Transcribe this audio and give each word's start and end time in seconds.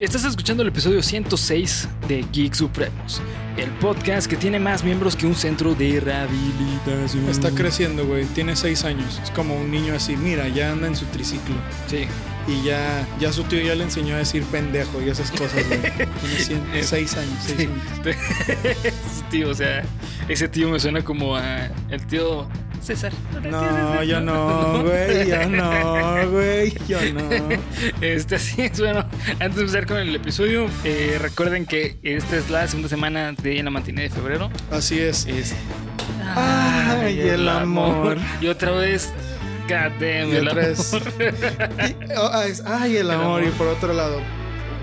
Estás 0.00 0.22
escuchando 0.24 0.62
el 0.62 0.68
episodio 0.68 1.02
106 1.02 1.88
de 2.06 2.24
Geek 2.32 2.54
Supremos, 2.54 3.20
el 3.56 3.68
podcast 3.80 4.30
que 4.30 4.36
tiene 4.36 4.60
más 4.60 4.84
miembros 4.84 5.16
que 5.16 5.26
un 5.26 5.34
centro 5.34 5.74
de 5.74 5.98
rehabilitación. 5.98 7.28
Está 7.28 7.50
creciendo, 7.50 8.06
güey. 8.06 8.24
Tiene 8.26 8.54
seis 8.54 8.84
años. 8.84 9.20
Es 9.20 9.32
como 9.32 9.56
un 9.56 9.72
niño 9.72 9.94
así. 9.94 10.16
Mira, 10.16 10.46
ya 10.46 10.70
anda 10.70 10.86
en 10.86 10.94
su 10.94 11.04
triciclo. 11.06 11.56
Sí. 11.88 12.06
Y 12.46 12.62
ya, 12.62 13.08
ya 13.18 13.32
su 13.32 13.42
tío 13.42 13.60
ya 13.60 13.74
le 13.74 13.82
enseñó 13.82 14.14
a 14.14 14.18
decir 14.18 14.44
pendejo 14.44 15.02
y 15.02 15.08
esas 15.08 15.32
cosas, 15.32 15.66
güey. 15.66 15.80
Tiene 16.46 16.62
años. 16.74 16.86
seis 16.86 17.16
Sí. 17.44 17.62
años. 17.64 18.16
Tío, 19.32 19.48
o 19.50 19.54
sea, 19.54 19.82
ese 20.28 20.46
tío 20.48 20.70
me 20.70 20.78
suena 20.78 21.02
como 21.02 21.34
a 21.36 21.66
el 21.90 22.06
tío 22.06 22.48
César. 22.88 23.12
No, 23.50 24.02
yo 24.02 24.18
no, 24.20 24.82
güey. 24.84 25.28
Yo 25.28 25.46
no, 25.46 26.30
güey. 26.30 26.72
Yo 26.88 26.98
no. 27.12 27.28
Este, 28.00 28.36
así 28.36 28.62
es, 28.62 28.80
bueno, 28.80 29.04
antes 29.40 29.56
de 29.56 29.60
empezar 29.60 29.86
con 29.86 29.98
el 29.98 30.14
episodio, 30.16 30.68
eh, 30.84 31.18
recuerden 31.20 31.66
que 31.66 31.98
esta 32.02 32.36
es 32.38 32.48
la 32.48 32.66
segunda 32.66 32.88
semana 32.88 33.32
de 33.32 33.62
la 33.62 33.68
matinée 33.70 34.04
de 34.04 34.10
febrero. 34.10 34.48
Así 34.70 34.98
es. 35.00 35.26
Es... 35.26 35.54
Ay, 36.34 37.20
el 37.20 37.46
amor. 37.46 38.16
Y 38.40 38.46
otra 38.46 38.70
vez, 38.70 39.12
damn, 39.68 40.32
Y 40.32 40.36
el 40.36 40.48
amor. 40.48 40.66
Y- 41.20 42.12
oh, 42.16 42.30
ay, 42.66 42.96
el 42.96 43.10
amor. 43.10 43.42
Y 43.44 43.48
por 43.50 43.66
otro 43.66 43.92
lado. 43.92 44.20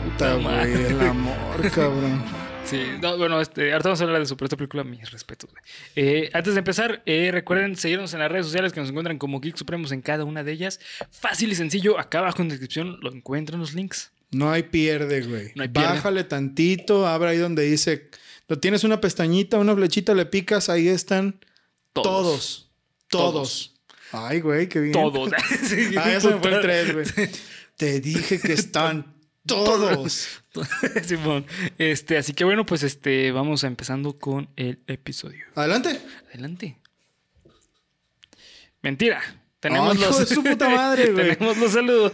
Puta, 0.04 0.36
güey. 0.36 0.74
El 0.74 1.02
amor, 1.02 1.72
cabrón. 1.74 2.24
Sí, 2.66 2.82
no, 3.00 3.16
bueno, 3.18 3.40
este, 3.40 3.72
ahorita 3.72 3.90
vamos 3.90 4.02
a 4.02 4.04
hablar 4.06 4.20
de 4.22 4.26
su 4.26 4.36
esta 4.42 4.58
película, 4.58 4.84
mis 4.84 5.12
respetos. 5.12 5.52
güey. 5.52 5.64
Eh, 5.96 6.32
antes 6.34 6.54
de 6.56 6.60
empezar, 6.60 7.04
eh, 7.06 7.30
recuerden 7.32 7.76
seguirnos 7.76 8.14
en 8.14 8.20
las 8.20 8.32
redes 8.32 8.48
sociales 8.48 8.74
que 8.74 8.80
nos 8.80 8.90
encuentran 8.90 9.20
como 9.20 9.40
Geek 9.40 9.56
Supremos 9.56 9.92
en 9.92 10.02
cada 10.02 10.24
una 10.26 10.44
de 10.44 10.52
ellas. 10.52 10.80
Fácil 11.12 11.52
y 11.52 11.56
sencillo, 11.56 12.00
acá 12.00 12.20
abajo 12.20 12.42
en 12.42 12.48
la 12.48 12.54
descripción 12.54 12.98
lo 13.02 13.14
encuentran 13.14 13.60
los 13.60 13.74
links. 13.74 14.12
No 14.32 14.52
hay 14.52 14.64
pierde, 14.64 15.22
güey. 15.22 15.52
No 15.56 15.62
hay 15.62 15.70
pierde. 15.70 15.90
Bájale 15.90 16.24
tantito, 16.24 17.06
abre 17.08 17.30
ahí 17.30 17.38
donde 17.38 17.64
dice. 17.64 18.10
Tienes 18.60 18.84
una 18.84 19.00
pestañita, 19.00 19.60
una 19.60 19.76
flechita, 19.76 20.14
le 20.16 20.26
picas, 20.26 20.70
ahí 20.70 20.88
están 20.88 21.40
todos. 21.94 22.72
Todos. 23.08 23.76
Ay, 24.12 24.40
güey, 24.42 24.68
qué 24.68 24.80
bien. 24.80 24.94
Todos. 24.94 25.32
Sí, 25.64 25.96
Ah, 25.98 26.06
me 26.08 26.20
fue 26.20 26.52
el. 26.56 26.62
3, 26.62 26.94
güey. 26.94 27.06
Te 27.78 28.00
dije 28.00 28.40
que 28.40 28.54
están 28.54 29.15
todos. 29.46 30.42
Simón. 31.06 31.46
Este, 31.78 32.18
así 32.18 32.34
que 32.34 32.44
bueno, 32.44 32.66
pues 32.66 32.84
este, 32.84 33.32
vamos 33.32 33.64
a 33.64 33.68
empezando 33.68 34.18
con 34.18 34.50
el 34.56 34.80
episodio. 34.88 35.46
Adelante. 35.56 36.00
Adelante. 36.30 36.78
Mentira. 38.82 39.22
Tenemos 39.60 40.00
los. 40.00 40.20
de 40.30 40.36
su 40.36 40.44
puta 40.44 40.70
madre, 40.70 41.12
güey. 41.12 41.36
Tenemos 41.36 41.58
los 41.58 41.72
saludos. 41.72 42.14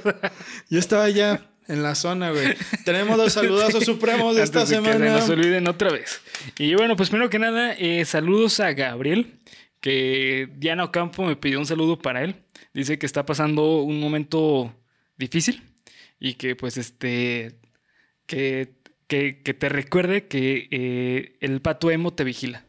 Yo 0.70 0.80
estaba 0.80 1.10
ya 1.10 1.50
en 1.68 1.84
la 1.84 1.96
zona, 1.96 2.32
güey. 2.32 2.56
Tenemos 2.86 3.18
los 3.18 3.34
saludazos 3.34 3.84
supremos 3.86 4.36
de 4.36 4.44
esta 4.44 4.60
de 4.60 4.66
Que 4.66 4.70
se 4.70 4.76
semana. 4.76 5.18
nos 5.18 5.30
olviden 5.30 5.68
otra 5.68 5.92
vez. 5.92 6.22
Y 6.58 6.74
bueno, 6.76 6.96
pues 6.96 7.10
primero 7.10 7.30
que 7.30 7.40
nada, 7.40 7.74
eh, 7.74 8.06
saludos 8.06 8.60
a 8.60 8.72
Gabriel, 8.74 9.40
que 9.80 10.50
Diana 10.58 10.86
Ocampo 10.86 11.24
me 11.24 11.36
pidió 11.36 11.60
un 11.60 11.66
saludo 11.66 12.00
para 12.00 12.24
él. 12.24 12.36
Dice 12.74 12.98
que 12.98 13.06
está 13.06 13.26
pasando 13.26 13.82
un 13.82 14.00
momento 14.00 14.74
difícil 15.18 15.62
y 16.22 16.36
que 16.36 16.56
pues 16.56 16.78
este, 16.78 17.60
que, 18.28 18.76
que, 19.08 19.42
que 19.42 19.54
te 19.54 19.68
recuerde 19.68 20.28
que 20.28 20.68
eh, 20.72 21.34
el 21.42 21.62
pato 21.62 21.92
emo 21.92 22.14
te 22.14 22.24
vigila. 22.24 22.64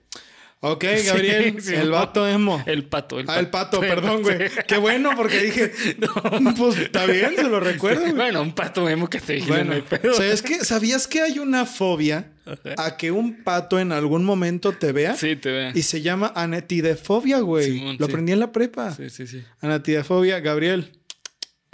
Ok, 0.65 0.85
Gabriel, 1.07 1.61
Sí, 1.61 1.75
el 1.75 1.91
vato 1.91 2.27
emo. 2.27 2.63
El 2.67 2.85
pato, 2.85 3.19
el 3.21 3.27
Ah, 3.29 3.39
el 3.41 3.51
pato, 3.51 3.81
perdón, 3.81 4.23
güey. 4.23 4.49
sí. 4.49 4.55
Qué 4.67 4.79
bueno, 4.79 5.11
porque 5.17 5.41
dije, 5.43 5.73
pues 6.57 6.79
está 6.79 7.05
bien, 7.05 7.33
se 7.37 7.43
lo 7.43 7.61
recuerdo, 7.61 8.03
güey. 8.03 8.13
Bueno, 8.15 8.41
un 8.43 8.55
pato 8.55 8.89
emo 8.89 9.11
que 9.11 9.21
te 9.21 9.35
vigila, 9.35 9.59
no 9.59 9.65
Bueno, 9.65 9.73
hay 9.75 9.83
pedo. 9.83 10.15
¿sabes, 10.15 10.41
qué? 10.41 10.65
¿sabías 10.65 11.07
que 11.07 11.21
hay 11.21 11.39
una 11.41 11.67
fobia 11.67 12.33
a 12.79 12.97
que 12.97 13.11
un 13.11 13.43
pato 13.45 13.79
en 13.81 13.93
algún 13.93 14.25
momento 14.25 14.73
te 14.73 14.93
vea? 14.93 15.15
Sí, 15.17 15.37
te 15.37 15.51
veo. 15.51 15.73
Y 15.75 15.83
se 15.83 16.01
llama 16.01 16.33
anetidefobia, 16.35 17.41
güey. 17.41 17.73
Simón, 17.73 17.97
Lo 17.99 18.07
aprendí 18.07 18.33
en 18.33 18.41
la 18.41 18.51
prepa. 18.53 18.93
Sí, 18.93 19.11
sí, 19.11 19.27
sí. 19.27 19.43
Anetidefobia, 19.61 20.41
Gabriel. 20.41 20.93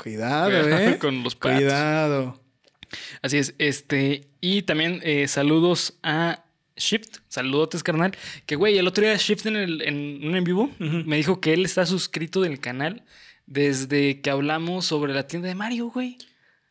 Cuidado, 0.01 0.51
Cuidado 0.51 0.91
eh. 0.91 0.99
con 1.01 1.23
los. 1.23 1.35
Cuidado. 1.35 2.41
Así 3.21 3.37
es, 3.37 3.55
este, 3.59 4.29
y 4.41 4.63
también 4.63 5.01
eh, 5.03 5.29
saludos 5.29 5.99
a 6.03 6.45
Shift, 6.77 7.19
saludotes 7.29 7.83
carnal, 7.83 8.17
que 8.47 8.57
güey, 8.57 8.79
el 8.79 8.87
otro 8.87 9.05
día 9.05 9.15
Shift 9.17 9.47
en, 9.47 9.57
el, 9.57 9.83
en 9.83 10.27
un 10.27 10.37
en 10.37 10.45
vivo 10.45 10.71
me 10.79 11.17
dijo 11.17 11.41
que 11.41 11.53
él 11.53 11.65
está 11.65 11.85
suscrito 11.85 12.41
del 12.41 12.61
canal 12.61 13.03
desde 13.47 14.21
que 14.21 14.31
hablamos 14.31 14.87
sobre 14.87 15.13
la 15.13 15.27
tienda 15.27 15.49
de 15.49 15.55
Mario, 15.55 15.91
güey. 15.91 16.17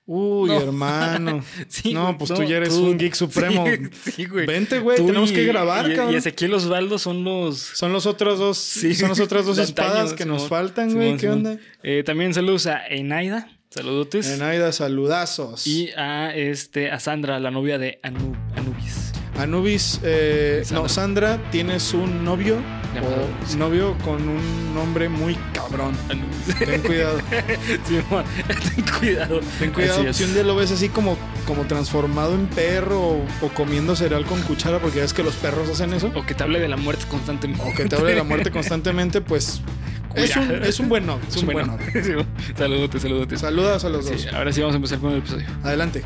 Uy, 0.10 0.50
No. 0.50 1.42
Sí, 1.42 1.66
Sí, 1.68 1.94
no, 1.94 2.18
pues 2.18 2.32
no, 2.32 2.38
tú 2.38 2.44
ya 2.44 2.58
eres 2.58 2.70
tú- 2.70 2.86
un 2.86 2.98
geek 2.98 3.14
supremo. 3.24 3.66
Sí, 3.68 4.12
sí, 4.12 4.26
güey. 4.26 4.46
Vente, 4.46 4.80
güey, 4.80 4.98
Tú 4.98 5.06
tenemos 5.06 5.32
y- 5.32 5.34
que 5.34 5.44
grabar, 5.44 5.92
y, 5.92 5.96
cabrón. 5.96 6.14
Y 6.14 6.18
Ezequiel 6.18 6.54
Osvaldo 6.54 6.98
son 6.98 7.24
los... 7.26 7.58
Son 7.60 7.92
los 7.92 8.06
otros 8.06 8.40
dos, 8.40 8.58
Sí. 8.58 8.96
son 8.96 9.10
las 9.10 9.20
otras 9.20 9.46
dos 9.46 9.58
espadas 9.60 9.92
antaño, 10.12 10.16
que 10.16 10.24
Simón. 10.24 10.38
nos 10.40 10.48
faltan, 10.48 10.90
Simón, 10.90 11.06
güey. 11.06 11.14
¿Qué 11.18 11.28
Simón. 11.28 11.38
onda? 11.46 11.58
Eh, 11.84 12.04
también 12.06 12.34
saludos 12.34 12.68
a 12.68 12.88
Enaida, 12.88 13.50
saludotes. 13.70 14.28
Enaida, 14.30 14.72
saludazos. 14.72 15.68
Y 15.68 15.90
a, 15.98 16.34
este, 16.34 16.90
a 16.90 17.00
Sandra, 17.02 17.40
la 17.42 17.52
novia 17.52 17.78
de 17.78 18.00
Anu- 18.02 18.36
Anubis. 18.56 18.97
Anubis, 19.38 20.00
eh, 20.04 20.62
Sandra. 20.66 20.82
no, 20.84 20.90
Sandra, 20.90 21.52
tienes 21.52 21.94
un 21.94 22.24
novio 22.26 22.58
o 23.00 23.58
novio 23.58 23.96
con 24.04 24.28
un 24.28 24.74
nombre 24.74 25.08
muy 25.10 25.36
cabrón. 25.54 25.96
Ten 26.60 26.82
cuidado, 26.82 27.20
ten 27.30 28.84
cuidado. 29.00 29.40
ten 29.60 29.72
cuidado. 29.72 30.14
Si 30.14 30.24
un 30.24 30.34
día 30.34 30.44
lo 30.44 30.56
ves 30.56 30.72
así 30.72 30.90
como, 30.90 31.18
como 31.46 31.66
transformado 31.66 32.34
en 32.34 32.48
perro 32.48 33.00
o, 33.00 33.26
o 33.42 33.50
comiendo 33.54 33.96
cereal 33.96 34.26
con 34.26 34.42
cuchara, 34.42 34.80
porque 34.80 34.98
ya 35.00 35.04
es 35.04 35.14
que 35.14 35.22
los 35.24 35.36
perros 35.36 35.70
hacen 35.70 35.94
eso, 35.94 36.12
O 36.16 36.26
que 36.26 36.34
te 36.34 36.44
hable 36.44 36.60
de 36.60 36.68
la 36.70 36.78
muerte 36.78 37.06
constantemente. 37.08 37.64
o 37.64 37.74
que 37.76 37.86
te 37.86 37.96
hable 37.96 38.12
de 38.12 38.18
la 38.18 38.24
muerte 38.24 38.50
constantemente, 38.52 39.22
pues 39.22 39.62
es 40.16 40.36
un, 40.36 40.64
es 40.64 40.80
un 40.80 40.90
buen 40.90 41.06
novio. 41.06 41.24
Es 41.28 41.38
un 41.38 41.46
buen 41.48 41.68
novio. 41.68 42.26
Saludotes, 42.58 43.02
saludotes. 43.04 43.42
Saludas 43.42 43.84
a 43.86 43.90
los 43.90 44.10
dos. 44.10 44.28
Ahora 44.34 44.52
sí 44.52 44.62
vamos 44.62 44.74
a 44.74 44.78
empezar 44.78 44.98
con 45.00 45.12
el 45.12 45.20
episodio. 45.20 45.46
Adelante. 45.64 46.04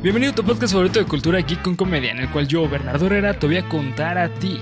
Bienvenido 0.00 0.30
a 0.30 0.34
tu 0.36 0.44
podcast 0.44 0.74
favorito 0.74 1.00
de 1.00 1.06
cultura 1.06 1.40
geek 1.40 1.60
con 1.60 1.74
comedia, 1.74 2.12
en 2.12 2.20
el 2.20 2.30
cual 2.30 2.46
yo, 2.46 2.68
Bernardo 2.68 3.06
Herrera, 3.06 3.36
te 3.36 3.48
voy 3.48 3.56
a 3.56 3.68
contar 3.68 4.16
a 4.16 4.32
ti 4.32 4.60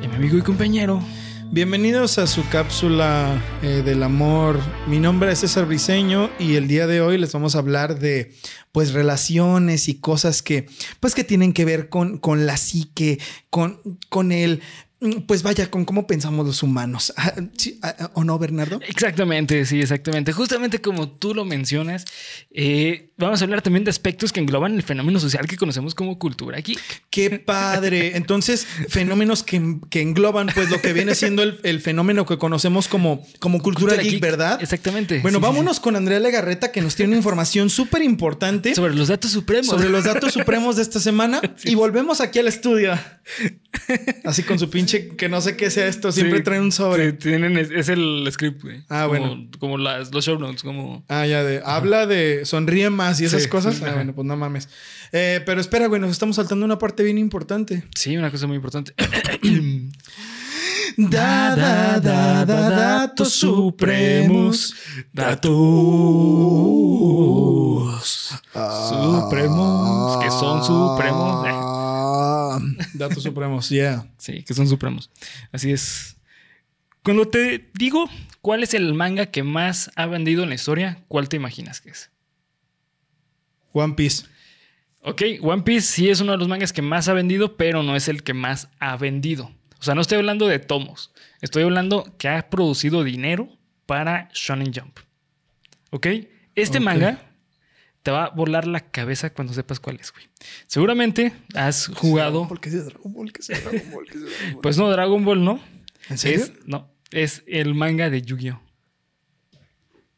mi 0.00 0.14
amigo 0.14 0.38
y 0.38 0.42
compañero. 0.42 1.02
Bienvenidos 1.50 2.18
a 2.18 2.28
su 2.28 2.48
cápsula 2.48 3.42
eh, 3.60 3.82
del 3.84 4.04
amor. 4.04 4.60
Mi 4.86 5.00
nombre 5.00 5.32
es 5.32 5.40
César 5.40 5.66
Briseño 5.66 6.30
y 6.38 6.54
el 6.54 6.68
día 6.68 6.86
de 6.86 7.00
hoy 7.00 7.18
les 7.18 7.32
vamos 7.32 7.56
a 7.56 7.58
hablar 7.58 7.98
de 7.98 8.32
pues 8.70 8.92
relaciones 8.92 9.88
y 9.88 9.98
cosas 9.98 10.42
que 10.42 10.66
pues 11.00 11.16
que 11.16 11.24
tienen 11.24 11.52
que 11.52 11.64
ver 11.64 11.88
con, 11.88 12.18
con 12.18 12.46
la 12.46 12.56
psique, 12.56 13.18
con, 13.50 13.80
con 14.08 14.30
el 14.30 14.62
pues 15.26 15.42
vaya, 15.44 15.70
con 15.70 15.84
cómo 15.84 16.06
pensamos 16.06 16.46
los 16.46 16.62
humanos. 16.62 17.12
Ah, 17.28 17.34
sí, 17.56 17.78
ah, 17.82 17.94
ah, 17.98 18.10
¿O 18.14 18.22
no, 18.22 18.38
Bernardo? 18.38 18.80
Exactamente, 18.86 19.66
sí, 19.66 19.80
exactamente. 19.80 20.32
Justamente 20.32 20.80
como 20.80 21.10
tú 21.10 21.34
lo 21.34 21.44
mencionas, 21.44 22.04
eh, 22.52 23.10
vamos 23.18 23.40
a 23.40 23.44
hablar 23.44 23.60
también 23.60 23.82
de 23.82 23.90
aspectos 23.90 24.32
que 24.32 24.38
engloban 24.38 24.76
el 24.76 24.84
fenómeno 24.84 25.18
social 25.18 25.46
que 25.48 25.56
conocemos 25.56 25.96
como 25.96 26.18
cultura 26.18 26.58
geek. 26.58 26.80
¡Qué 27.10 27.38
padre! 27.40 28.12
Entonces, 28.16 28.66
fenómenos 28.88 29.42
que, 29.42 29.78
que 29.90 30.00
engloban 30.00 30.48
pues 30.54 30.70
lo 30.70 30.80
que 30.80 30.92
viene 30.92 31.16
siendo 31.16 31.42
el, 31.42 31.58
el 31.64 31.80
fenómeno 31.80 32.24
que 32.24 32.38
conocemos 32.38 32.86
como, 32.86 33.26
como 33.40 33.60
cultura, 33.60 33.96
geek, 33.96 34.20
¿verdad? 34.20 34.62
Exactamente. 34.62 35.18
Bueno, 35.20 35.38
Sí, 35.38 35.44
sí, 35.44 35.48
vámonos 35.50 35.80
con 35.80 35.96
Andrea 35.96 36.20
Legarreta 36.20 36.70
que 36.70 36.80
nos 36.80 36.94
tiene 36.94 37.10
una 37.10 37.16
información 37.18 37.68
súper 37.68 38.02
importante. 38.02 38.74
Sobre 38.74 38.94
los 38.94 39.08
datos 39.08 39.32
supremos. 39.32 39.66
sobre 39.66 39.88
los 39.88 40.04
datos 40.04 40.32
supremos 40.32 40.76
de 40.76 40.82
esta 40.82 41.00
semana 41.00 41.40
y 41.64 41.74
volvemos 41.74 42.20
aquí 42.20 42.38
al 42.38 42.48
estudio. 42.48 42.98
Así 44.24 44.42
con 44.44 44.58
su 44.58 44.70
pinche 44.70 45.08
que 45.08 45.28
no 45.28 45.40
sé 45.40 45.56
qué 45.56 45.70
sea 45.70 45.86
esto, 45.86 46.10
siempre 46.10 46.38
Sí, 46.38 46.44
trae 46.44 46.60
un 46.60 46.72
sobre. 46.72 47.10
sí, 47.10 47.16
tienen, 47.18 47.56
es, 47.58 47.70
es 47.70 47.88
el 47.88 48.26
script, 48.32 48.62
güey. 48.62 48.82
Ah, 48.88 49.06
Como- 49.06 49.08
bueno. 49.20 49.48
Como 49.58 49.78
las, 49.78 50.12
los 50.12 50.24
show 50.24 50.38
notes, 50.38 50.62
como... 50.62 51.04
Ah, 51.08 51.26
ya 51.26 51.42
de 51.44 51.60
habla 51.64 52.06
de 52.06 52.44
sonríe 52.44 52.90
más 52.90 53.20
y 53.20 53.26
esas 53.26 53.42
Sí, 53.42 53.48
cosas. 53.48 53.82
Ah, 53.82 53.94
bueno, 53.94 54.14
pues 54.14 54.26
no 54.26 54.36
mames. 54.36 54.68
Eh, 55.12 55.40
pero 55.46 55.60
espera, 55.60 55.86
güey, 55.86 56.00
nos 56.00 56.10
estamos 56.10 56.36
saltando 56.36 56.64
una 56.64 56.78
parte 56.78 57.02
bien 57.02 57.18
importante. 57.18 57.84
Sí, 57.94 58.16
una 58.16 58.30
cosa 58.30 58.46
muy 58.46 58.56
importante. 58.56 58.94
Da, 60.96 61.54
da, 61.56 62.00
da, 62.00 62.44
da, 62.44 62.70
datos 62.70 63.32
supremos. 63.32 64.74
Datos 65.12 65.52
supremos. 68.52 70.22
Que 70.22 70.30
son 70.30 70.64
supremos. 70.64 71.46
Ah, 71.48 72.58
datos 72.94 73.22
supremos, 73.22 73.68
yeah. 73.68 74.06
Sí, 74.18 74.42
que 74.42 74.54
son 74.54 74.68
supremos. 74.68 75.10
Así 75.52 75.72
es. 75.72 76.16
Cuando 77.02 77.26
te 77.26 77.70
digo 77.74 78.08
cuál 78.42 78.62
es 78.62 78.74
el 78.74 78.94
manga 78.94 79.26
que 79.26 79.42
más 79.42 79.90
ha 79.96 80.06
vendido 80.06 80.42
en 80.42 80.48
la 80.50 80.54
historia, 80.54 81.04
¿cuál 81.08 81.28
te 81.28 81.36
imaginas 81.36 81.80
que 81.80 81.90
es? 81.90 82.10
One 83.72 83.94
Piece. 83.94 84.24
Ok, 85.02 85.22
One 85.40 85.62
Piece 85.62 85.86
sí 85.86 86.10
es 86.10 86.20
uno 86.20 86.32
de 86.32 86.38
los 86.38 86.48
mangas 86.48 86.72
que 86.72 86.82
más 86.82 87.08
ha 87.08 87.12
vendido, 87.12 87.56
pero 87.56 87.82
no 87.82 87.96
es 87.96 88.08
el 88.08 88.22
que 88.22 88.34
más 88.34 88.68
ha 88.80 88.96
vendido. 88.96 89.50
O 89.80 89.82
sea, 89.82 89.94
no 89.94 90.00
estoy 90.00 90.18
hablando 90.18 90.46
de 90.46 90.58
tomos. 90.58 91.12
Estoy 91.40 91.62
hablando 91.62 92.16
que 92.18 92.28
ha 92.28 92.50
producido 92.50 93.04
dinero 93.04 93.48
para 93.86 94.28
Shonen 94.34 94.72
Jump. 94.72 94.98
¿Ok? 95.90 96.06
Este 96.54 96.80
manga 96.80 97.22
te 98.02 98.10
va 98.10 98.24
a 98.24 98.30
volar 98.30 98.66
la 98.66 98.80
cabeza 98.80 99.30
cuando 99.30 99.52
sepas 99.52 99.80
cuál 99.80 99.98
es, 100.00 100.12
güey. 100.12 100.24
Seguramente 100.66 101.32
has 101.54 101.88
jugado. 101.88 102.48
¿Por 102.48 102.60
qué 102.60 102.70
es 102.70 102.84
Dragon 102.84 103.12
Ball? 103.12 103.32
¿Qué 103.32 103.40
es 103.40 103.48
Dragon 103.48 103.90
Ball? 103.92 104.06
¿Qué 104.06 104.18
es 104.18 104.24
Dragon 104.24 104.52
Ball? 104.52 104.60
Pues 104.62 104.76
no, 104.78 104.90
Dragon 104.90 105.24
Ball 105.24 105.44
no. 105.44 105.60
¿En 106.08 106.18
serio? 106.18 106.44
Es, 106.44 106.52
no, 106.66 106.90
es 107.10 107.42
el 107.46 107.74
manga 107.74 108.10
de 108.10 108.22
Yu-Gi-Oh! 108.22 108.60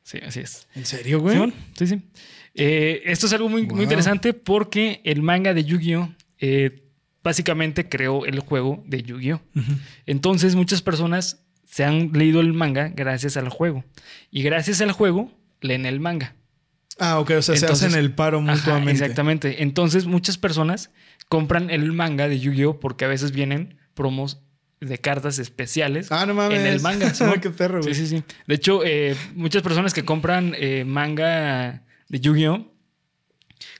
Sí, 0.02 0.18
así 0.26 0.40
es. 0.40 0.66
¿En 0.74 0.86
serio, 0.86 1.20
güey? 1.20 1.52
Sí, 1.76 1.86
sí. 1.86 2.02
Eh, 2.54 3.02
esto 3.04 3.26
es 3.26 3.32
algo 3.32 3.48
muy, 3.48 3.66
muy 3.66 3.82
interesante 3.84 4.34
porque 4.34 5.00
el 5.04 5.22
manga 5.22 5.54
de 5.54 5.64
Yu-Gi-Oh! 5.64 6.12
eh, 6.38 6.89
básicamente 7.22 7.88
creó 7.88 8.24
el 8.26 8.40
juego 8.40 8.82
de 8.86 9.02
Yu-Gi-Oh! 9.02 9.40
Entonces 10.06 10.54
muchas 10.54 10.82
personas 10.82 11.44
se 11.64 11.84
han 11.84 12.12
leído 12.12 12.40
el 12.40 12.52
manga 12.52 12.88
gracias 12.88 13.36
al 13.36 13.48
juego. 13.48 13.84
Y 14.30 14.42
gracias 14.42 14.80
al 14.80 14.92
juego 14.92 15.32
leen 15.60 15.86
el 15.86 16.00
manga. 16.00 16.34
Ah, 16.98 17.18
ok, 17.20 17.30
o 17.38 17.42
sea, 17.42 17.54
Entonces- 17.54 17.78
se 17.78 17.86
hacen 17.86 17.98
el 17.98 18.12
paro 18.12 18.40
Ajá, 18.40 18.52
mutuamente. 18.56 18.92
exactamente. 18.92 19.62
Entonces 19.62 20.06
muchas 20.06 20.36
personas 20.38 20.90
compran 21.28 21.70
el 21.70 21.92
manga 21.92 22.28
de 22.28 22.40
Yu-Gi-Oh! 22.40 22.80
porque 22.80 23.04
a 23.04 23.08
veces 23.08 23.32
vienen 23.32 23.78
promos 23.94 24.42
de 24.80 24.96
cartas 24.98 25.38
especiales 25.38 26.10
Ah, 26.10 26.24
no 26.26 26.32
mames. 26.34 26.58
en 26.60 26.66
el 26.66 26.80
manga. 26.80 27.12
Qué 27.42 27.50
perro. 27.50 27.82
Sí, 27.82 27.94
sí, 27.94 28.06
sí. 28.06 28.22
De 28.46 28.54
hecho, 28.54 28.80
eh, 28.84 29.14
muchas 29.34 29.62
personas 29.62 29.92
que 29.94 30.04
compran 30.04 30.54
eh, 30.58 30.84
manga 30.86 31.84
de 32.08 32.20
Yu-Gi-Oh! 32.20 32.66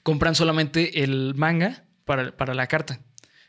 compran 0.03 0.35
solamente 0.35 1.03
el 1.03 1.33
manga 1.35 1.83
para, 2.05 2.35
para 2.37 2.53
la 2.53 2.67
carta. 2.67 2.99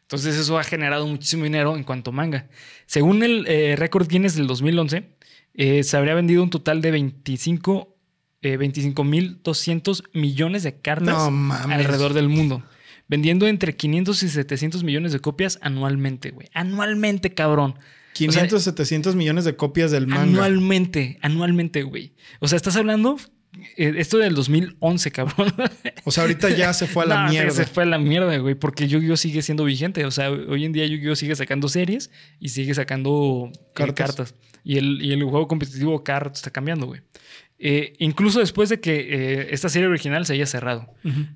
Entonces 0.02 0.37
eso 0.37 0.58
ha 0.58 0.64
generado 0.64 1.06
muchísimo 1.06 1.44
dinero 1.44 1.76
en 1.76 1.84
cuanto 1.84 2.10
a 2.10 2.12
manga. 2.12 2.49
Según 2.87 3.22
el 3.22 3.46
eh, 3.46 3.76
récord 3.76 4.08
Guinness 4.08 4.37
del 4.37 4.46
2011, 4.46 5.08
eh, 5.54 5.82
se 5.82 5.96
habría 5.96 6.14
vendido 6.14 6.43
un 6.43 6.50
total 6.50 6.82
de 6.82 6.90
25 6.90 7.93
eh, 8.43 8.58
25.200 8.58 10.04
millones 10.14 10.64
de 10.64 10.75
cartas 10.75 11.31
No 11.31 11.54
alrededor 11.70 12.12
del 12.12 12.28
mundo. 12.28 12.62
Vendiendo 13.08 13.46
entre 13.46 13.76
500 13.76 14.22
y 14.22 14.28
700 14.28 14.84
millones 14.84 15.12
de 15.12 15.20
copias 15.20 15.58
anualmente, 15.62 16.31
güey. 16.31 16.49
Anualmente, 16.52 17.34
cabrón. 17.34 17.76
500, 18.14 18.62
700 18.62 19.14
millones 19.14 19.44
de 19.44 19.56
copias 19.56 19.90
del 19.90 20.06
manga. 20.06 20.22
Anualmente, 20.22 21.19
anualmente, 21.22 21.82
güey. 21.82 22.14
O 22.40 22.49
sea, 22.49 22.56
estás 22.56 22.76
hablando 22.76 23.16
esto 23.76 24.19
del 24.19 24.34
2011, 24.34 25.10
cabrón. 25.10 25.52
O 26.04 26.10
sea, 26.10 26.22
ahorita 26.25 26.50
ya 26.50 26.72
se 26.72 26.87
fue 26.87 27.04
a 27.04 27.06
la 27.06 27.16
No, 27.25 27.31
mierda. 27.31 27.50
Se 27.50 27.66
fue 27.66 27.82
a 27.82 27.87
la 27.87 27.99
mierda, 27.99 28.37
güey, 28.38 28.54
porque 28.54 28.88
Yu-Gi-Oh 28.88 29.16
sigue 29.16 29.43
siendo 29.43 29.64
vigente. 29.64 30.04
O 30.04 30.10
sea, 30.10 30.31
hoy 30.31 30.64
en 30.64 30.72
día 30.72 30.87
Yu-Gi-Oh 30.87 31.16
sigue 31.16 31.37
sacando 31.37 31.69
series 31.69 32.10
y 32.40 32.49
sigue 32.50 32.75
sacando 32.75 33.50
eh, 33.52 33.58
Cartas. 33.75 34.06
cartas. 34.16 34.34
Y, 34.64 34.78
el, 34.78 35.02
y 35.02 35.12
el 35.12 35.22
juego 35.25 35.49
competitivo 35.49 36.02
rato 36.06 36.32
está 36.34 36.50
cambiando, 36.50 36.87
güey. 36.87 37.02
Eh, 37.58 37.93
incluso 37.99 38.40
después 38.40 38.69
de 38.69 38.81
que 38.81 38.94
eh, 39.10 39.49
esta 39.50 39.69
serie 39.69 39.87
original 39.87 40.26
se 40.26 40.32
haya 40.32 40.46
cerrado. 40.46 40.93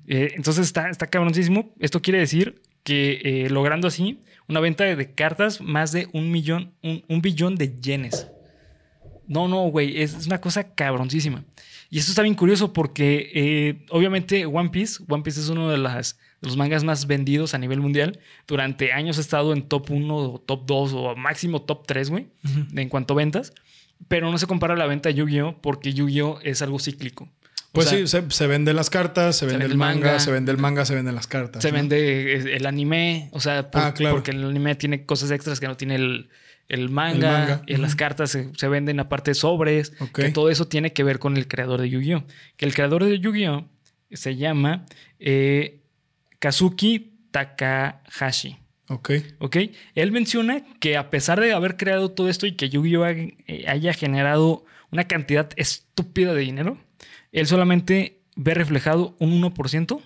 Eh, 0.07 0.33
entonces 0.35 0.65
está, 0.65 0.89
está 0.89 1.07
cabroncísimo. 1.07 1.73
Esto 1.79 2.01
quiere 2.01 2.19
decir 2.19 2.61
que 2.83 3.21
eh, 3.23 3.49
logrando 3.49 3.87
así 3.87 4.21
una 4.47 4.59
venta 4.59 4.83
de, 4.85 4.95
de 4.95 5.13
cartas 5.13 5.61
más 5.61 5.91
de 5.91 6.07
un 6.13 6.31
millón, 6.31 6.73
un, 6.81 7.03
un 7.07 7.21
billón 7.21 7.55
de 7.55 7.75
yenes. 7.79 8.27
No, 9.27 9.47
no, 9.47 9.63
güey, 9.69 10.01
es, 10.01 10.13
es 10.13 10.25
una 10.25 10.39
cosa 10.39 10.73
cabroncísima. 10.73 11.43
Y 11.89 11.99
esto 11.99 12.11
está 12.11 12.21
bien 12.21 12.35
curioso 12.35 12.73
porque 12.73 13.31
eh, 13.33 13.85
obviamente 13.89 14.45
One 14.45 14.69
Piece, 14.69 15.03
One 15.07 15.23
Piece 15.23 15.39
es 15.39 15.49
uno 15.49 15.69
de, 15.69 15.77
las, 15.77 16.17
de 16.41 16.47
los 16.47 16.57
mangas 16.57 16.83
más 16.83 17.07
vendidos 17.07 17.53
a 17.53 17.57
nivel 17.57 17.79
mundial. 17.79 18.19
Durante 18.47 18.91
años 18.91 19.17
ha 19.17 19.21
estado 19.21 19.53
en 19.53 19.63
top 19.63 19.91
1 19.91 20.15
o 20.17 20.39
top 20.39 20.65
2 20.65 20.93
o 20.93 21.15
máximo 21.15 21.61
top 21.61 21.85
3, 21.87 22.09
güey, 22.09 22.27
en 22.75 22.89
cuanto 22.89 23.13
a 23.13 23.17
ventas. 23.17 23.53
Pero 24.09 24.29
no 24.31 24.37
se 24.37 24.45
compara 24.47 24.75
la 24.75 24.85
venta 24.85 25.09
de 25.09 25.15
Yu-Gi-Oh 25.15 25.59
porque 25.61 25.93
Yu-Gi-Oh 25.93 26.39
es 26.43 26.61
algo 26.61 26.77
cíclico. 26.79 27.23
O 27.23 27.29
Pues 27.71 27.89
sea, 27.89 27.97
sí, 27.99 28.07
se, 28.07 28.29
se 28.31 28.47
venden 28.47 28.75
las 28.75 28.89
cartas, 28.89 29.37
se, 29.37 29.45
vende 29.45 29.59
vende 29.59 29.73
el 29.73 29.77
manga, 29.77 30.05
manga. 30.07 30.19
se 30.19 30.31
vende 30.31 30.51
el 30.51 30.57
manga, 30.57 30.85
se 30.85 30.93
venden 30.95 31.15
las 31.15 31.27
cartas. 31.27 31.61
Se 31.63 31.71
¿no? 31.71 31.77
vende 31.77 32.55
el 32.55 32.65
anime, 32.65 33.29
o 33.31 33.39
sea, 33.39 33.71
por- 33.71 33.81
Ah, 33.81 33.93
claro. 33.93 34.15
porque 34.15 34.31
el 34.31 34.43
anime 34.43 34.75
tiene 34.75 35.05
cosas 35.05 35.31
extras 35.31 35.59
que 35.59 35.67
no 35.67 35.77
tiene 35.77 35.95
el, 35.95 36.29
el 36.69 36.89
manga. 36.89 37.15
El 37.15 37.21
manga, 37.49 37.61
Y 37.67 37.77
las 37.77 37.91
ujú. 37.91 37.97
cartas 37.97 38.31
se, 38.31 38.49
se 38.55 38.67
venden 38.67 38.99
aparte 38.99 39.33
sobres. 39.33 39.91
Que 40.13 40.29
todo 40.29 40.49
eso 40.49 40.67
tiene 40.67 40.93
que 40.93 41.03
ver 41.03 41.19
con 41.19 41.37
el 41.37 41.47
creador 41.47 41.79
de 41.81 41.89
Yu-Gi-Oh! 41.89 42.25
Que 42.57 42.65
el 42.65 42.73
creador 42.73 43.03
de 43.05 43.19
Yu-Gi-Oh! 43.19 43.65
se 44.11 44.35
llama 44.35 44.85
eh, 45.19 45.81
Kazuki 46.39 47.13
Takahashi. 47.31 48.57
Ok. 48.89 49.11
¿Ok? 49.39 49.57
Él 49.95 50.11
menciona 50.11 50.63
que 50.79 50.95
a 50.97 51.09
pesar 51.09 51.39
de 51.41 51.51
haber 51.53 51.75
creado 51.77 52.11
todo 52.11 52.29
esto 52.29 52.47
y 52.47 52.53
que 52.53 52.69
Yu-Gi-Oh! 52.69 53.05
eh, 53.07 53.65
haya 53.67 53.93
generado 53.93 54.63
una 54.91 55.05
cantidad 55.07 55.49
estúpida 55.57 56.33
de 56.33 56.41
dinero, 56.41 56.77
él 57.33 57.47
solamente 57.47 58.21
ve 58.35 58.53
reflejado 58.53 59.15
un 59.19 59.41
1% 59.41 60.01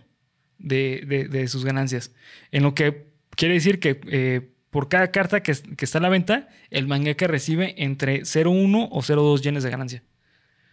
de, 0.57 1.03
de- 1.07 1.27
de 1.27 1.47
sus 1.47 1.63
ganancias. 1.65 2.11
En 2.51 2.63
lo 2.63 2.73
que 2.73 3.05
quiere 3.35 3.53
decir 3.55 3.79
que 3.79 3.99
eh, 4.07 4.49
por 4.71 4.89
cada 4.89 5.11
carta 5.11 5.43
que, 5.43 5.53
que 5.53 5.85
está 5.85 5.99
a 5.99 6.01
la 6.01 6.09
venta, 6.09 6.47
el 6.71 6.87
mangaka 6.87 7.27
recibe 7.27 7.75
entre 7.77 8.21
0.1 8.23 8.87
o 8.91 9.01
0.2 9.01 9.41
yenes 9.41 9.63
de 9.63 9.69
ganancia. 9.69 10.03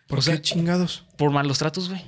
¿Por 0.06 0.20
O 0.20 0.22
sea, 0.22 0.36
qué 0.36 0.40
chingados? 0.42 1.04
Por 1.18 1.30
malos 1.30 1.58
tratos, 1.58 1.90
güey. 1.90 2.02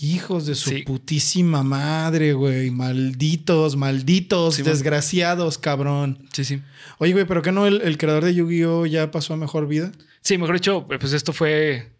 Hijos 0.00 0.46
de 0.46 0.54
su 0.54 0.70
Sí. 0.70 0.82
putísima 0.82 1.64
madre, 1.64 2.32
güey. 2.32 2.70
Malditos, 2.70 3.74
malditos, 3.76 4.54
Sí, 4.54 4.62
man. 4.62 4.70
desgraciados, 4.72 5.58
cabrón. 5.58 6.18
Sí, 6.32 6.44
sí. 6.44 6.62
Oye, 6.98 7.12
güey, 7.14 7.24
¿pero 7.24 7.42
qué 7.42 7.50
no 7.50 7.66
el, 7.66 7.80
el 7.80 7.98
creador 7.98 8.24
de 8.24 8.34
Yu-Gi-Oh 8.34 8.86
ya 8.86 9.10
pasó 9.10 9.34
a 9.34 9.36
mejor 9.36 9.66
vida? 9.66 9.90
Sí, 10.20 10.38
mejor 10.38 10.54
dicho, 10.54 10.86
pues 10.86 11.12
esto 11.14 11.32
fue 11.32 11.90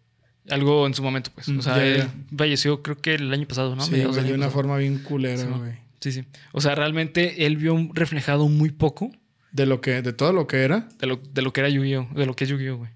algo 0.49 0.87
en 0.87 0.93
su 0.93 1.03
momento, 1.03 1.31
pues. 1.35 1.49
Mm, 1.49 1.59
O 1.59 1.61
sea, 1.61 1.75
ya, 1.75 1.83
él 1.85 2.09
falleció 2.37 2.81
creo 2.81 3.01
que 3.01 3.15
el 3.15 3.33
año 3.33 3.45
pasado, 3.47 3.75
¿no? 3.75 3.83
sí, 3.83 3.91
de 3.91 4.05
una 4.07 4.13
pasado. 4.13 4.51
forma 4.51 4.77
bien 4.77 4.99
culera, 4.99 5.43
güey. 5.43 5.73
Sí, 6.01 6.11
sí. 6.11 6.23
O 6.53 6.61
sea, 6.61 6.75
realmente 6.75 7.45
él 7.45 7.57
vio 7.57 7.89
reflejado 7.93 8.47
muy 8.47 8.71
poco 8.71 9.11
De 9.51 9.65
lo 9.65 9.81
que, 9.81 10.01
de 10.01 10.13
todo 10.13 10.31
lo 10.33 10.47
que 10.47 10.57
era. 10.63 10.87
de 10.99 11.07
lo, 11.07 11.17
de 11.17 11.41
lo 11.41 11.51
que 11.53 11.59
era 11.61 11.69
Yu-Gi-Oh! 11.69 12.07
De 12.13 12.25
lo 12.25 12.35
que 12.35 12.45
es 12.45 12.49
Yu-Gi-Oh! 12.49 12.77
güey. 12.77 12.89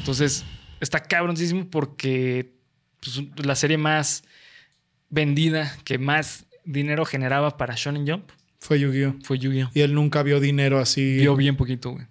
Entonces, 0.00 0.44
está 0.80 1.02
cabroncísimo 1.02 1.68
porque 1.70 2.52
pues, 3.00 3.22
la 3.44 3.54
serie 3.54 3.78
más 3.78 4.24
vendida, 5.10 5.76
que 5.84 5.98
más 5.98 6.46
dinero 6.64 7.04
generaba 7.04 7.56
para 7.56 7.74
Shonen 7.76 8.06
Jump, 8.08 8.30
Fue 8.60 8.80
Yu-Gi-Oh. 8.80 9.16
fue 9.22 9.38
Yu-Gi-Oh! 9.38 9.70
Y 9.74 9.80
él 9.82 9.94
nunca 9.94 10.22
vio 10.22 10.40
dinero 10.40 10.78
así. 10.78 11.18
Vio 11.18 11.36
bien 11.36 11.56
poquito, 11.56 11.90
güey. 11.92 12.06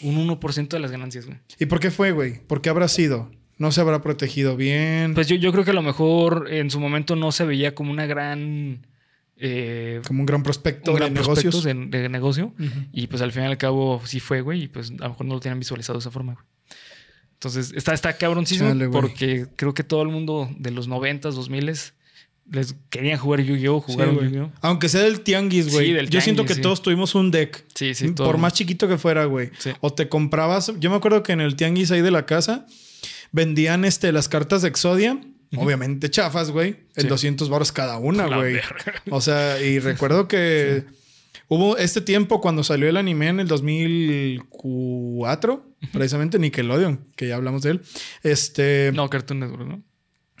Un 0.00 0.16
1% 0.28 0.68
de 0.68 0.80
las 0.80 0.90
ganancias, 0.90 1.26
güey. 1.26 1.38
¿Y 1.58 1.66
por 1.66 1.78
qué 1.80 1.90
fue, 1.90 2.10
güey? 2.12 2.40
¿Por 2.46 2.60
qué 2.60 2.70
habrá 2.70 2.88
sido? 2.88 3.30
¿No 3.58 3.70
se 3.70 3.80
habrá 3.80 4.02
protegido 4.02 4.56
bien? 4.56 5.14
Pues 5.14 5.28
yo, 5.28 5.36
yo 5.36 5.52
creo 5.52 5.64
que 5.64 5.70
a 5.70 5.74
lo 5.74 5.82
mejor 5.82 6.48
en 6.50 6.70
su 6.70 6.80
momento 6.80 7.14
no 7.14 7.30
se 7.30 7.44
veía 7.44 7.74
como 7.74 7.92
una 7.92 8.06
gran... 8.06 8.84
eh, 9.44 10.00
como 10.06 10.20
un 10.20 10.26
gran 10.26 10.44
prospecto 10.44 10.92
un 10.92 10.98
gran 10.98 11.12
de 11.12 11.20
negocios. 11.20 11.64
de, 11.64 11.74
de 11.74 12.08
negocio. 12.08 12.54
Y 12.92 13.08
pues 13.08 13.22
al 13.22 13.32
fin 13.32 13.42
y 13.42 13.46
al 13.46 13.58
cabo 13.58 14.00
sí 14.04 14.20
fue, 14.20 14.40
güey. 14.40 14.62
Y 14.64 14.68
pues 14.68 14.90
a 14.92 15.04
lo 15.04 15.08
mejor 15.10 15.26
no 15.26 15.34
lo 15.34 15.40
tenían 15.40 15.58
visualizado 15.58 15.98
de 15.98 16.02
esa 16.02 16.12
forma, 16.12 16.34
güey. 16.34 16.46
Entonces 17.34 17.72
está, 17.74 17.92
está 17.92 18.16
cabroncísimo 18.16 18.72
porque 18.92 19.48
creo 19.56 19.74
que 19.74 19.82
todo 19.82 20.02
el 20.02 20.08
mundo 20.08 20.48
de 20.56 20.70
los 20.70 20.88
90s, 20.88 21.32
2000s 21.32 21.92
les 22.48 22.76
querían 22.88 23.18
jugar 23.18 23.40
Yu-Gi-Oh! 23.40 23.84
Sí, 23.86 23.94
güey. 23.96 24.14
Yu-Gi-Oh! 24.14 24.52
Aunque 24.60 24.88
sea 24.88 25.02
del 25.02 25.22
tianguis, 25.22 25.72
güey. 25.72 25.86
Sí, 25.86 25.92
del 25.92 26.08
Yo 26.08 26.20
siento 26.20 26.44
que 26.44 26.54
sí. 26.54 26.60
todos 26.60 26.82
tuvimos 26.82 27.16
un 27.16 27.32
deck. 27.32 27.64
Sí, 27.74 27.94
sí. 27.94 28.12
todo. 28.12 28.28
Por 28.28 28.38
más 28.38 28.52
chiquito 28.52 28.86
que 28.86 28.96
fuera, 28.96 29.24
güey. 29.24 29.50
O 29.80 29.92
te 29.92 30.08
comprabas. 30.08 30.72
Yo 30.78 30.88
me 30.90 30.96
acuerdo 30.96 31.24
que 31.24 31.32
en 31.32 31.40
el 31.40 31.56
tianguis 31.56 31.90
ahí 31.90 32.00
de 32.00 32.12
la 32.12 32.26
casa 32.26 32.64
vendían 33.32 33.84
este, 33.84 34.12
las 34.12 34.28
cartas 34.28 34.62
de 34.62 34.68
Exodia. 34.68 35.18
Obviamente 35.56 36.08
chafas, 36.10 36.50
güey. 36.50 36.76
En 36.96 37.02
Sí. 37.02 37.08
200 37.08 37.48
baros 37.50 37.72
cada 37.72 37.98
una, 37.98 38.26
La 38.26 38.36
güey. 38.38 38.54
verga. 38.54 38.94
O 39.10 39.20
sea, 39.20 39.60
y 39.60 39.78
recuerdo 39.80 40.26
que 40.28 40.84
hubo 41.48 41.76
este 41.76 42.00
tiempo 42.00 42.40
cuando 42.40 42.64
salió 42.64 42.88
el 42.88 42.96
anime 42.96 43.28
en 43.28 43.40
el 43.40 43.48
2004, 43.48 45.66
precisamente 45.92 46.38
Nickelodeon, 46.38 47.04
que 47.16 47.28
ya 47.28 47.36
hablamos 47.36 47.62
de 47.62 47.72
él. 47.72 47.80
Este. 48.22 48.92
No, 48.94 49.10
Cartoon 49.10 49.40
Network, 49.40 49.66
¿no? 49.66 49.76
No, 49.76 49.82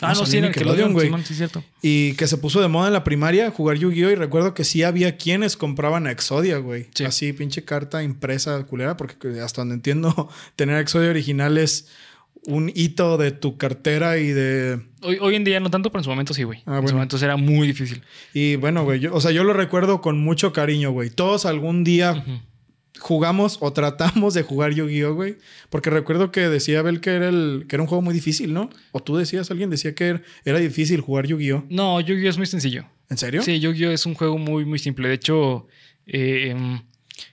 Ah, 0.08 0.14
no, 0.14 0.26
salió 0.26 0.32
sí, 0.32 0.40
Nickelodeon, 0.40 0.92
güey. 0.94 1.12
Sí, 1.24 1.34
cierto. 1.34 1.62
Y 1.80 2.14
que 2.14 2.26
se 2.26 2.36
puso 2.36 2.60
de 2.60 2.66
moda 2.66 2.88
en 2.88 2.92
la 2.92 3.04
primaria 3.04 3.52
jugar 3.52 3.76
Yu-Gi-Oh! 3.76 4.10
Y 4.10 4.14
recuerdo 4.16 4.52
que 4.52 4.64
sí 4.64 4.82
había 4.82 5.16
quienes 5.16 5.56
compraban 5.56 6.08
a 6.08 6.10
Exodia, 6.10 6.56
güey. 6.58 6.88
Sí. 6.94 7.04
Así, 7.04 7.32
pinche 7.32 7.64
carta 7.64 8.02
impresa 8.02 8.60
culera, 8.64 8.96
porque 8.96 9.28
hasta 9.40 9.60
donde 9.60 9.76
entiendo, 9.76 10.28
tener 10.56 10.78
Exodia 10.78 11.10
original 11.10 11.56
es 11.56 11.86
un 12.44 12.70
hito 12.74 13.18
de 13.18 13.30
tu 13.30 13.56
cartera 13.56 14.18
y 14.18 14.28
de. 14.28 14.80
Hoy, 15.02 15.18
hoy 15.20 15.34
en 15.36 15.44
día 15.44 15.60
no 15.60 15.70
tanto, 15.70 15.90
pero 15.90 16.00
en 16.00 16.04
su 16.04 16.10
momento 16.10 16.34
sí, 16.34 16.42
güey. 16.42 16.60
Ah, 16.66 16.70
en 16.70 16.72
bueno. 16.82 16.88
su 16.88 16.94
momento 16.94 17.16
era 17.18 17.36
muy 17.36 17.66
difícil. 17.66 18.02
Y 18.34 18.56
bueno, 18.56 18.84
güey. 18.84 19.00
yo- 19.00 19.14
o 19.14 19.20
sea, 19.20 19.30
yo 19.30 19.44
lo 19.44 19.52
recuerdo 19.52 20.00
con 20.00 20.18
mucho 20.20 20.52
cariño, 20.52 20.90
güey. 20.90 21.10
Todos 21.10 21.46
algún 21.46 21.84
día 21.84 22.24
jugamos 22.98 23.58
o 23.60 23.72
tratamos 23.72 24.34
de 24.34 24.42
jugar 24.42 24.72
Yu-Gi-Oh, 24.74 25.14
güey. 25.14 25.36
Porque 25.70 25.90
recuerdo 25.90 26.30
que 26.30 26.48
decía 26.48 26.80
Abel 26.80 27.00
que 27.00 27.10
era, 27.10 27.28
el, 27.28 27.64
que 27.68 27.76
era 27.76 27.82
un 27.82 27.88
juego 27.88 28.02
muy 28.02 28.14
difícil, 28.14 28.52
¿no? 28.52 28.70
O 28.92 29.00
tú 29.02 29.16
decías, 29.16 29.50
alguien 29.50 29.70
decía 29.70 29.94
que 29.94 30.20
era, 30.44 30.58
difícil 30.58 31.00
jugar 31.00 31.26
Yu-Gi-Oh. 31.26 31.64
No, 31.70 32.00
Yu-Gi-Oh! 32.00 32.30
es 32.30 32.36
muy 32.38 32.46
sencillo. 32.46 32.84
¿En 33.08 33.16
serio? 33.18 33.42
Sí, 33.42 33.58
Yu-Gi-Oh! 33.60 33.90
es 33.90 34.06
un 34.06 34.14
juego 34.14 34.38
muy, 34.38 34.64
muy 34.64 34.78
simple. 34.78 35.08
De 35.08 35.14
hecho, 35.14 35.66
eh, 36.06 36.54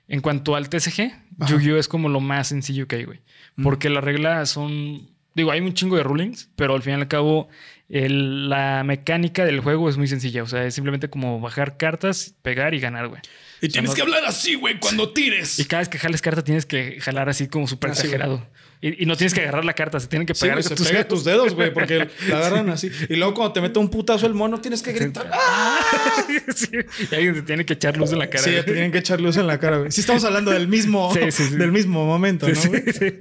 En 0.08 0.22
cuanto 0.22 0.56
al 0.56 0.70
TCG. 0.70 1.12
Yu-Gi-Oh 1.48 1.78
es 1.78 1.88
como 1.88 2.10
lo 2.10 2.20
más 2.20 2.48
sencillo 2.48 2.88
que 2.88 2.98
hay, 2.98 3.04
güey. 3.06 3.20
Mm. 3.56 3.64
Porque 3.64 3.90
las 3.90 4.04
reglas 4.04 4.50
son. 4.50 5.08
Digo, 5.36 5.52
hay 5.52 5.62
un 5.62 5.74
chingo 5.74 5.96
de 5.96 6.04
rulings, 6.04 6.50
pero 6.56 6.74
al 6.76 6.82
fin 6.82 6.94
y 6.94 6.96
al 6.96 7.08
cabo, 7.08 7.48
el- 7.88 8.50
la 8.50 8.84
mecánica 8.84 9.46
del 9.46 9.60
juego 9.62 9.90
es 9.90 9.96
muy 9.98 10.08
sencilla. 10.08 10.44
O 10.44 10.48
sea, 10.48 10.66
es 10.66 10.74
simplemente 10.74 11.10
como 11.10 11.40
bajar 11.40 11.78
cartas, 11.78 12.34
pegar 12.42 12.74
y 12.74 12.80
ganar, 12.80 13.08
güey. 13.08 13.22
Y 13.62 13.70
tienes 13.70 13.94
que 13.94 14.02
hablar 14.02 14.24
así, 14.26 14.56
güey, 14.56 14.80
cuando 14.80 15.12
tires. 15.14 15.60
Y 15.60 15.66
cada 15.66 15.82
vez 15.82 15.90
que 15.90 15.98
jales 16.00 16.22
carta 16.22 16.44
tienes 16.44 16.66
que 16.66 17.00
jalar 17.02 17.30
así 17.30 17.48
como 17.48 17.68
súper 17.68 17.92
güey. 17.92 18.40
Y, 18.82 19.04
y 19.04 19.06
no 19.06 19.18
tienes 19.18 19.34
que 19.34 19.42
agarrar 19.42 19.66
la 19.66 19.74
carta, 19.74 20.00
se 20.00 20.08
tienen 20.08 20.26
que 20.26 20.34
Sí, 20.34 20.42
pegar 20.44 20.64
con 20.64 20.78
se 20.78 20.84
pega 20.86 21.06
tus 21.06 21.26
dedos, 21.26 21.54
güey, 21.54 21.74
porque 21.74 22.08
la 22.30 22.38
agarran 22.38 22.70
así. 22.70 22.90
Y 23.10 23.16
luego 23.18 23.34
cuando 23.34 23.52
te 23.52 23.60
mete 23.62 23.78
un 23.78 23.90
putazo 23.90 24.26
el 24.26 24.34
mono, 24.34 24.62
tienes 24.62 24.82
que 24.82 24.94
gritar. 24.94 25.30
¡Ah! 25.34 25.80
Sí, 26.56 26.68
Y 27.12 27.16
alguien 27.16 27.34
te 27.36 27.42
tiene 27.44 27.66
que 27.66 27.74
echar 27.74 27.98
luz 27.98 28.12
en 28.12 28.20
la 28.20 28.30
cara. 28.30 28.44
Sí, 28.44 28.52
te 28.52 28.64
tienen 28.64 28.92
que 28.92 29.00
echar 29.00 29.20
luz 29.20 29.38
en 29.38 29.48
la 29.48 29.60
cara, 29.60 29.78
güey. 29.80 29.92
Sí, 29.92 30.02
estamos 30.02 30.24
hablando 30.24 30.52
del 30.52 30.68
mismo, 30.68 31.14
Sí, 31.14 31.32
sí, 31.32 31.44
sí. 31.50 31.56
del 31.56 31.72
mismo 31.72 32.06
momento, 32.06 32.48
¿no? 32.48 32.56
Sí, 32.56 32.70
sí. 32.94 33.14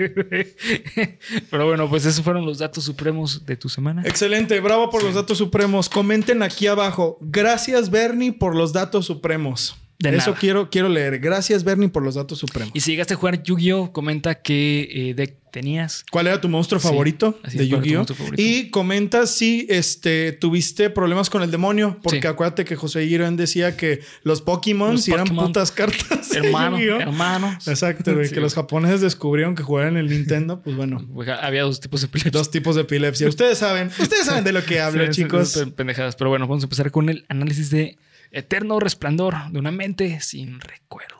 Pero 1.50 1.66
bueno, 1.66 1.88
pues 1.88 2.04
esos 2.06 2.22
fueron 2.24 2.44
los 2.46 2.58
datos 2.58 2.84
supremos 2.84 3.44
de 3.46 3.56
tu 3.56 3.68
semana. 3.68 4.02
Excelente, 4.04 4.58
bravo 4.60 4.90
por 4.90 5.02
los 5.02 5.14
datos 5.14 5.38
supremos. 5.38 5.88
Comenten 5.88 6.42
aquí 6.42 6.66
abajo. 6.66 7.18
Gracias, 7.20 7.90
Bernie, 7.90 8.32
por 8.32 8.54
los 8.54 8.72
datos 8.72 9.06
supremos. 9.06 9.76
De 10.00 10.10
Eso 10.10 10.30
nada. 10.30 10.38
quiero, 10.40 10.70
quiero 10.70 10.88
leer. 10.88 11.18
Gracias, 11.18 11.64
Bernie, 11.64 11.88
por 11.88 12.04
los 12.04 12.14
datos 12.14 12.38
supremos. 12.38 12.70
Y 12.74 12.80
si 12.80 12.92
llegaste 12.92 13.14
a 13.14 13.16
jugar 13.16 13.42
Yu-Gi-Oh, 13.42 13.92
comenta 13.92 14.36
qué 14.36 14.88
eh, 14.92 15.14
deck 15.14 15.34
tenías. 15.50 16.04
¿Cuál 16.12 16.28
era 16.28 16.40
tu 16.40 16.48
monstruo 16.48 16.78
Sí, 16.80 16.86
favorito 16.86 17.40
de 17.42 17.64
es, 17.64 17.68
¿cuál 17.70 17.84
era 17.84 18.04
tu 18.04 18.14
Yu-Gi-Oh? 18.14 18.34
Y 18.36 18.70
comenta 18.70 19.26
si 19.26 19.66
este, 19.68 20.30
tuviste 20.32 20.88
problemas 20.90 21.30
con 21.30 21.42
el 21.42 21.50
demonio, 21.50 21.98
porque 22.02 22.20
Sí. 22.20 22.26
acuérdate 22.28 22.64
que 22.64 22.76
José 22.76 23.08
Girón 23.08 23.36
decía 23.36 23.76
que 23.76 24.00
los 24.22 24.40
Pokémon 24.40 24.92
Los 24.92 25.02
sí 25.04 25.10
eran 25.12 25.26
putas 25.26 25.72
cartas. 25.72 26.28
de 26.30 26.38
Hermano, 26.38 26.78
Yu-Gi-Oh. 26.78 27.00
hermanos. 27.00 27.66
Exacto. 27.66 28.12
Sí. 28.24 28.32
Que 28.32 28.40
los 28.40 28.54
japoneses 28.54 29.00
descubrieron 29.00 29.56
que 29.56 29.64
jugaban 29.64 29.96
en 29.96 30.04
el 30.04 30.10
Nintendo, 30.10 30.60
pues 30.62 30.76
bueno. 30.76 31.04
Había 31.42 31.62
dos 31.62 31.80
tipos 31.80 32.02
de 32.02 32.06
epilepsia. 32.06 32.30
Dos 32.30 32.52
tipos 32.52 32.76
de 32.76 32.82
epilepsia. 32.82 33.28
Ustedes 33.28 33.58
saben, 33.58 33.88
ustedes 33.98 34.26
saben 34.26 34.44
de 34.44 34.52
lo 34.52 34.64
que 34.64 34.78
hablo, 34.80 35.10
chicos. 35.10 35.58
pendejadas. 35.74 36.14
Pero 36.14 36.30
bueno, 36.30 36.46
vamos 36.46 36.62
a 36.62 36.66
empezar 36.66 36.92
con 36.92 37.08
el 37.08 37.24
análisis 37.28 37.70
de 37.70 37.96
Eterno 38.32 38.78
Resplandor 38.80 39.34
de 39.50 39.58
una 39.58 39.70
mente 39.70 40.20
sin 40.20 40.60
recuerdo. 40.60 41.16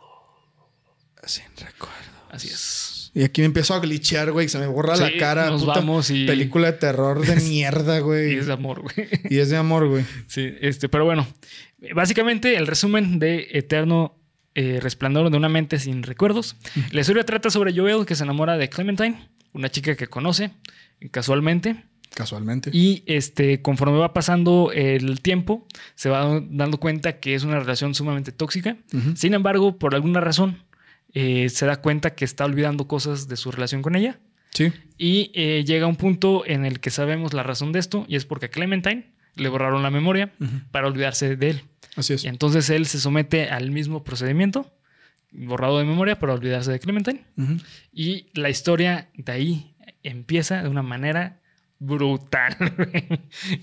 Sin 1.25 1.45
recuerdo. 1.57 1.97
Así 2.31 2.49
es. 2.49 3.11
Y 3.15 3.25
aquí 3.25 3.41
me 3.41 3.47
empiezo 3.47 3.75
a 3.75 3.81
glitchear, 3.81 4.31
güey. 4.33 4.49
Se 4.49 4.59
me 4.59 4.67
borra 4.67 4.97
Sí, 4.97 5.03
la 5.03 5.17
cara. 5.19 5.51
nos 5.51 5.63
puta 5.65 5.81
vamos 5.81 6.11
y- 6.11 6.27
Película 6.27 6.71
de 6.73 6.79
terror 6.79 7.25
de 7.27 7.37
mierda, 7.49 7.99
Y 7.99 8.01
güey. 8.01 8.35
es 8.37 8.47
de 8.47 8.53
amor, 8.53 8.81
güey. 8.83 9.09
Y 9.29 9.39
es 9.39 9.49
de 9.51 9.57
amor, 9.57 9.89
güey. 9.89 10.05
Sí, 10.27 10.55
este, 10.61 10.89
pero 10.89 11.05
bueno, 11.05 11.27
básicamente 11.95 12.57
el 12.57 12.67
resumen 12.67 13.19
de 13.19 13.49
Eterno 13.53 14.15
eh, 14.55 14.79
Resplandor 14.81 15.31
de 15.31 15.37
una 15.37 15.49
mente 15.49 15.79
sin 15.79 16.03
recuerdos. 16.03 16.57
La 16.93 17.01
historia 17.01 17.25
trata 17.25 17.51
sobre 17.51 17.75
Joel 17.75 18.07
que 18.07 18.15
se 18.15 18.25
enamora 18.25 18.57
de 18.57 18.69
Clementine, 18.69 19.29
una 19.53 19.71
chica 19.71 19.97
que 19.97 20.07
conoce 20.09 20.51
casualmente. 21.11 21.85
Casualmente. 22.15 22.71
Y 22.73 23.03
este, 23.07 23.63
conforme 23.63 23.99
va 23.99 24.13
pasando 24.13 24.73
el 24.73 25.21
tiempo, 25.21 25.67
se 25.95 26.09
va 26.09 26.41
dando 26.51 26.79
cuenta 26.79 27.21
que 27.21 27.35
es 27.35 27.45
una 27.45 27.61
relación 27.61 27.95
sumamente 27.95 28.33
tóxica. 28.33 28.77
Sin 29.15 29.35
embargo, 29.35 29.79
por 29.79 29.95
alguna 29.95 30.21
razón, 30.21 30.63
eh, 31.15 31.49
se 31.49 31.67
da 31.67 31.81
cuenta 31.81 32.15
que 32.15 32.25
está 32.25 32.45
olvidando 32.45 32.89
cosas 32.89 33.29
de 33.29 33.37
su 33.37 33.51
relación 33.51 33.83
con 33.83 33.97
ella. 33.97 34.19
Sí. 34.51 34.73
Y 34.97 35.31
eh, 35.35 35.65
llega 35.65 35.87
un 35.87 35.97
punto 35.97 36.45
en 36.47 36.65
el 36.65 36.81
que 36.81 36.91
sabemos 36.91 37.35
la 37.35 37.43
razón 37.43 37.73
de 37.73 37.79
esto, 37.79 38.05
y 38.09 38.17
es 38.17 38.25
porque 38.25 38.47
a 38.47 38.51
Clementine 38.51 39.13
le 39.37 39.49
borraron 39.49 39.83
la 39.83 39.91
memoria 39.91 40.33
para 40.73 40.89
olvidarse 40.89 41.37
de 41.37 41.51
él. 41.51 41.63
Así 41.97 42.15
es. 42.15 42.25
Y 42.25 42.29
entonces 42.29 42.69
él 42.71 42.87
se 42.87 42.99
somete 42.99 43.51
al 43.51 43.71
mismo 43.71 44.03
procedimiento, 44.03 44.73
borrado 45.31 45.79
de 45.79 45.85
memoria 45.85 46.19
para 46.19 46.35
olvidarse 46.35 46.73
de 46.73 46.81
Clementine. 46.81 47.25
Y 47.93 48.27
la 48.35 48.51
historia 48.51 49.11
de 49.15 49.33
ahí 49.33 49.75
empieza 50.03 50.63
de 50.63 50.69
una 50.69 50.83
manera 50.83 51.41
brutal. 51.79 52.57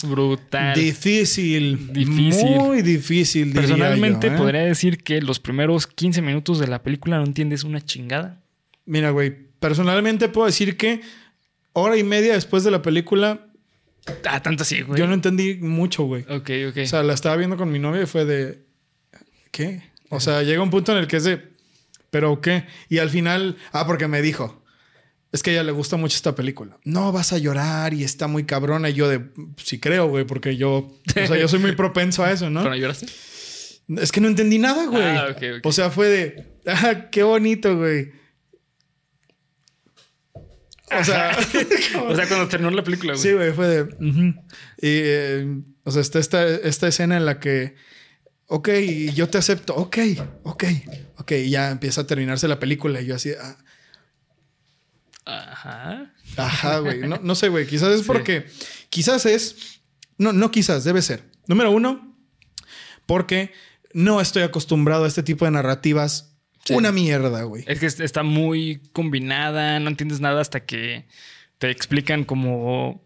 brutal. 0.08 0.76
Difícil. 0.76 1.94
Difícil. 1.94 2.46
Muy 2.58 2.82
difícil, 2.82 3.54
Personalmente 3.54 4.28
yo, 4.28 4.34
¿eh? 4.34 4.38
podría 4.38 4.62
decir 4.62 5.04
que 5.04 5.22
los 5.22 5.40
primeros 5.40 5.88
15 5.88 6.22
minutos 6.22 6.60
de 6.60 6.68
la 6.68 6.82
película 6.84 7.18
no 7.18 7.24
entiendes 7.26 7.64
una 7.64 7.82
chingada. 7.82 8.42
Mira, 8.86 9.10
güey. 9.12 9.36
Personalmente 9.60 10.30
puedo 10.30 10.46
decir 10.48 10.78
que 10.78 11.02
hora 11.74 11.98
y 11.98 12.04
media 12.04 12.34
después 12.34 12.64
de 12.64 12.72
la 12.72 12.82
película, 12.82 13.42
Ah, 14.30 14.40
tanto 14.40 14.62
así, 14.62 14.82
güey. 14.82 15.00
yo 15.00 15.08
no 15.08 15.16
entendí 15.16 15.56
mucho, 15.56 16.04
güey. 16.04 16.22
Ok, 16.30 16.52
ok. 16.70 16.78
O 16.84 16.86
sea, 16.86 17.02
la 17.02 17.14
estaba 17.14 17.36
viendo 17.38 17.58
con 17.58 17.72
mi 17.72 17.80
novia 17.80 18.04
y 18.04 18.06
fue 18.06 18.24
de. 18.24 18.64
¿Qué? 19.50 19.82
O 20.10 20.20
sea, 20.20 20.44
llega 20.44 20.62
un 20.62 20.70
punto 20.70 20.92
en 20.92 21.00
el 21.00 21.08
que 21.08 21.18
es 21.18 21.24
de. 21.24 21.42
¿Pero 22.12 22.40
qué? 22.40 22.66
Y 22.88 23.00
al 23.00 23.10
final. 23.10 23.58
Ah, 23.72 23.88
porque 23.88 24.08
me 24.08 24.22
dijo. 24.22 24.64
Es 25.36 25.44
que 25.44 25.50
a 25.50 25.54
ella 25.54 25.63
le 25.63 25.74
gusta 25.74 25.98
mucho 25.98 26.15
esta 26.15 26.34
película. 26.34 26.77
No, 26.86 27.12
vas 27.12 27.34
a 27.34 27.38
llorar 27.38 27.94
y 27.94 28.06
está 28.06 28.30
muy 28.30 28.46
cabrona. 28.46 28.89
Y 28.89 28.94
yo 28.94 29.10
de. 29.10 29.22
Sí 29.58 29.82
creo, 29.82 30.08
güey, 30.08 30.24
porque 30.24 30.56
yo. 30.56 30.77
O 30.77 31.27
sea, 31.27 31.38
yo 31.38 31.50
soy 31.50 31.60
muy 31.60 31.74
propenso 31.74 32.24
a 32.24 32.32
eso, 32.32 32.50
¿no? 32.50 32.63
¿Pero 32.63 32.74
lloraste? 32.77 33.08
Es 33.98 34.13
que 34.13 34.22
no 34.22 34.30
entendí 34.30 34.60
nada, 34.60 34.86
güey. 34.86 35.04
Ah. 35.04 35.36
O 35.65 35.74
sea, 35.74 35.89
fue 35.89 36.08
de. 36.08 36.46
Ah, 36.65 37.10
qué 37.12 37.24
bonito, 37.24 37.75
güey. 37.75 38.13
O 40.98 41.04
sea. 41.04 41.38
O 42.08 42.15
sea, 42.15 42.27
cuando 42.30 42.48
terminó 42.48 42.72
la 42.72 42.86
película, 42.86 43.12
güey. 43.12 43.22
Sí, 43.22 43.34
güey, 43.34 43.51
fue 43.51 43.68
de. 43.68 43.82
Y, 44.77 44.88
eh, 44.88 45.62
o 45.84 45.92
sea, 45.92 46.01
está 46.01 46.20
esta, 46.20 46.48
esta 46.48 46.88
escena 46.88 47.18
en 47.18 47.25
la 47.25 47.42
que. 47.42 47.75
Ok, 48.48 48.70
yo 49.13 49.27
te 49.27 49.38
acepto. 49.38 49.75
Ok, 49.75 49.98
ok, 50.44 50.63
ok. 51.18 51.32
Y 51.34 51.50
ya 51.50 51.72
empieza 51.72 52.00
a 52.00 52.08
terminarse 52.08 52.48
la 52.48 52.58
película. 52.58 53.01
Y 53.01 53.08
yo 53.08 53.15
así. 53.15 53.32
ah, 53.38 53.58
Ajá. 55.25 56.13
ajá, 56.38 56.79
güey. 56.79 57.00
No, 57.01 57.20
no 57.22 57.36
sé, 57.36 57.50
güey. 57.50 57.65
Quizás 57.67 57.89
es 57.89 58.01
Sí. 58.01 58.08
porque. 58.08 58.46
Quizás 58.89 59.25
es. 59.25 59.82
No, 60.17 60.34
no 60.34 60.51
quizás, 60.51 60.84
debe 60.84 61.01
ser. 61.01 61.24
Número 61.48 61.72
uno, 61.72 62.15
porque 63.05 63.51
no 63.94 64.22
estoy 64.22 64.44
acostumbrado 64.44 65.05
a 65.05 65.08
este 65.08 65.24
tipo 65.24 65.46
de 65.46 65.51
narrativas. 65.51 66.36
Sí. 66.63 66.74
Una 66.74 66.91
mierda, 66.91 67.44
güey. 67.44 67.63
Es 67.67 67.79
que 67.79 67.86
está 68.03 68.24
muy 68.24 68.82
combinada, 68.91 69.79
no 69.79 69.89
entiendes 69.89 70.20
nada 70.20 70.41
hasta 70.41 70.65
que 70.65 71.05
te 71.60 71.70
explican 71.70 72.24
como 72.24 73.05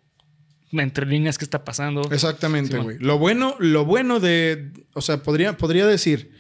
entre 0.72 1.06
líneas 1.06 1.38
qué 1.38 1.44
está 1.46 1.64
pasando. 1.66 2.02
Exactamente, 2.12 2.78
Sí, 2.78 2.84
güey. 2.84 2.98
Lo 3.00 3.18
bueno, 3.18 3.56
lo 3.60 3.86
bueno 3.86 4.20
de, 4.20 4.72
o 4.94 5.02
sea, 5.02 5.24
podría, 5.24 5.58
podría 5.58 5.86
decir, 5.88 6.32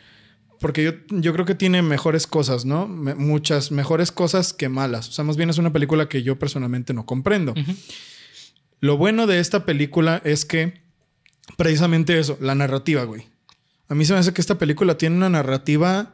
porque 0.60 0.84
yo, 0.84 0.92
yo 1.10 1.34
creo 1.34 1.46
que 1.46 1.56
tiene 1.56 1.82
mejores 1.82 2.28
cosas, 2.28 2.66
¿no? 2.66 2.88
Me- 2.88 3.16
muchas 3.16 3.72
mejores 3.72 4.12
cosas 4.12 4.54
que 4.54 4.70
malas. 4.70 5.10
O 5.10 5.12
sea, 5.12 5.24
más 5.25 5.38
bien 5.38 5.50
es 5.50 5.58
una 5.58 5.72
película 5.74 6.10
que 6.10 6.24
yo 6.24 6.38
personalmente 6.39 6.94
no 6.94 7.06
comprendo. 7.06 7.54
Lo 8.82 8.98
bueno 8.98 9.28
de 9.28 9.39
esta 9.39 9.66
película 9.66 10.22
es 10.24 10.46
que 10.46 10.82
precisamente 11.58 12.18
eso, 12.20 12.38
la 12.42 12.56
narrativa, 12.56 13.04
güey. 13.04 13.28
A 13.88 13.96
mí 13.96 14.06
se 14.06 14.13
me 14.13 14.20
hace 14.20 14.34
que 14.34 14.42
esta 14.42 14.58
película 14.58 14.98
tiene 14.98 15.16
una 15.18 15.30
narrativa 15.30 16.13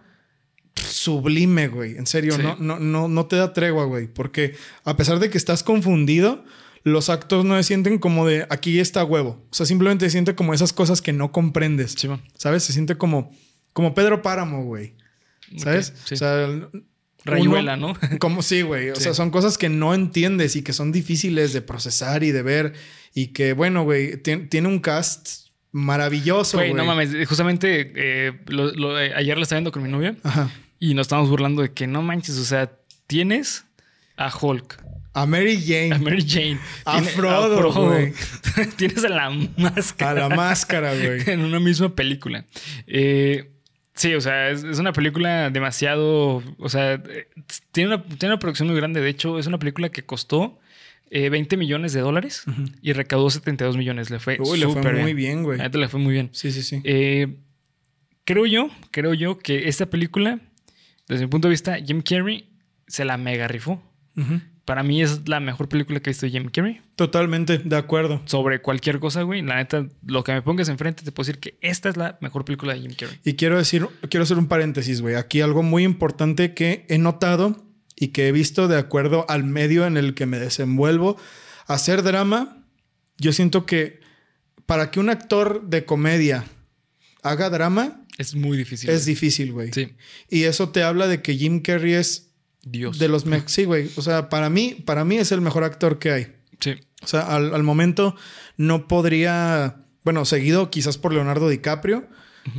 sublime, 0.75 1.67
güey. 1.67 1.97
En 1.97 2.07
serio, 2.07 2.33
Sí. 2.35 2.41
no, 2.41 2.55
no, 2.59 2.79
no, 2.79 3.07
no 3.07 3.25
te 3.25 3.35
da 3.35 3.53
tregua, 3.53 3.85
güey. 3.85 4.07
Porque 4.07 4.55
a 4.83 4.95
pesar 4.97 5.19
de 5.19 5.29
que 5.29 5.37
estás 5.37 5.63
confundido, 5.63 6.43
los 6.83 7.09
actos 7.09 7.45
no 7.45 7.55
se 7.57 7.63
sienten 7.63 7.97
como 7.99 8.25
de 8.27 8.45
aquí 8.49 8.79
está 8.79 9.03
huevo. 9.03 9.43
O 9.49 9.53
sea, 9.55 9.65
simplemente 9.65 10.05
se 10.05 10.11
siente 10.11 10.35
como 10.35 10.53
esas 10.53 10.73
cosas 10.73 11.01
que 11.01 11.13
no 11.13 11.31
comprendes. 11.31 11.95
Sí, 11.97 12.07
man. 12.07 12.21
¿Sabes? 12.37 12.63
Se 12.63 12.73
siente 12.73 12.97
como, 12.97 13.33
como 13.75 13.93
Pedro 13.93 14.21
Páramo, 14.21 14.63
güey. 14.63 14.93
¿Sabes? 15.57 15.91
Sí. 16.05 16.13
O 16.13 16.17
sea, 16.17 16.45
el- 16.45 16.67
Rayuela, 17.25 17.73
uno- 17.75 17.93
¿no? 18.11 18.19
Como 18.19 18.41
sí, 18.41 18.61
güey. 18.61 18.91
O 18.91 18.95
Sí. 18.95 19.01
sea, 19.01 19.13
son 19.15 19.31
cosas 19.31 19.57
que 19.57 19.67
no 19.67 19.93
entiendes 19.95 20.55
y 20.55 20.61
que 20.61 20.73
son 20.73 20.91
difíciles 20.91 21.53
de 21.53 21.61
procesar 21.61 22.23
y 22.23 22.31
de 22.31 22.41
ver. 22.43 22.73
Y 23.15 23.27
que, 23.27 23.53
bueno, 23.53 23.83
güey, 23.83 24.21
tien- 24.23 24.47
tiene 24.47 24.67
un 24.67 24.79
cast 24.79 25.47
maravilloso, 25.71 26.57
Güey, 26.57 26.73
no 26.73 26.85
mames. 26.85 27.09
Justamente 27.27 27.91
eh, 27.95 28.31
lo- 28.47 28.71
lo- 28.73 28.99
eh, 28.99 29.11
ayer 29.15 29.37
la 29.37 29.43
estaba 29.43 29.57
viendo 29.57 29.71
con 29.71 29.83
mi 29.83 29.89
novia 29.89 30.15
Ajá. 30.23 30.49
y 30.79 30.93
nos 30.93 31.05
estábamos 31.05 31.29
burlando 31.29 31.61
de 31.63 31.73
que 31.73 31.85
no 31.87 32.01
manches, 32.01 32.37
o 32.37 32.45
sea, 32.45 32.71
tienes 33.07 33.65
a 34.17 34.31
Hulk, 34.35 34.81
A 35.13 35.25
Mary 35.25 35.59
Jane. 35.61 35.95
a 35.95 35.97
Mary 35.97 36.23
Jane, 36.27 36.59
A 36.85 36.93
tiene- 36.99 37.07
Frodo, 37.11 37.71
güey. 37.89 38.13
tienes 38.77 39.03
a 39.03 39.09
la 39.09 39.29
máscara. 39.57 40.25
A 40.25 40.29
la 40.29 40.35
máscara, 40.35 40.93
güey. 40.95 41.21
en 41.27 41.41
una 41.41 41.59
misma 41.59 41.95
película. 41.95 42.45
Eh, 42.87 43.51
sí, 43.95 44.13
o 44.13 44.21
sea, 44.21 44.49
es, 44.49 44.63
es 44.63 44.79
una 44.79 44.93
película 44.93 45.49
demasiado. 45.49 46.43
O 46.59 46.69
sea, 46.69 46.93
eh, 46.93 47.27
tiene 47.71 47.95
una, 47.95 48.03
tiene 48.03 48.33
una 48.33 48.39
producción 48.39 48.67
muy 48.67 48.77
grande. 48.77 49.01
De 49.01 49.09
hecho, 49.09 49.39
es 49.39 49.47
una 49.47 49.57
película 49.59 49.89
que 49.89 50.03
costó 50.03 50.59
eh, 51.09 51.29
20 51.29 51.57
millones 51.57 51.93
de 51.93 52.01
dólares 52.01 52.43
y 52.81 52.93
recaudó 52.93 53.29
72 53.29 53.77
millones. 53.77 54.09
Le 54.09 54.19
fue, 54.19 54.37
Uy, 54.39 54.59
le 54.59 54.67
fue 54.67 54.93
muy 54.93 55.13
bien, 55.13 55.43
güey. 55.43 55.57
Neta 55.59 55.77
le 55.77 55.87
fue 55.87 55.99
muy 55.99 56.13
bien. 56.13 56.29
Sí, 56.31 56.51
sí, 56.51 56.61
sí. 56.61 56.81
Eh, 56.83 57.35
creo 58.23 58.45
yo, 58.45 58.69
creo 58.91 59.13
yo 59.13 59.39
que 59.39 59.67
esta 59.67 59.85
película, 59.87 60.39
desde 61.07 61.25
mi 61.25 61.29
punto 61.29 61.47
de 61.47 61.51
vista, 61.53 61.77
Jim 61.77 62.01
Carrey 62.01 62.49
se 62.87 63.05
la 63.05 63.17
mega 63.17 63.47
rifó. 63.47 63.81
Ujú. 64.17 64.41
Para 64.65 64.81
mí 64.83 65.01
es 65.01 65.27
la 65.29 65.39
mejor 65.39 65.69
película 65.69 65.99
que 65.99 66.09
he 66.09 66.13
visto 66.13 66.25
de 66.25 66.31
Jim 66.31 66.49
Carrey. 66.51 66.81
Totalmente 66.95 67.59
de 67.59 67.75
acuerdo. 67.77 68.21
Sobre 68.25 68.61
cualquier 68.61 68.99
cosa, 68.99 69.21
güey. 69.21 69.41
La 69.43 69.55
neta, 69.57 69.87
lo 70.05 70.23
que 70.23 70.33
me 70.33 70.41
pongas 70.41 70.69
enfrente, 70.69 71.03
te 71.03 71.11
puedo 71.11 71.27
decir 71.27 71.39
que 71.39 71.57
esta 71.61 71.87
es 71.89 71.97
la 71.97 72.17
mejor 72.21 72.45
película 72.45 72.73
de 72.73 72.81
Jim 72.81 72.93
Carrey. 72.97 73.19
Y 73.23 73.33
quiero 73.35 73.57
decir, 73.57 73.87
quiero 74.09 74.23
hacer 74.23 74.37
un 74.37 74.47
paréntesis, 74.47 75.01
güey. 75.01 75.15
Aquí 75.15 75.41
algo 75.41 75.61
muy 75.63 75.83
importante 75.83 76.53
que 76.53 76.85
he 76.89 76.97
notado 76.97 77.63
y 77.95 78.07
que 78.09 78.27
he 78.27 78.31
visto 78.31 78.67
de 78.67 78.77
acuerdo 78.77 79.25
al 79.29 79.43
medio 79.43 79.85
en 79.85 79.97
el 79.97 80.13
que 80.15 80.25
me 80.25 80.39
desenvuelvo. 80.39 81.15
Hacer 81.67 82.01
drama, 82.03 82.63
yo 83.17 83.31
siento 83.33 83.65
que 83.65 83.99
para 84.65 84.89
que 84.89 84.99
un 84.99 85.09
actor 85.09 85.67
de 85.69 85.85
comedia 85.85 86.43
haga 87.21 87.49
drama, 87.49 88.01
Es 88.17 88.33
muy 88.35 88.57
difícil. 88.57 88.89
es 88.89 89.03
güey. 89.03 89.13
difícil, 89.15 89.51
güey. 89.51 89.71
Sí. 89.73 89.93
Y 90.29 90.43
eso 90.43 90.69
te 90.69 90.81
habla 90.83 91.07
de 91.07 91.21
que 91.21 91.35
Jim 91.35 91.61
Carrey 91.61 91.93
es 91.93 92.31
Dios. 92.65 92.99
de 92.99 93.07
los... 93.07 93.23
Sí, 93.45 93.63
güey. 93.63 93.89
O 93.95 94.01
sea, 94.01 94.27
para 94.29 94.49
mí, 94.49 94.75
para 94.85 95.05
mí 95.05 95.17
es 95.17 95.31
el 95.31 95.39
mejor 95.41 95.63
actor 95.63 95.97
que 95.99 96.11
hay. 96.11 96.27
Sí. 96.59 96.71
O 97.03 97.07
sea, 97.07 97.21
al, 97.21 97.53
al 97.53 97.63
momento 97.63 98.15
no 98.57 98.87
podría, 98.87 99.77
bueno, 100.03 100.25
seguido 100.25 100.69
quizás 100.69 100.97
por 100.97 101.13
Leonardo 101.13 101.47
DiCaprio, 101.47 102.07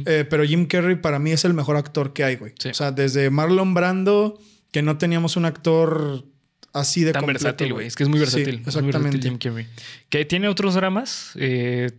eh, 0.04 0.25
pero 0.28 0.44
Jim 0.44 0.66
Carrey 0.66 0.96
para 0.96 1.18
mí 1.18 1.30
es 1.32 1.44
el 1.44 1.54
mejor 1.54 1.76
actor 1.76 2.12
que 2.12 2.25
hay, 2.25 2.36
güey. 2.36 2.52
Sí. 2.58 2.68
O 2.70 2.75
sea, 2.75 2.92
desde 2.92 3.30
Marlon 3.30 3.75
Brando, 3.75 4.38
que 4.72 4.82
no 4.82 4.98
teníamos 4.98 5.36
un 5.36 5.44
actor 5.44 6.25
así 6.72 7.02
de 7.04 7.12
Tan 7.12 7.22
completo, 7.22 7.44
versátil, 7.44 7.72
güey. 7.72 7.86
Es 7.86 7.96
que 7.96 8.02
es 8.04 8.08
muy 8.08 8.18
Sí, 8.18 8.25
versátil. 8.25 8.48
es 8.48 8.54
muy 8.60 8.66
exactamente. 8.68 8.98
versátil 9.18 9.22
Jim 9.22 9.38
Carrey. 9.38 9.66
Que 10.08 10.25
tiene 10.25 10.48
otros 10.48 10.75
dramas. 10.75 11.32
eh, 11.36 11.90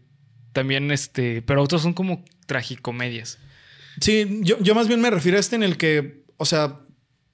también, 0.54 0.90
este. 0.92 1.42
Pero 1.44 1.62
otros 1.64 1.82
son 1.82 1.94
como 1.94 2.24
tragicomedias. 2.46 3.38
Sí, 4.02 4.40
yo, 4.42 4.58
yo 4.60 4.76
más 4.76 4.88
bien 4.88 5.02
me 5.02 5.10
refiero 5.10 5.38
a 5.38 5.40
este 5.40 5.56
en 5.56 5.64
el 5.64 5.78
que, 5.78 6.24
o 6.38 6.46
sea, 6.46 6.80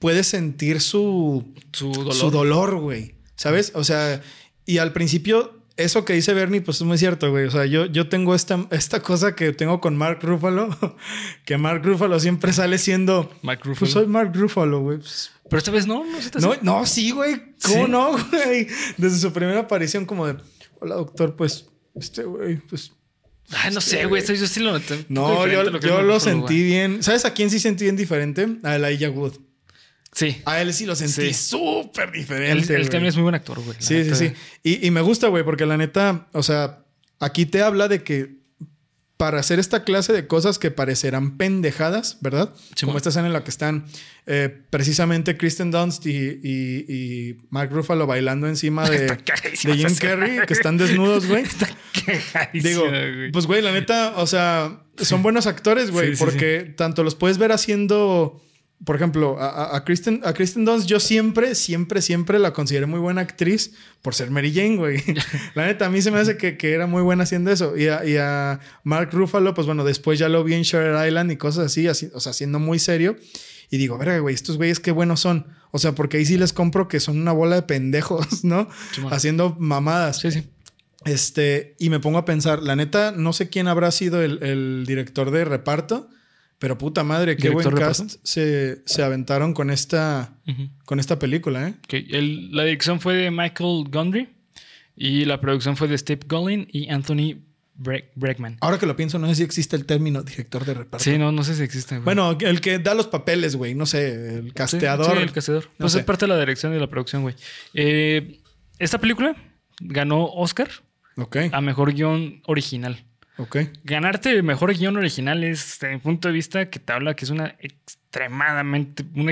puedes 0.04 0.28
sentir 0.28 0.82
su, 0.82 1.46
Su 1.72 1.94
dolor. 1.94 2.14
su 2.14 2.30
dolor, 2.30 2.76
güey. 2.80 3.16
¿Sabes? 3.38 3.72
O 3.74 3.86
sea, 3.86 4.22
y 4.66 4.80
al 4.80 4.92
principio, 4.92 5.64
eso 5.78 6.04
que 6.04 6.12
dice 6.12 6.34
Bernie, 6.34 6.60
pues 6.60 6.78
es 6.78 6.84
muy 6.84 6.98
cierto, 6.98 7.32
güey. 7.32 7.46
O 7.46 7.52
sea, 7.52 7.66
yo, 7.66 7.86
yo 7.86 8.10
tengo 8.10 8.36
esta, 8.36 8.68
esta 8.72 9.02
cosa 9.02 9.34
que 9.34 9.54
tengo 9.54 9.80
con 9.80 9.96
Mark 9.96 10.20
Ruffalo, 10.22 10.70
que 11.46 11.58
Mark 11.58 11.82
Ruffalo 11.86 12.20
siempre 12.20 12.52
sale 12.52 12.78
siendo. 12.80 13.32
Mark 13.44 13.60
Ruffalo. 13.64 13.80
Pues 13.80 13.92
soy 13.92 14.08
Mark 14.08 14.34
Ruffalo, 14.36 14.82
güey. 14.82 14.98
Pues, 14.98 15.32
Pero 15.50 15.58
esta 15.58 15.72
vez 15.72 15.88
no, 15.88 16.04
no 16.04 16.22
se 16.22 16.30
te 16.32 16.40
no, 16.42 16.52
hace- 16.52 16.60
no, 16.64 16.86
sí, 16.86 17.12
güey. 17.12 17.42
¿Cómo 17.64 17.86
¿Sí? 17.86 17.92
no, 17.92 18.12
güey? 18.32 18.68
Desde 18.98 19.18
su 19.20 19.32
primera 19.32 19.62
aparición, 19.62 20.06
como 20.06 20.28
de, 20.28 20.36
hola, 20.82 20.96
doctor, 20.96 21.38
pues, 21.38 21.68
este, 21.96 22.24
güey, 22.26 22.58
pues. 22.58 22.92
Ay, 23.52 23.74
no 23.74 23.80
sé, 23.82 24.06
güey. 24.06 24.22
Eso 24.22 24.34
yo 24.34 24.48
sí 24.48 24.60
lo 24.60 24.72
noté. 24.74 25.06
No, 25.08 25.48
yo, 25.48 25.62
es 25.62 25.82
yo 25.84 26.02
lo 26.02 26.20
sentí 26.20 26.56
güey. 26.56 26.64
bien. 26.64 27.04
¿Sabes 27.04 27.24
a 27.24 27.34
quién 27.34 27.50
sí 27.50 27.60
sentí 27.60 27.86
bien 27.86 27.96
diferente? 27.96 28.48
A 28.64 28.76
Elijah 28.76 29.10
Wood. 29.10 29.34
Sí. 30.14 30.42
A 30.46 30.62
él 30.62 30.74
sí 30.74 30.86
lo 30.86 30.96
sentí 30.96 31.34
súper 31.34 32.12
diferente. 32.12 32.76
él 32.76 32.90
también 32.90 33.10
es 33.10 33.16
muy 33.16 33.24
buen 33.24 33.36
actor, 33.36 33.60
güey. 33.62 33.76
Sí, 33.80 33.88
sí, 34.04 34.04
neta. 34.04 34.16
sí. 34.16 34.32
Y, 34.64 34.86
y 34.88 34.92
me 34.92 35.02
gusta, 35.02 35.28
güey, 35.28 35.44
porque 35.44 35.66
la 35.66 35.76
neta, 35.78 36.28
o 36.34 36.44
sea, 36.44 36.84
aquí 37.20 37.46
te 37.46 37.62
habla 37.62 37.88
de 37.88 38.04
que 38.04 38.44
para 39.18 39.40
hacer 39.40 39.58
esta 39.60 39.84
clase 39.86 40.12
de 40.12 40.28
cosas 40.28 40.60
que 40.60 40.70
parecerán 40.72 41.38
pendejadas, 41.38 42.18
¿verdad? 42.22 42.54
Sí, 42.76 42.86
Como 42.86 42.98
esta 42.98 43.10
escena 43.10 43.28
en 43.28 43.34
la 43.34 43.44
que 43.44 43.52
están 43.52 43.86
eh, 44.26 44.50
precisamente 44.70 45.38
Kristen 45.38 45.72
Dunst 45.72 46.06
y, 46.08 46.12
y- 46.44 46.86
y 46.90 47.38
Mark 47.50 47.70
Ruffalo 47.72 48.06
bailando 48.06 48.48
encima 48.48 48.90
de, 48.90 49.00
de 49.64 49.76
Jim 49.78 49.96
Carrey, 50.00 50.40
que 50.46 50.54
están 50.54 50.78
desnudos, 50.78 51.26
güey. 51.28 51.44
Digo, 52.54 52.90
güey. 52.90 53.32
pues 53.32 53.46
güey, 53.46 53.62
la 53.62 53.72
neta, 53.72 54.14
o 54.18 54.28
sea, 54.28 54.82
son 54.98 55.24
buenos 55.24 55.48
actores, 55.48 55.92
güey, 55.92 56.10
Sí, 56.10 56.16
sí, 56.18 56.24
porque 56.24 56.74
tanto 56.76 57.04
los 57.04 57.16
puedes 57.16 57.38
ver 57.38 57.52
haciendo, 57.52 58.42
por 58.86 58.96
ejemplo, 58.98 59.38
a, 59.40 59.76
a- 59.76 59.84
Kristen, 59.86 60.22
a 60.26 60.34
Kristen 60.34 60.66
Dunst, 60.66 60.88
yo 60.88 61.00
siempre, 61.00 61.56
siempre, 61.56 62.02
siempre 62.02 62.38
la 62.40 62.52
consideré 62.54 62.86
muy 62.86 63.00
buena 63.00 63.22
actriz 63.22 63.74
por 64.02 64.14
ser 64.14 64.30
Mary 64.30 64.54
Jane, 64.54 64.76
güey. 64.76 65.02
la 65.56 65.68
neta, 65.68 65.86
a 65.86 65.90
mí 65.90 66.02
se 66.02 66.12
me 66.12 66.20
hace 66.20 66.36
que, 66.38 66.58
que 66.58 66.74
era 66.74 66.86
muy 66.86 67.02
buena 67.02 67.24
haciendo 67.24 67.50
eso. 67.52 67.78
Y 67.78 67.88
a, 67.88 68.04
y 68.06 68.18
a 68.18 68.60
Mark 68.84 69.10
Ruffalo, 69.14 69.54
pues 69.54 69.68
bueno, 69.68 69.84
después 69.86 70.20
ya 70.20 70.28
lo 70.30 70.44
vi 70.44 70.54
en 70.56 70.64
Shutter 70.64 71.08
Island 71.08 71.32
y 71.32 71.38
cosas 71.38 71.68
así, 71.68 71.88
así 71.88 72.10
o 72.14 72.20
sea, 72.20 72.34
siendo 72.34 72.60
muy 72.60 72.78
serio. 72.80 73.16
Y 73.70 73.78
digo, 73.78 73.98
verga, 73.98 74.20
güey, 74.20 74.36
estos 74.36 74.58
güeyes 74.58 74.80
qué 74.80 74.92
buenos 74.92 75.22
son. 75.22 75.48
O 75.72 75.80
sea, 75.80 75.94
porque 75.94 76.18
ahí 76.18 76.26
sí 76.26 76.38
les 76.38 76.54
compro 76.54 76.88
que 76.88 77.00
son 77.00 77.20
una 77.20 77.32
bola 77.32 77.56
de 77.56 77.62
pendejos, 77.64 78.44
¿no? 78.44 78.68
Haciendo 79.10 79.56
mamadas. 79.60 80.20
Sí, 80.20 80.32
sí. 80.32 80.44
Este, 81.06 81.76
y 81.80 81.90
me 81.90 82.00
pongo 82.00 82.18
a 82.18 82.26
pensar, 82.26 82.62
la 82.62 82.76
neta, 82.76 83.12
no 83.12 83.34
sé 83.34 83.50
quién 83.50 83.68
habrá 83.68 83.92
sido 83.92 84.22
el, 84.22 84.42
el 84.44 84.86
director 84.88 85.32
de 85.32 85.44
reparto, 85.44 86.10
pero 86.64 86.78
puta 86.78 87.04
madre, 87.04 87.36
qué 87.36 87.50
buen 87.50 87.66
¿Director 87.66 87.80
de 87.80 87.86
cast 88.06 88.16
se, 88.24 88.82
se 88.86 89.04
aventaron 89.04 89.54
con 89.54 89.70
esta, 89.70 90.34
con 90.86 90.98
esta 91.02 91.20
película, 91.20 91.68
¿eh? 91.68 91.74
Ok, 91.84 91.94
el- 92.10 92.56
la 92.56 92.64
dirección 92.64 93.02
fue 93.02 93.16
de 93.16 93.32
Michael 93.32 93.84
Gondry 93.92 94.30
y 94.96 95.26
la 95.26 95.42
producción 95.42 95.76
fue 95.76 95.90
de 95.90 95.98
Steve 95.98 96.22
Gullin 96.26 96.66
y 96.72 96.90
Anthony 96.90 97.36
Bre- 97.78 98.06
Bregman. 98.16 98.58
Ahora 98.62 98.80
que 98.80 98.86
lo 98.86 98.96
pienso, 98.96 99.20
no 99.20 99.28
sé 99.28 99.36
si 99.36 99.44
existe 99.44 99.76
el 99.76 99.86
término 99.86 100.24
director 100.24 100.64
de 100.64 100.74
reparto. 100.74 101.04
Sí, 101.04 101.18
no, 101.18 101.34
no 101.34 101.44
sé 101.44 101.56
si 101.56 101.64
existe. 101.64 101.96
güey. 101.96 102.06
Bueno, 102.06 102.38
el 102.40 102.62
que 102.62 102.80
da 102.80 102.94
los 102.94 103.08
papeles, 103.08 103.58
güey, 103.58 103.76
no 103.76 103.86
sé, 103.86 104.38
el 104.38 104.54
casteador. 104.54 105.18
Sí, 105.18 105.22
el 105.24 105.32
casteador. 105.34 105.66
No 105.66 105.72
Pues 105.80 105.92
sé. 105.92 106.00
es 106.00 106.06
parte 106.06 106.26
de 106.26 106.30
la 106.30 106.40
dirección 106.40 106.72
y 106.72 106.76
de 106.76 106.82
la 106.82 106.88
producción, 106.90 107.24
güey. 107.24 107.36
Eh, 107.74 108.40
esta 108.80 109.00
película 109.00 109.36
ganó 109.82 110.26
Oscar 110.28 110.70
a 111.52 111.60
mejor 111.62 111.94
guion 111.94 112.42
original. 112.46 113.04
Ok. 113.38 113.58
Ganarte 113.84 114.32
el 114.32 114.44
mejor 114.44 114.74
guion 114.78 114.98
original 114.98 115.44
es, 115.44 115.78
desde 115.80 115.94
mi 115.94 116.00
punto 116.00 116.28
de 116.28 116.34
vista, 116.34 116.70
que 116.70 116.80
te 116.80 116.94
habla 116.94 117.16
que 117.16 117.26
es 117.26 117.32
una 117.32 117.56
extremadamente, 117.60 119.04
un, 119.16 119.30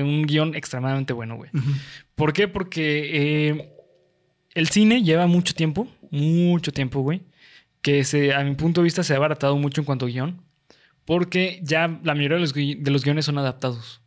un 0.00 0.26
guion 0.26 0.54
extremadamente 0.54 1.12
bueno, 1.12 1.36
güey. 1.36 1.50
¿Por 2.14 2.32
qué? 2.32 2.48
Porque 2.48 3.48
eh, 3.50 3.72
el 4.54 4.68
cine 4.68 5.02
lleva 5.02 5.26
mucho 5.26 5.54
tiempo, 5.54 5.88
mucho 6.10 6.72
tiempo, 6.72 7.00
güey, 7.00 7.22
que 7.82 8.04
se, 8.04 8.32
a 8.32 8.42
mi 8.44 8.54
punto 8.54 8.80
de 8.80 8.84
vista 8.84 9.02
se 9.02 9.12
ha 9.12 9.16
abaratado 9.16 9.56
mucho 9.58 9.80
en 9.80 9.84
cuanto 9.84 10.06
a 10.06 10.08
guion, 10.08 10.40
porque 11.04 11.60
ya 11.62 11.88
la 12.02 12.14
mayoría 12.14 12.36
de 12.36 12.40
los, 12.40 12.54
gui- 12.54 12.78
de 12.78 12.90
los 12.90 13.04
guiones 13.04 13.26
son 13.26 13.36
adaptados. 13.38 14.00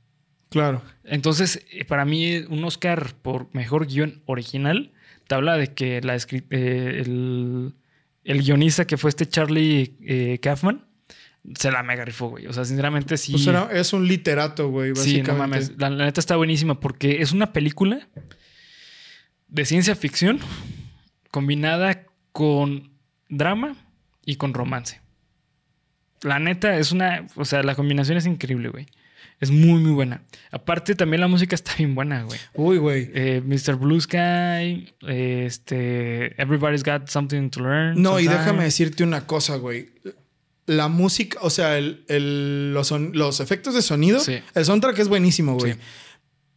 Claro. 0.49 0.81
Entonces, 1.03 1.63
eh, 1.71 1.85
para 1.85 2.05
mí, 2.05 2.37
un 2.49 2.63
Oscar 2.63 3.13
por 3.21 3.53
mejor 3.53 3.85
guion 3.85 4.23
original 4.25 4.93
te 5.27 5.35
habla 5.35 5.57
de 5.57 5.73
que 5.73 6.01
la 6.01 6.15
eh, 6.15 7.01
el, 7.05 7.75
el 8.27 8.43
guionista 8.43 8.85
que 8.85 8.97
fue 8.97 9.09
este 9.09 9.25
Charlie 9.27 9.95
eh, 10.01 10.39
Kaufman 10.41 10.85
se 11.57 11.71
la 11.71 11.81
mega 11.81 12.03
rifó, 12.03 12.27
güey. 12.29 12.45
O 12.47 12.53
sea, 12.53 12.65
sinceramente 12.65 13.17
sí. 13.17 13.31
Pues 13.31 13.47
era- 13.47 13.69
es 13.71 13.93
un 13.93 14.05
literato, 14.07 14.69
güey, 14.69 14.89
Sí, 14.95 15.21
básicamente. 15.21 15.31
no 15.31 15.37
mames. 15.37 15.71
La, 15.77 15.89
la 15.89 16.05
neta 16.05 16.19
está 16.19 16.35
buenísima 16.35 16.79
porque 16.79 17.21
es 17.21 17.31
una 17.31 17.53
película 17.53 18.07
de 19.47 19.65
ciencia 19.65 19.95
ficción 19.95 20.39
combinada 21.31 22.05
con 22.33 22.91
drama 23.29 23.75
y 24.25 24.35
con 24.35 24.53
romance. 24.53 24.99
La 26.21 26.39
neta 26.39 26.77
es 26.77 26.91
una. 26.91 27.27
O 27.35 27.45
sea, 27.45 27.63
la 27.63 27.75
combinación 27.75 28.17
es 28.17 28.25
increíble, 28.25 28.69
güey. 28.69 28.87
Es 29.39 29.51
muy, 29.51 29.79
muy 29.79 29.91
buena. 29.91 30.23
Aparte, 30.51 30.95
también 30.95 31.21
la 31.21 31.27
música 31.27 31.53
está 31.55 31.75
bien 31.77 31.93
buena, 31.93 32.23
güey. 32.23 32.39
Uy, 32.55 32.77
güey. 32.77 33.11
Eh, 33.13 33.41
Mr. 33.45 33.75
Blue 33.75 33.99
Sky, 34.01 34.93
este. 35.07 36.41
Everybody's 36.41 36.83
Got 36.83 37.09
Something 37.09 37.49
to 37.49 37.61
Learn. 37.61 38.01
No, 38.01 38.19
y 38.19 38.27
déjame 38.27 38.63
decirte 38.63 39.03
una 39.03 39.25
cosa, 39.27 39.57
güey. 39.57 39.89
La 40.65 40.87
música, 40.87 41.39
o 41.41 41.49
sea, 41.49 41.77
el, 41.77 42.03
el- 42.09 42.73
los, 42.73 42.87
son- 42.87 43.11
los 43.13 43.39
efectos 43.39 43.73
de 43.75 43.81
sonido, 43.81 44.19
Sí. 44.19 44.39
el 44.53 44.65
soundtrack 44.65 44.97
es 44.99 45.07
buenísimo, 45.07 45.55
güey. 45.55 45.73
Sí. 45.73 45.79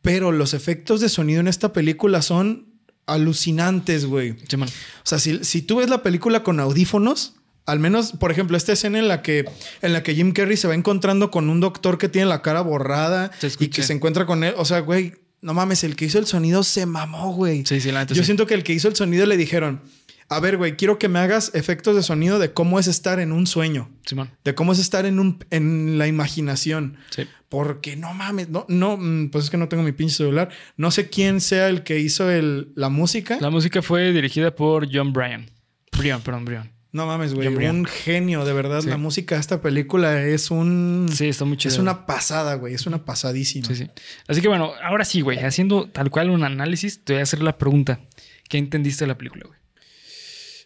Pero 0.02 0.32
los 0.32 0.54
efectos 0.54 1.00
de 1.00 1.08
sonido 1.08 1.40
en 1.40 1.48
esta 1.48 1.72
película 1.72 2.22
son 2.22 2.66
alucinantes, 3.06 4.06
güey. 4.06 4.36
Sí. 4.48 4.56
O 4.56 4.66
sea, 5.04 5.18
si, 5.18 5.44
si 5.44 5.62
tú 5.62 5.76
ves 5.76 5.90
la 5.90 6.02
película 6.02 6.42
con 6.42 6.58
audífonos, 6.60 7.34
al 7.70 7.78
menos, 7.78 8.12
por 8.12 8.32
ejemplo, 8.32 8.56
esta 8.56 8.72
escena 8.72 8.98
en 8.98 9.08
la 9.08 9.22
que, 9.22 9.44
en 9.80 9.92
la 9.92 10.02
que 10.02 10.14
Jim 10.14 10.32
Carrey 10.32 10.56
se 10.56 10.66
va 10.66 10.74
encontrando 10.74 11.30
con 11.30 11.48
un 11.48 11.60
doctor 11.60 11.98
que 11.98 12.08
tiene 12.08 12.26
la 12.26 12.42
cara 12.42 12.60
borrada 12.62 13.30
y 13.58 13.68
que 13.68 13.82
se 13.82 13.92
encuentra 13.92 14.26
con 14.26 14.42
él. 14.42 14.54
O 14.56 14.64
sea, 14.64 14.80
güey, 14.80 15.14
no 15.40 15.54
mames, 15.54 15.84
el 15.84 15.94
que 15.96 16.04
hizo 16.04 16.18
el 16.18 16.26
sonido 16.26 16.64
se 16.64 16.84
mamó, 16.86 17.32
güey. 17.32 17.64
Sí, 17.64 17.80
sí, 17.80 17.92
la 17.92 18.00
neta. 18.00 18.14
Yo 18.14 18.22
sí. 18.22 18.26
siento 18.26 18.46
que 18.46 18.54
el 18.54 18.64
que 18.64 18.72
hizo 18.72 18.88
el 18.88 18.96
sonido 18.96 19.24
le 19.24 19.36
dijeron, 19.36 19.82
a 20.28 20.40
ver, 20.40 20.56
güey, 20.56 20.76
quiero 20.76 20.98
que 20.98 21.08
me 21.08 21.20
hagas 21.20 21.52
efectos 21.54 21.94
de 21.94 22.02
sonido 22.02 22.38
de 22.38 22.52
cómo 22.52 22.78
es 22.78 22.88
estar 22.88 23.20
en 23.20 23.30
un 23.30 23.46
sueño, 23.46 23.90
Simón. 24.04 24.30
de 24.44 24.54
cómo 24.54 24.72
es 24.72 24.78
estar 24.78 25.06
en, 25.06 25.18
un, 25.18 25.44
en 25.50 25.96
la 25.96 26.08
imaginación. 26.08 26.96
Sí. 27.10 27.26
Porque 27.48 27.96
no 27.96 28.14
mames, 28.14 28.48
no, 28.48 28.64
no, 28.68 28.96
mm, 28.96 29.30
pues 29.30 29.44
es 29.44 29.50
que 29.50 29.56
no 29.56 29.68
tengo 29.68 29.82
mi 29.82 29.92
pinche 29.92 30.16
celular. 30.16 30.50
No 30.76 30.90
sé 30.90 31.08
quién 31.08 31.40
sea 31.40 31.68
el 31.68 31.82
que 31.84 32.00
hizo 32.00 32.30
el, 32.30 32.72
la 32.74 32.88
música. 32.88 33.38
La 33.40 33.50
música 33.50 33.80
fue 33.80 34.12
dirigida 34.12 34.54
por 34.54 34.88
John 34.92 35.12
Bryan. 35.12 35.50
Brian, 35.96 36.20
perdón, 36.20 36.44
Brian. 36.44 36.79
No 36.92 37.06
mames, 37.06 37.34
güey. 37.34 37.48
Un 37.48 37.84
genio, 37.84 38.44
de 38.44 38.52
verdad. 38.52 38.80
Sí. 38.80 38.88
La 38.88 38.96
música 38.96 39.36
de 39.36 39.40
esta 39.40 39.60
película 39.60 40.22
es 40.22 40.50
un. 40.50 41.08
Sí, 41.12 41.28
está 41.28 41.44
muy 41.44 41.56
chido. 41.56 41.72
es 41.72 41.78
una 41.78 42.06
pasada, 42.06 42.54
güey. 42.56 42.74
Es 42.74 42.86
una 42.86 43.04
pasadísima. 43.04 43.66
Sí, 43.66 43.76
sí. 43.76 43.90
Así 44.26 44.40
que 44.40 44.48
bueno, 44.48 44.72
ahora 44.82 45.04
sí, 45.04 45.20
güey, 45.20 45.38
haciendo 45.38 45.88
tal 45.88 46.10
cual 46.10 46.30
un 46.30 46.42
análisis, 46.42 47.04
te 47.04 47.12
voy 47.12 47.20
a 47.20 47.22
hacer 47.22 47.42
la 47.42 47.58
pregunta. 47.58 48.00
¿Qué 48.48 48.58
entendiste 48.58 49.04
de 49.04 49.08
la 49.08 49.18
película, 49.18 49.44
güey? 49.46 49.58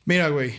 Mira, 0.06 0.28
güey. 0.28 0.54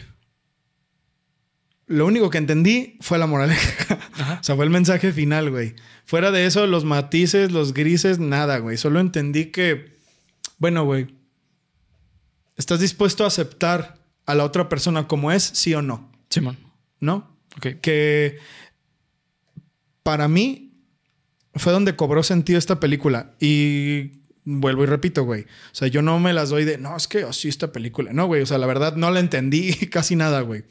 Lo 1.88 2.06
único 2.06 2.30
que 2.30 2.38
entendí 2.38 2.98
fue 3.02 3.18
la 3.18 3.28
moraleja. 3.28 4.00
Ajá. 4.14 4.38
o 4.42 4.44
sea, 4.44 4.56
fue 4.56 4.66
el 4.66 4.72
mensaje 4.72 5.12
final, 5.12 5.50
güey. 5.50 5.76
Fuera 6.04 6.32
de 6.32 6.46
eso, 6.46 6.68
los 6.68 6.86
matices, 6.86 7.52
los 7.52 7.74
grises, 7.74 8.20
nada, 8.20 8.60
güey. 8.60 8.78
Solo 8.78 9.00
entendí 9.00 9.46
que 9.46 9.96
bueno, 10.58 10.86
güey, 10.86 11.08
¿estás 12.56 12.80
dispuesto 12.80 13.24
a 13.24 13.28
aceptar 13.28 13.95
a 14.26 14.36
la 14.36 14.44
otra 14.44 14.70
persona 14.70 15.08
como 15.08 15.32
es, 15.32 15.44
sí 15.44 15.74
o 15.74 15.82
no? 15.82 16.12
Simón. 16.30 16.58
¿No? 17.00 17.38
Ok. 17.58 17.80
Que 17.82 18.38
para 20.04 20.28
mí 20.28 20.74
fue 21.56 21.72
donde 21.74 21.96
cobró 21.96 22.24
sentido 22.24 22.60
esta 22.60 22.80
película. 22.80 23.36
Y 23.40 24.22
vuelvo 24.44 24.84
y 24.84 24.88
repito, 24.88 25.24
güey. 25.24 25.44
O 25.44 25.76
sea, 25.76 25.88
yo 25.88 26.02
no 26.02 26.20
me 26.20 26.34
las 26.34 26.50
doy 26.50 26.66
de, 26.66 26.78
no, 26.78 26.96
es 26.96 27.08
que 27.08 27.24
así 27.24 27.50
esta 27.50 27.72
película. 27.72 28.14
No, 28.14 28.28
güey. 28.28 28.42
O 28.42 28.46
sea, 28.46 28.58
la 28.58 28.68
verdad 28.68 28.96
no 28.96 29.12
la 29.12 29.20
entendí 29.20 29.74
casi 29.92 30.16
nada, 30.16 30.42
güey. 30.42 30.64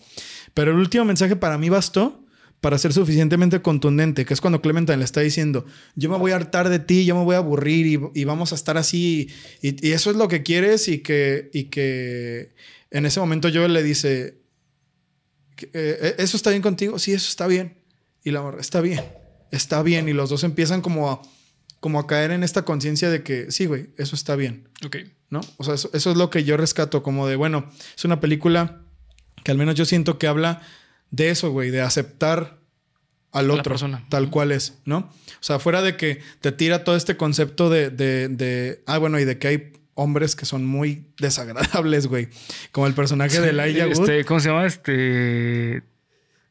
Pero 0.54 0.70
el 0.70 0.78
último 0.78 1.04
mensaje 1.04 1.36
para 1.36 1.58
mí 1.58 1.68
bastó 1.68 2.24
para 2.60 2.78
ser 2.78 2.94
suficientemente 2.94 3.60
contundente, 3.60 4.24
que 4.24 4.32
es 4.32 4.40
cuando 4.40 4.62
Clementine 4.62 4.96
le 4.96 5.04
está 5.04 5.20
diciendo, 5.20 5.66
yo 5.96 6.08
me 6.08 6.16
voy 6.16 6.32
a 6.32 6.36
hartar 6.36 6.70
de 6.70 6.78
ti, 6.78 7.04
yo 7.04 7.14
me 7.14 7.22
voy 7.22 7.34
a 7.34 7.38
aburrir 7.38 7.86
y, 7.86 8.00
y 8.18 8.24
vamos 8.24 8.52
a 8.52 8.54
estar 8.54 8.78
así. 8.78 9.28
Y, 9.60 9.86
y, 9.86 9.92
eso 9.92 10.10
es 10.10 10.16
lo 10.16 10.28
que 10.28 10.42
quieres 10.42 10.88
y 10.88 11.00
que, 11.00 11.50
y 11.52 11.64
que 11.64 12.54
en 12.94 13.06
ese 13.06 13.18
momento 13.18 13.48
yo 13.48 13.66
le 13.66 13.82
dice, 13.82 14.38
eh, 15.72 16.14
¿eso 16.18 16.36
está 16.36 16.50
bien 16.50 16.62
contigo? 16.62 16.98
Sí, 17.00 17.12
eso 17.12 17.28
está 17.28 17.48
bien. 17.48 17.76
Y 18.22 18.30
la 18.30 18.40
morra, 18.40 18.60
está 18.60 18.80
bien, 18.80 19.04
está 19.50 19.82
bien. 19.82 20.08
Y 20.08 20.12
los 20.12 20.30
dos 20.30 20.44
empiezan 20.44 20.80
como 20.80 21.10
a, 21.10 21.20
como 21.80 21.98
a 21.98 22.06
caer 22.06 22.30
en 22.30 22.44
esta 22.44 22.64
conciencia 22.64 23.10
de 23.10 23.24
que, 23.24 23.50
sí, 23.50 23.66
güey, 23.66 23.90
eso 23.98 24.14
está 24.14 24.36
bien. 24.36 24.68
Ok. 24.86 24.98
¿No? 25.28 25.40
O 25.56 25.64
sea, 25.64 25.74
eso, 25.74 25.90
eso 25.92 26.12
es 26.12 26.16
lo 26.16 26.30
que 26.30 26.44
yo 26.44 26.56
rescato, 26.56 27.02
como 27.02 27.26
de, 27.26 27.34
bueno, 27.34 27.68
es 27.96 28.04
una 28.04 28.20
película 28.20 28.82
que 29.42 29.50
al 29.50 29.58
menos 29.58 29.74
yo 29.74 29.84
siento 29.84 30.16
que 30.16 30.28
habla 30.28 30.62
de 31.10 31.30
eso, 31.30 31.50
güey, 31.50 31.70
de 31.70 31.80
aceptar 31.80 32.60
al 33.32 33.50
otro 33.50 33.72
persona. 33.72 34.06
tal 34.08 34.30
cual 34.30 34.52
es, 34.52 34.74
¿no? 34.84 34.98
O 34.98 35.40
sea, 35.40 35.58
fuera 35.58 35.82
de 35.82 35.96
que 35.96 36.20
te 36.40 36.52
tira 36.52 36.84
todo 36.84 36.94
este 36.94 37.16
concepto 37.16 37.70
de, 37.70 37.90
de, 37.90 38.28
de, 38.28 38.84
ah, 38.86 38.98
bueno, 38.98 39.18
y 39.18 39.24
de 39.24 39.38
que 39.38 39.48
hay 39.48 39.72
hombres 39.94 40.36
que 40.36 40.46
son 40.46 40.64
muy 40.64 41.06
desagradables, 41.18 42.06
güey, 42.06 42.28
como 42.72 42.86
el 42.86 42.94
personaje 42.94 43.40
de 43.40 43.50
Elijah 43.50 43.86
Wood. 43.86 44.08
Este, 44.10 44.24
¿Cómo 44.24 44.40
se 44.40 44.48
llama? 44.48 44.66
Este... 44.66 45.82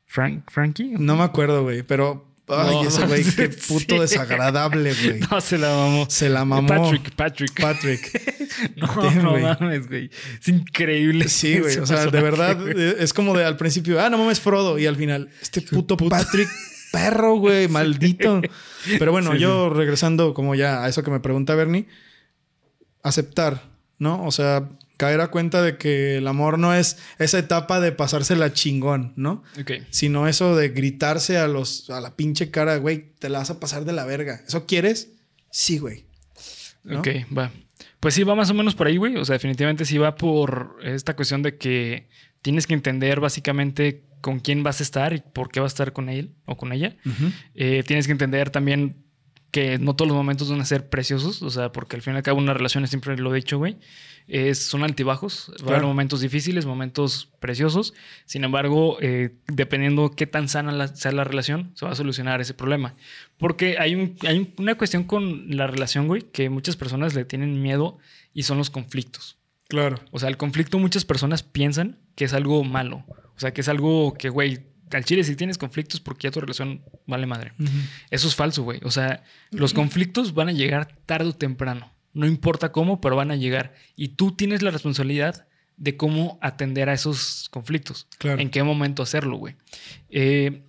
Frank, 0.06 0.43
Frankie? 0.51 0.95
No 0.99 1.15
me 1.15 1.23
acuerdo, 1.23 1.63
güey, 1.63 1.82
pero 1.84 2.34
Ay, 2.47 2.75
no, 2.75 2.88
ese 2.88 3.06
güey, 3.06 3.23
qué 3.36 3.49
puto 3.49 3.95
sí. 3.95 4.01
desagradable, 4.01 4.93
güey. 4.93 5.19
No, 5.32 5.39
se 5.39 5.58
la 5.58 5.69
mamó. 5.69 6.06
Se 6.10 6.29
la 6.29 6.43
mamó. 6.43 6.67
Patrick, 6.67 7.15
Patrick. 7.15 7.62
Patrick. 7.62 8.75
no, 8.75 8.88
Damn, 8.88 9.23
no 9.23 9.34
wey. 9.34 9.43
mames, 9.43 9.88
güey. 9.88 10.10
Es 10.39 10.47
increíble. 10.49 11.29
Sí, 11.29 11.60
güey. 11.60 11.77
O 11.77 11.86
sea, 11.86 12.08
de 12.08 12.21
verdad, 12.21 12.67
es 12.69 13.13
como 13.13 13.36
de 13.36 13.45
al 13.45 13.56
principio, 13.56 14.01
ah, 14.01 14.10
no 14.10 14.17
mames, 14.17 14.41
Frodo. 14.41 14.77
Y 14.77 14.86
al 14.86 14.97
final, 14.97 15.29
este 15.41 15.62
puto, 15.62 15.95
puto. 15.95 16.10
Patrick, 16.10 16.49
perro, 16.91 17.36
güey, 17.38 17.67
maldito. 17.69 18.41
Pero 18.99 19.12
bueno, 19.13 19.32
sí, 19.34 19.39
yo 19.39 19.69
regresando 19.69 20.34
como 20.34 20.53
ya 20.53 20.84
a 20.84 20.89
eso 20.89 21.01
que 21.01 21.12
me 21.12 21.21
pregunta 21.21 21.56
Bernie, 21.56 21.88
aceptar, 23.03 23.69
¿no? 23.99 24.25
O 24.25 24.31
sea, 24.31 24.69
caer 24.97 25.21
a 25.21 25.27
cuenta 25.27 25.61
de 25.61 25.77
que 25.77 26.17
el 26.17 26.27
amor 26.27 26.57
no 26.57 26.73
es 26.73 26.97
esa 27.19 27.37
etapa 27.37 27.79
de 27.79 27.91
pasársela 27.91 28.53
chingón, 28.53 29.13
¿no? 29.15 29.43
Ok. 29.59 29.71
Sino 29.89 30.27
eso 30.27 30.55
de 30.55 30.69
gritarse 30.69 31.37
a 31.37 31.47
los 31.47 31.89
a 31.89 32.01
la 32.01 32.15
pinche 32.15 32.49
cara, 32.49 32.77
güey, 32.77 33.11
te 33.19 33.29
la 33.29 33.39
vas 33.39 33.49
a 33.49 33.59
pasar 33.59 33.85
de 33.85 33.93
la 33.93 34.05
verga. 34.05 34.41
¿Eso 34.47 34.65
quieres? 34.65 35.09
Sí, 35.51 35.77
güey. 35.77 36.05
¿No? 36.83 36.99
Ok, 36.99 37.07
va. 37.37 37.51
Pues 37.99 38.15
sí, 38.15 38.23
va 38.23 38.35
más 38.35 38.49
o 38.49 38.53
menos 38.53 38.75
por 38.75 38.87
ahí, 38.87 38.97
güey. 38.97 39.15
O 39.17 39.25
sea, 39.25 39.33
definitivamente 39.33 39.85
sí 39.85 39.97
va 39.97 40.15
por 40.15 40.77
esta 40.83 41.15
cuestión 41.15 41.41
de 41.41 41.57
que 41.57 42.09
tienes 42.41 42.67
que 42.67 42.73
entender 42.73 43.19
básicamente 43.19 44.03
con 44.21 44.39
quién 44.39 44.63
vas 44.63 44.79
a 44.79 44.83
estar 44.83 45.13
y 45.13 45.21
por 45.21 45.49
qué 45.49 45.59
vas 45.59 45.71
a 45.71 45.75
estar 45.75 45.93
con 45.93 46.09
él 46.09 46.31
o 46.45 46.55
con 46.57 46.71
ella. 46.71 46.95
Uh 47.05 47.09
-huh. 47.09 47.33
eh, 47.55 47.83
tienes 47.85 48.05
que 48.05 48.11
entender 48.13 48.49
también 48.49 49.02
que 49.53 49.77
no 49.77 49.95
todos 49.95 50.09
los 50.09 50.17
momentos 50.17 50.49
van 50.49 50.61
a 50.61 50.65
ser 50.65 50.89
preciosos, 50.89 51.43
o 51.43 51.51
sea, 51.51 51.71
porque 51.71 51.95
al 51.95 52.01
fin 52.01 52.15
y 52.15 52.17
al 52.17 52.23
cabo 52.23 52.39
una 52.39 52.55
relación, 52.55 52.85
siempre 52.87 53.15
lo 53.15 53.31
he 53.31 53.35
dicho, 53.35 53.59
güey, 53.59 53.77
es, 54.27 54.57
son 54.57 54.83
altibajos, 54.83 55.45
claro. 55.45 55.65
va 55.65 55.71
a 55.71 55.75
haber 55.75 55.87
momentos 55.87 56.21
difíciles, 56.21 56.65
momentos 56.65 57.29
preciosos, 57.39 57.93
sin 58.25 58.45
embargo, 58.45 58.97
eh, 58.99 59.35
dependiendo 59.45 60.09
qué 60.09 60.25
tan 60.25 60.49
sana 60.49 60.71
la, 60.71 60.87
sea 60.87 61.11
la 61.11 61.23
relación, 61.23 61.71
se 61.75 61.85
va 61.85 61.91
a 61.91 61.95
solucionar 61.95 62.41
ese 62.41 62.55
problema. 62.55 62.95
Porque 63.37 63.77
hay, 63.77 63.93
un, 63.93 64.15
hay 64.27 64.51
una 64.57 64.73
cuestión 64.73 65.03
con 65.03 65.55
la 65.55 65.67
relación, 65.67 66.07
güey, 66.07 66.23
que 66.23 66.49
muchas 66.49 66.75
personas 66.75 67.13
le 67.13 67.23
tienen 67.23 67.61
miedo 67.61 67.99
y 68.33 68.43
son 68.43 68.57
los 68.57 68.71
conflictos. 68.71 69.37
Claro. 69.67 69.99
O 70.09 70.17
sea, 70.17 70.29
el 70.29 70.37
conflicto 70.37 70.79
muchas 70.79 71.05
personas 71.05 71.43
piensan 71.43 71.99
que 72.15 72.25
es 72.25 72.33
algo 72.33 72.63
malo, 72.63 73.05
o 73.07 73.39
sea, 73.39 73.53
que 73.53 73.61
es 73.61 73.69
algo 73.69 74.15
que, 74.15 74.29
güey, 74.29 74.72
al 74.97 75.06
chile 75.06 75.23
si 75.23 75.36
tienes 75.36 75.58
conflictos 75.58 75.99
porque 75.99 76.27
ya 76.27 76.32
tu 76.32 76.39
relación 76.39 76.84
vale 77.06 77.25
madre. 77.25 77.53
Uh 77.60 77.63
-huh. 77.63 77.89
Eso 78.10 78.27
es 78.27 78.36
falso, 78.36 78.63
güey. 78.63 78.79
O 78.84 78.91
sea, 78.91 79.23
los 79.51 79.73
conflictos 79.73 80.34
van 80.34 80.49
a 80.49 80.51
llegar 80.51 80.95
tarde 81.06 81.29
o 81.29 81.34
temprano. 81.34 81.91
No 82.13 82.27
importa 82.27 82.71
cómo, 82.71 83.01
pero 83.01 83.15
van 83.15 83.32
a 83.32 83.36
llegar. 83.36 83.73
Y 83.95 84.10
tú 84.10 84.32
tienes 84.34 84.62
la 84.62 84.71
responsabilidad 84.71 85.47
de 85.77 85.97
cómo 85.97 86.38
atender 86.41 86.89
a 86.89 86.93
esos 86.93 87.49
conflictos. 87.49 88.08
Claro. 88.19 88.39
En 88.39 88.49
qué 88.49 88.63
momento 88.63 89.01
hacerlo, 89.01 89.38
güey. 89.38 89.56
Eh, 90.10 90.63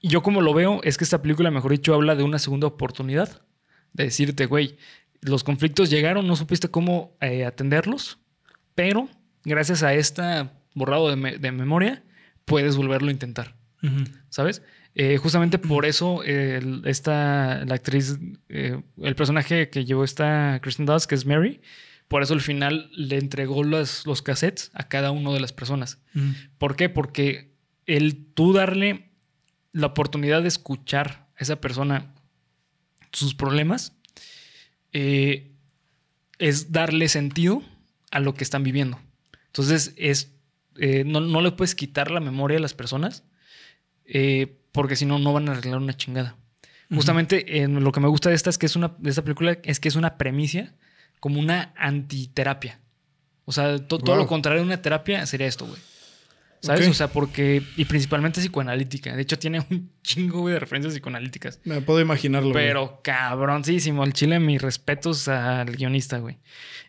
yo 0.00 0.22
como 0.22 0.40
lo 0.40 0.54
veo 0.54 0.80
es 0.84 0.96
que 0.96 1.04
esta 1.04 1.22
película, 1.22 1.50
mejor 1.50 1.72
dicho, 1.72 1.94
habla 1.94 2.14
de 2.14 2.22
una 2.22 2.38
segunda 2.38 2.66
oportunidad. 2.66 3.42
De 3.92 4.04
decirte, 4.04 4.46
güey, 4.46 4.76
los 5.20 5.44
conflictos 5.44 5.90
llegaron, 5.90 6.26
no 6.26 6.36
supiste 6.36 6.68
cómo 6.68 7.16
eh, 7.20 7.44
atenderlos, 7.44 8.18
pero 8.74 9.08
gracias 9.44 9.82
a 9.82 9.94
esta 9.94 10.52
borrado 10.74 11.08
de, 11.08 11.16
me 11.16 11.38
de 11.38 11.52
memoria, 11.52 12.02
puedes 12.44 12.76
volverlo 12.76 13.08
a 13.08 13.12
intentar. 13.12 13.56
Uh 13.84 13.88
-huh. 13.88 14.08
¿Sabes? 14.30 14.62
Eh, 14.94 15.16
justamente 15.18 15.58
por 15.58 15.86
eso 15.86 16.22
eh, 16.24 16.60
esta, 16.84 17.64
la 17.64 17.74
actriz, 17.74 18.16
eh, 18.48 18.80
el 19.02 19.14
personaje 19.16 19.68
que 19.68 19.84
llevó 19.84 20.04
esta 20.04 20.60
Kristen 20.62 20.86
Dunst, 20.86 21.06
que 21.06 21.16
es 21.16 21.26
Mary, 21.26 21.60
por 22.06 22.22
eso 22.22 22.34
al 22.34 22.40
final 22.40 22.90
le 22.92 23.18
entregó 23.18 23.64
los, 23.64 24.06
los 24.06 24.22
cassettes 24.22 24.70
a 24.72 24.88
cada 24.88 25.10
una 25.10 25.32
de 25.32 25.40
las 25.40 25.52
personas. 25.52 25.98
Uh 26.14 26.20
-huh. 26.20 26.50
¿Por 26.58 26.76
qué? 26.76 26.88
Porque 26.88 27.54
el 27.86 28.24
tú 28.34 28.52
darle 28.52 29.10
la 29.72 29.88
oportunidad 29.88 30.42
de 30.42 30.48
escuchar 30.48 31.26
a 31.36 31.42
esa 31.42 31.60
persona 31.60 32.14
sus 33.12 33.34
problemas 33.34 33.96
eh, 34.92 35.50
es 36.38 36.70
darle 36.70 37.08
sentido 37.08 37.62
a 38.12 38.20
lo 38.20 38.34
que 38.34 38.44
están 38.44 38.62
viviendo. 38.62 39.00
Entonces 39.46 39.92
es 39.96 40.30
no, 41.06 41.20
no, 41.20 41.40
le 41.40 41.52
puedes 41.52 41.76
quitar 41.76 42.10
la 42.10 42.18
memoria 42.18 42.58
a 42.58 42.60
las 42.60 42.74
personas 42.74 43.22
eh, 44.06 44.56
porque 44.72 44.96
si 44.96 45.06
no, 45.06 45.18
no 45.18 45.32
van 45.32 45.48
a 45.48 45.52
arreglar 45.52 45.78
una 45.78 45.96
chingada. 45.96 46.36
Uh 46.90 46.94
-huh. 46.94 46.96
Justamente 46.96 47.62
eh, 47.62 47.68
lo 47.68 47.92
que 47.92 48.00
me 48.00 48.08
gusta 48.08 48.28
de 48.28 48.34
esta, 48.34 48.50
es 48.50 48.58
que 48.58 48.66
es 48.66 48.76
una, 48.76 48.94
de 48.98 49.10
esta 49.10 49.22
película 49.22 49.58
es 49.62 49.80
que 49.80 49.88
es 49.88 49.96
una 49.96 50.16
premisa 50.16 50.74
como 51.20 51.40
una 51.40 51.72
antiterapia. 51.76 52.80
O 53.44 53.52
sea, 53.52 53.78
to, 53.78 53.98
wow. 53.98 54.04
todo 54.04 54.16
lo 54.16 54.26
contrario 54.26 54.62
de 54.62 54.66
una 54.66 54.82
terapia 54.82 55.24
sería 55.26 55.46
esto, 55.46 55.66
güey. 55.66 55.80
¿Sabes? 56.60 56.80
Okay. 56.80 56.90
O 56.90 56.94
sea, 56.94 57.08
porque. 57.08 57.62
Y 57.76 57.84
principalmente 57.84 58.40
psicoanalítica. 58.40 59.14
De 59.14 59.20
hecho, 59.20 59.38
tiene 59.38 59.66
un 59.70 59.90
chingo 60.02 60.40
güey, 60.40 60.54
de 60.54 60.60
referencias 60.60 60.94
psicoanalíticas. 60.94 61.60
Me 61.64 61.82
puedo 61.82 62.00
imaginarlo. 62.00 62.54
Pero 62.54 62.86
güey. 62.86 62.98
cabroncísimo. 63.02 64.02
El 64.02 64.14
chile, 64.14 64.40
mis 64.40 64.62
respetos 64.62 65.28
al 65.28 65.76
guionista, 65.76 66.18
güey. 66.18 66.38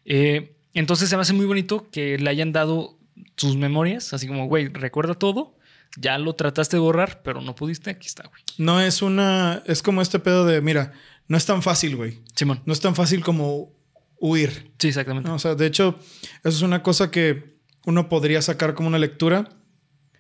Eh, 0.05 0.55
entonces 0.73 1.09
se 1.09 1.15
me 1.17 1.23
hace 1.23 1.33
muy 1.33 1.45
bonito 1.45 1.89
que 1.91 2.17
le 2.17 2.29
hayan 2.29 2.53
dado 2.53 2.97
sus 3.37 3.57
memorias, 3.57 4.13
así 4.13 4.27
como, 4.27 4.47
güey, 4.47 4.67
recuerda 4.67 5.15
todo, 5.15 5.54
ya 5.95 6.17
lo 6.17 6.33
trataste 6.33 6.77
de 6.77 6.81
borrar, 6.81 7.21
pero 7.23 7.41
no 7.41 7.55
pudiste, 7.55 7.89
aquí 7.89 8.07
está, 8.07 8.27
güey. 8.27 8.43
No 8.57 8.81
es 8.81 9.01
una, 9.01 9.63
es 9.65 9.81
como 9.81 10.01
este 10.01 10.19
pedo 10.19 10.45
de, 10.45 10.61
mira, 10.61 10.93
no 11.27 11.37
es 11.37 11.45
tan 11.45 11.61
fácil, 11.61 11.95
güey. 11.95 12.19
Simón. 12.35 12.61
No 12.65 12.73
es 12.73 12.79
tan 12.81 12.95
fácil 12.95 13.23
como 13.23 13.71
huir. 14.19 14.71
Sí, 14.77 14.89
exactamente. 14.89 15.29
No, 15.29 15.35
o 15.35 15.39
sea, 15.39 15.55
de 15.55 15.65
hecho, 15.65 15.97
eso 16.43 16.57
es 16.57 16.61
una 16.61 16.83
cosa 16.83 17.11
que 17.11 17.55
uno 17.85 18.09
podría 18.09 18.41
sacar 18.41 18.73
como 18.73 18.87
una 18.87 18.99
lectura. 18.99 19.49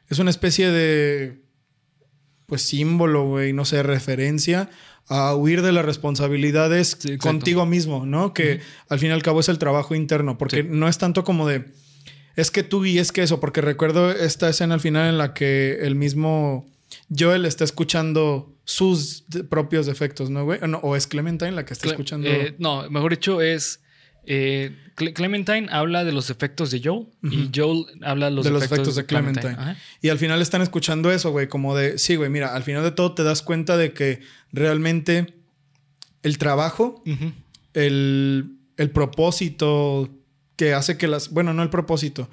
Es 0.07 0.19
una 0.19 0.29
especie 0.29 0.69
de, 0.69 1.43
pues, 2.45 2.61
símbolo, 2.61 3.25
güey, 3.27 3.53
no 3.53 3.65
sé, 3.65 3.83
referencia 3.83 4.69
a 5.07 5.35
huir 5.35 5.61
de 5.61 5.71
las 5.71 5.85
responsabilidades 5.85 6.97
sí, 6.99 7.17
contigo 7.17 7.65
mismo, 7.65 8.05
¿no? 8.05 8.33
Que 8.33 8.55
uh 8.55 8.57
-huh. 8.57 8.85
al 8.89 8.99
fin 8.99 9.09
y 9.09 9.11
al 9.11 9.21
cabo 9.21 9.39
es 9.39 9.49
el 9.49 9.59
trabajo 9.59 9.93
interno, 9.93 10.37
porque 10.37 10.63
sí. 10.63 10.67
no 10.67 10.87
es 10.87 10.97
tanto 10.97 11.23
como 11.23 11.47
de 11.47 11.65
es 12.35 12.51
que 12.51 12.63
tú 12.63 12.85
y 12.85 12.99
es 12.99 13.11
que 13.11 13.23
eso, 13.23 13.39
porque 13.39 13.61
recuerdo 13.61 14.11
esta 14.11 14.49
escena 14.49 14.73
al 14.73 14.81
final 14.81 15.09
en 15.09 15.17
la 15.17 15.33
que 15.33 15.79
el 15.81 15.95
mismo 15.95 16.65
Joel 17.17 17.45
está 17.45 17.63
escuchando 17.63 18.51
sus 18.63 19.23
propios 19.49 19.85
defectos, 19.85 20.29
¿no, 20.29 20.43
güey? 20.43 20.59
No, 20.67 20.79
o 20.79 20.95
es 20.95 21.07
Clementine 21.07 21.51
la 21.51 21.65
que 21.65 21.73
está 21.73 21.83
Cle 21.83 21.91
escuchando. 21.91 22.27
Eh, 22.27 22.55
no, 22.57 22.89
mejor 22.89 23.11
dicho, 23.11 23.41
es. 23.41 23.81
Eh, 24.27 24.75
Clementine 24.95 25.67
habla 25.69 26.03
de 26.03 26.11
los 26.11 26.31
efectos 26.31 26.71
de 26.71 26.81
Joel 26.83 27.01
uh 27.01 27.09
-huh. 27.21 27.31
y 27.33 27.51
Joel 27.53 27.85
habla 28.01 28.27
de 28.27 28.31
los, 28.31 28.45
de 28.45 28.51
los 28.51 28.63
efectos, 28.63 28.95
de 28.95 29.05
Clementine. 29.05 29.55
Clementine. 29.55 29.77
Y 30.01 30.09
al 30.09 30.17
final 30.17 30.41
están 30.41 30.61
escuchando 30.63 31.11
eso, 31.11 31.29
güey, 31.31 31.47
como 31.47 31.75
de, 31.75 31.99
sí, 31.99 32.15
güey, 32.15 32.29
mira, 32.31 32.55
al 32.55 32.63
final 32.63 32.81
de 32.81 32.91
todo 32.91 33.13
te 33.13 33.23
das 33.23 33.43
cuenta 33.43 33.77
de 33.77 33.93
que 33.93 34.21
realmente 34.51 35.35
el 36.23 36.37
trabajo, 36.39 37.03
uh 37.05 37.09
-huh. 37.09 37.33
el, 37.75 38.45
el 38.77 38.89
propósito 38.89 40.09
que 40.55 40.73
hace 40.73 40.97
que 40.97 41.07
las, 41.07 41.29
bueno, 41.31 41.53
no 41.53 41.63
el 41.63 41.69
propósito, 41.69 42.29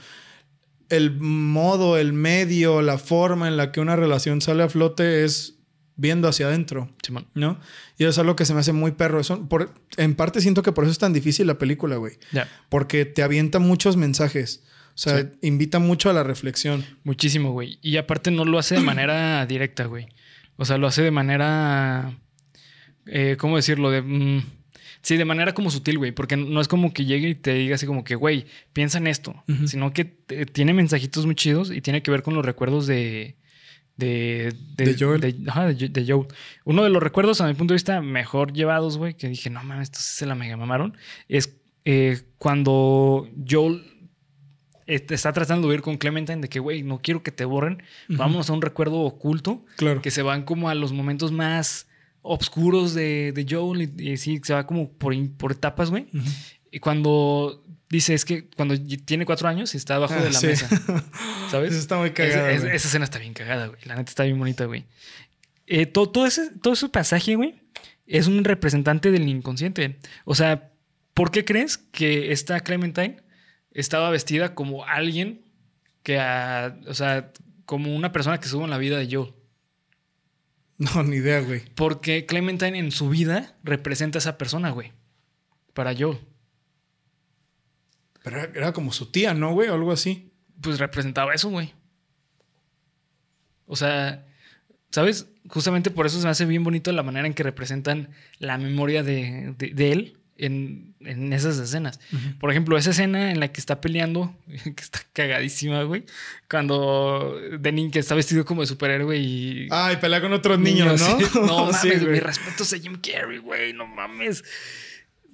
el 0.89 1.19
modo, 1.19 1.97
el 1.99 2.13
medio, 2.13 2.83
la 2.83 2.99
forma 2.99 3.49
en 3.49 3.57
la 3.57 3.73
que 3.73 3.81
una 3.81 3.97
relación 3.97 4.41
sale 4.41 4.63
a 4.63 4.69
flote 4.69 5.25
es 5.25 5.55
viendo 5.97 6.29
hacia 6.29 6.47
adentro, 6.47 6.91
Simón. 7.03 7.27
¿no? 7.35 7.59
Y 7.99 8.05
eso 8.05 8.11
es 8.11 8.19
algo 8.19 8.37
que 8.37 8.45
se 8.45 8.55
me 8.55 8.61
hace 8.61 8.73
muy 8.73 8.93
perro. 8.93 9.21
Eso, 9.21 9.49
por, 9.49 9.73
en 9.97 10.15
parte 10.15 10.41
siento 10.41 10.63
que 10.63 10.73
por 10.73 10.85
eso 10.85 10.91
es 10.93 10.99
tan 10.99 11.13
difícil 11.13 11.47
la 11.47 11.59
película, 11.59 11.97
güey. 11.97 12.19
Porque 12.69 13.05
te 13.05 13.23
avienta 13.23 13.59
muchos 13.59 13.97
mensajes. 13.97 14.65
O 14.95 14.99
sea, 14.99 15.21
Sí. 15.23 15.29
invita 15.43 15.79
mucho 15.79 16.11
a 16.11 16.13
la 16.13 16.23
reflexión. 16.23 16.85
Muchísimo, 17.05 17.53
güey. 17.53 17.79
Y 17.81 17.97
aparte 17.97 18.31
no 18.31 18.45
lo 18.45 18.59
hace 18.59 18.75
de 18.75 18.81
manera 18.83 19.47
directa, 19.49 19.85
güey. 19.87 20.09
O 20.57 20.65
sea, 20.67 20.77
lo 20.77 20.87
hace 20.87 21.03
de 21.03 21.11
manera. 21.11 22.19
eh, 23.07 23.37
¿Cómo 23.39 23.57
decirlo? 23.57 23.91
De. 23.91 24.03
mm, 24.03 24.43
sí, 25.03 25.17
de 25.17 25.25
manera 25.25 25.53
como 25.55 25.71
sutil, 25.71 25.99
güey. 25.99 26.13
Porque 26.13 26.37
no 26.37 26.61
es 26.61 26.69
como 26.69 26.93
que 26.93 27.05
llegue 27.05 27.29
y 27.31 27.35
te 27.35 27.55
diga 27.55 27.75
así 27.75 27.87
como 27.87 28.05
que, 28.05 28.15
güey, 28.15 28.47
piensa 28.73 28.99
en 28.99 29.07
esto. 29.07 29.43
Sino 29.67 29.93
que 29.93 30.05
te- 30.05 30.47
tiene 30.47 30.73
mensajitos 30.73 31.27
muy 31.27 31.35
chidos 31.35 31.71
y 31.71 31.81
tiene 31.81 32.03
que 32.03 32.11
ver 32.11 32.23
con 32.23 32.35
los 32.35 32.45
recuerdos 32.45 32.87
de. 32.87 33.37
De, 33.97 34.55
De 34.77 34.97
Joel. 34.99 35.21
De, 35.21 35.37
ajá, 35.51 35.67
de, 35.69 36.07
Joel. 36.07 36.27
Uno 36.65 36.83
de 36.83 36.91
los 36.91 37.03
recuerdos, 37.03 37.41
a 37.43 37.47
mi 37.47 37.55
punto 37.55 37.73
de 37.73 37.77
vista, 37.77 38.01
mejor 38.01 38.53
llevados, 38.53 38.97
güey, 38.97 39.15
que 39.15 39.29
dije, 39.29 39.51
no 39.51 39.63
mames, 39.63 39.85
estos 39.91 40.03
sí 40.03 40.17
se 40.17 40.27
la 40.27 40.35
mega 40.35 40.57
mamaron, 40.57 40.97
es 41.29 41.55
eh, 41.85 42.23
cuando 42.39 43.29
Joel 43.49 43.85
eh, 44.87 45.05
está 45.11 45.33
tratando 45.35 45.69
de 45.69 45.75
ir 45.75 45.83
con 45.83 45.99
Clementine 45.99 46.41
de 46.41 46.49
que, 46.49 46.59
güey, 46.59 46.83
no 46.83 47.01
quiero 47.03 47.23
que 47.23 47.33
te 47.33 47.45
borren, 47.45 47.83
vámonos 48.09 48.49
a 48.49 48.55
un 48.55 48.63
recuerdo 48.63 49.01
oculto, 49.01 49.65
Claro. 49.77 50.01
que 50.01 50.11
se 50.11 50.23
van 50.23 50.43
como 50.45 50.69
a 50.71 50.75
los 50.75 50.93
momentos 50.93 51.31
más 51.31 51.87
oscuros 52.23 52.95
de, 52.95 53.33
de 53.33 53.47
Joel 53.49 53.83
y, 53.99 54.13
y 54.13 54.17
sí, 54.17 54.41
se 54.43 54.55
va 54.55 54.67
como 54.67 54.91
por, 54.93 55.15
por 55.37 55.53
etapas, 55.53 55.91
güey. 55.91 56.07
Y 56.71 56.79
cuando 56.79 57.65
dice, 57.89 58.15
es 58.15 58.25
que 58.25 58.49
cuando 58.49 58.75
tiene 59.05 59.27
cuatro 59.27 59.49
años 59.49 59.75
está 59.75 59.97
abajo 59.97 60.15
Ah, 60.17 60.23
de 60.23 60.31
la 60.31 60.39
sí. 60.39 60.47
mesa, 60.47 60.69
¿sabes? 61.51 61.73
Eso 61.73 61.81
está 61.81 61.99
muy 61.99 62.13
cagado, 62.13 62.49
Esa- 62.49 62.73
esa, 62.73 62.89
escena 62.89 63.05
está 63.05 63.19
bien 63.19 63.35
cagada, 63.35 63.67
güey. 63.67 63.81
La 63.85 63.97
neta 63.97 64.11
está 64.11 64.23
bien 64.25 64.39
bonita, 64.39 64.65
güey. 64.65 64.85
Eh, 65.67 65.87
todo, 65.87 66.09
todo, 66.11 66.27
ese, 66.27 66.51
todo 66.63 66.75
ese 66.75 66.89
pasaje, 66.89 67.35
güey, 67.35 67.61
es 68.07 68.27
un 68.27 68.45
representante 68.45 69.11
del 69.11 69.29
inconsciente. 69.29 69.99
O 70.25 70.35
sea, 70.35 70.71
¿por 71.15 71.31
qué 71.31 71.45
crees 71.45 71.77
que 71.79 72.33
esta 72.33 72.61
Clementine 72.61 73.17
estaba 73.73 74.11
vestida 74.11 74.55
como 74.55 74.85
alguien 74.87 75.43
que, 76.03 76.19
ah, 76.19 76.77
o 76.87 76.95
sea, 76.95 77.33
como 77.67 77.95
una 77.95 78.13
persona 78.13 78.39
que 78.39 78.47
estuvo 78.47 78.65
en 78.65 78.71
la 78.71 78.79
vida 78.79 78.99
de 78.99 79.09
Joel? 79.15 79.33
No, 80.95 81.03
ni 81.03 81.17
idea, 81.17 81.41
güey. 81.41 81.63
Porque 81.75 82.27
Clementine 82.27 82.79
en 82.79 82.91
su 82.91 83.09
vida 83.09 83.55
representa 83.63 84.19
a 84.19 84.21
esa 84.21 84.39
persona, 84.39 84.71
güey. 84.71 84.93
Para 85.75 85.95
Joel. 85.97 86.19
Pero 88.23 88.39
era, 88.41 88.53
era 88.55 88.73
como 88.73 88.93
su 88.93 89.07
tía, 89.11 89.35
¿no, 89.35 89.53
güey? 89.53 89.69
O 89.69 89.75
algo 89.75 89.93
así. 89.93 90.33
Pues 90.61 90.79
representaba 90.79 91.35
eso, 91.35 91.51
güey. 91.51 91.73
O 93.67 93.77
sea, 93.77 94.27
¿sabes? 94.91 95.27
Justamente 95.49 95.91
por 95.91 96.07
eso 96.07 96.19
se 96.19 96.25
me 96.25 96.31
hace 96.31 96.45
bien 96.47 96.65
bonito 96.65 96.93
la 96.93 97.03
manera 97.03 97.27
en 97.27 97.35
que 97.35 97.43
representan 97.43 98.11
la 98.39 98.59
memoria 98.59 99.03
de, 99.03 99.55
de- 99.59 99.71
de 99.71 99.93
él 99.93 100.19
en, 100.39 100.95
en 101.01 101.33
esas 101.33 101.59
escenas. 101.59 102.01
Por 102.41 102.51
ejemplo, 102.51 102.77
esa 102.77 102.91
escena 102.91 103.31
en 103.31 103.41
la 103.41 103.49
que 103.53 103.61
está 103.61 103.81
peleando, 103.81 104.35
que 104.65 104.71
está 104.83 105.01
cagadísima, 105.13 105.83
güey. 105.85 106.05
Cuando 106.51 107.39
Denin 107.61 107.91
que 107.91 107.99
está 107.99 108.15
vestido 108.15 108.45
como 108.45 108.63
de 108.63 108.67
superhéroe 108.67 109.17
y... 109.19 109.69
Ay, 109.71 109.97
pelea 109.97 110.21
con 110.21 110.33
otros 110.33 110.59
niños, 110.59 111.01
¿no? 111.01 111.19
No 111.47 111.67
mames, 111.67 111.81
Sí, 111.81 111.89
güey. 111.91 112.13
mi 112.13 112.21
respeto 112.21 112.65
a 112.65 112.79
Jim 112.79 112.99
Carrey, 113.01 113.39
güey, 113.39 113.73
no 113.73 113.87
mames. 113.87 114.43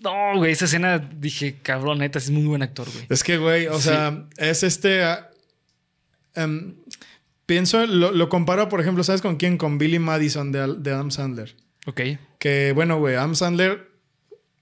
No, 0.00 0.36
güey, 0.36 0.52
esa 0.52 0.66
escena 0.66 0.98
dije, 0.98 1.56
cabrón, 1.62 1.98
neta, 1.98 2.18
es 2.18 2.30
muy 2.30 2.44
buen 2.44 2.62
actor, 2.62 2.88
güey. 2.92 3.06
Es 3.08 3.24
que, 3.24 3.36
güey, 3.38 3.66
o 3.66 3.78
Sí. 3.78 3.88
sea, 3.88 4.26
es 4.36 4.62
este. 4.62 5.02
ah, 5.02 5.28
em, 6.36 6.74
pienso, 7.46 7.84
lo, 7.86 8.12
lo 8.12 8.28
comparo, 8.28 8.68
por 8.68 8.80
ejemplo, 8.80 9.02
¿sabes 9.02 9.22
con 9.22 9.36
quién? 9.36 9.58
Con 9.58 9.76
Billy 9.78 9.98
Madison 9.98 10.52
de, 10.52 10.74
de 10.78 10.90
Adam 10.92 11.10
Sandler. 11.10 11.56
Ok. 11.86 12.00
Que, 12.38 12.70
bueno, 12.76 12.98
güey, 12.98 13.16
Adam 13.16 13.34
Sandler. 13.34 13.87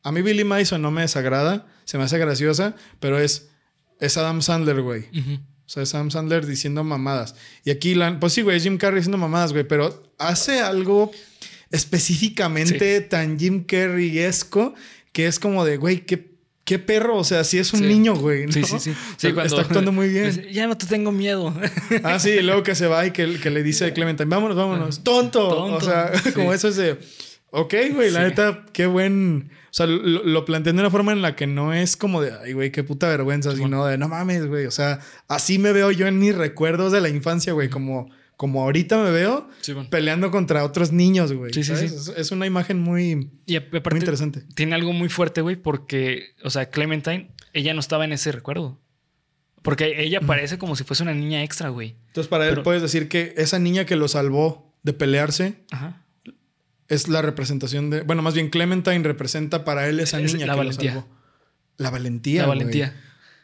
A 0.06 0.12
mí 0.12 0.22
Billy 0.22 0.44
Madison 0.44 0.80
no 0.80 0.90
me 0.92 1.00
desagrada, 1.00 1.66
se 1.84 1.98
me 1.98 2.04
hace 2.04 2.16
graciosa, 2.18 2.76
pero 3.00 3.18
es, 3.18 3.48
es 3.98 4.16
Adam 4.16 4.40
Sandler, 4.40 4.80
güey. 4.82 5.06
O 5.12 5.68
sea, 5.68 5.82
es 5.82 5.94
Adam 5.96 6.12
Sandler 6.12 6.46
diciendo 6.46 6.84
mamadas. 6.84 7.34
Y 7.64 7.70
aquí, 7.70 7.94
la, 7.96 8.20
pues 8.20 8.32
sí, 8.32 8.42
güey, 8.42 8.56
es 8.58 8.62
Jim 8.62 8.78
Carrey 8.78 8.98
diciendo 9.00 9.18
mamadas, 9.18 9.52
güey, 9.52 9.64
pero 9.66 10.12
hace 10.18 10.60
algo 10.60 11.10
específicamente 11.72 13.00
tan 13.02 13.38
Jim 13.38 13.64
Carrey-esco 13.64 14.74
que 15.12 15.26
es 15.26 15.38
como 15.38 15.64
de, 15.64 15.76
güey, 15.78 16.04
qué, 16.04 16.36
qué 16.64 16.78
perro. 16.78 17.16
O 17.16 17.24
sea, 17.24 17.42
sí 17.44 17.58
es 17.58 17.72
un 17.72 17.80
Sí. 17.80 17.86
niño, 17.86 18.14
güey. 18.16 18.46
¿no? 18.46 18.52
Sí, 18.52 18.62
sí, 18.64 18.78
sí. 18.78 18.92
Cuando- 19.32 19.42
Está 19.44 19.62
actuando 19.62 19.92
muy 19.92 20.08
bien. 20.08 20.46
Ya 20.52 20.66
no 20.66 20.76
te 20.76 20.86
tengo 20.86 21.10
miedo. 21.10 21.54
Ah, 22.04 22.18
sí, 22.18 22.30
y 22.30 22.42
luego 22.42 22.62
que 22.62 22.74
se 22.74 22.86
va 22.86 23.06
y 23.06 23.12
que, 23.12 23.40
que 23.40 23.50
le 23.50 23.62
dice 23.62 23.86
a 23.86 23.94
Clementine, 23.94 24.28
vámonos, 24.28 24.56
vámonos. 24.56 25.02
tonto. 25.02 25.48
Tonto. 25.48 25.76
O 25.76 25.80
sea, 25.80 26.12
como 26.34 26.52
eso 26.52 26.68
es 26.68 26.76
de, 26.76 26.98
ok, 27.60 27.74
güey, 27.94 28.10
la 28.10 28.20
Sí. 28.20 28.26
neta, 28.30 28.64
qué 28.72 28.86
buen. 28.86 29.50
O 29.70 29.74
sea, 29.76 29.86
lo, 29.86 30.22
lo 30.24 30.44
plantean 30.44 30.76
de 30.76 30.82
una 30.82 30.90
forma 30.90 31.12
en 31.12 31.22
la 31.22 31.36
que 31.36 31.46
no 31.46 31.72
es 31.74 31.96
como 31.96 32.22
de, 32.22 32.32
ay, 32.42 32.52
güey, 32.54 32.72
qué 32.72 32.82
puta 32.84 33.08
vergüenza, 33.08 33.54
sino 33.54 33.84
de, 33.86 33.98
no 33.98 34.08
mames, 34.08 34.46
güey. 34.46 34.66
O 34.66 34.70
sea, 34.70 35.00
así 35.28 35.58
me 35.58 35.72
veo 35.72 35.90
yo 35.90 36.06
en 36.06 36.18
mis 36.18 36.34
recuerdos 36.34 36.92
de 36.92 37.00
la 37.00 37.08
infancia, 37.08 37.52
güey, 37.52 37.68
como, 37.68 38.10
como 38.36 38.62
ahorita 38.62 39.02
me 39.02 39.10
veo 39.10 39.48
Sí, 39.60 39.72
bueno. 39.74 39.90
peleando 39.90 40.30
contra 40.30 40.64
otros 40.64 40.92
niños, 40.92 41.32
güey. 41.32 41.52
Sí, 41.52 41.62
sí, 41.64 41.74
¿sabes? 41.74 41.90
sí. 42.04 42.10
Es, 42.12 42.18
es 42.18 42.30
una 42.32 42.46
imagen 42.46 42.78
muy, 42.80 43.30
Y 43.46 43.56
aparte, 43.56 43.90
muy 43.90 43.98
interesante. 44.00 44.42
tiene 44.54 44.74
algo 44.74 44.92
muy 44.92 45.08
fuerte, 45.08 45.40
güey, 45.42 45.56
porque, 45.56 46.34
o 46.42 46.50
sea, 46.50 46.70
Clementine, 46.70 47.30
ella 47.52 47.74
no 47.74 47.80
estaba 47.80 48.04
en 48.06 48.12
ese 48.12 48.32
recuerdo. 48.32 48.78
Porque 49.62 50.00
ella 50.04 50.20
parece 50.20 50.58
como 50.58 50.76
si 50.76 50.84
fuese 50.84 51.02
una 51.02 51.12
niña 51.14 51.42
extra, 51.42 51.70
güey. 51.70 51.96
Entonces, 52.06 52.28
para 52.28 52.48
él 52.48 52.62
puedes 52.62 52.82
decir 52.82 53.08
que 53.08 53.34
esa 53.36 53.58
niña 53.58 53.84
que 53.84 53.96
lo 53.96 54.06
salvó 54.06 54.72
de 54.84 54.92
pelearse 54.92 55.64
Ajá. 55.72 56.04
Es 56.88 57.08
la 57.08 57.22
representación 57.22 57.90
de. 57.90 58.02
Bueno, 58.02 58.22
más 58.22 58.34
bien 58.34 58.50
Clementine 58.50 59.02
representa 59.02 59.64
para 59.64 59.88
él 59.88 60.00
esa 60.00 60.20
Es 60.20 60.32
niña 60.34 60.46
la 60.46 60.52
que 60.54 60.58
valentía. 60.58 60.94
lo 60.94 61.00
salvó. 61.00 61.16
La 61.78 61.90
valentía. 61.90 62.42
la 62.42 62.48
valentía. 62.48 63.00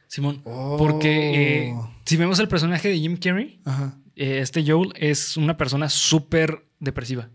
Simón. 0.07 0.43
Oh. 0.45 0.77
Porque 0.79 1.69
eh, 1.69 1.75
si 2.05 2.17
vemos 2.17 2.39
el 2.39 2.49
personaje 2.49 2.89
de 2.89 2.99
Jim 2.99 3.17
Carrey, 3.17 3.61
Ajá. 3.65 3.97
eh, 4.17 4.39
este 4.41 4.65
Joel 4.67 4.93
es 4.97 5.37
una 5.37 5.57
persona 5.57 5.89
súper 5.89 6.65
depresiva. 6.81 7.29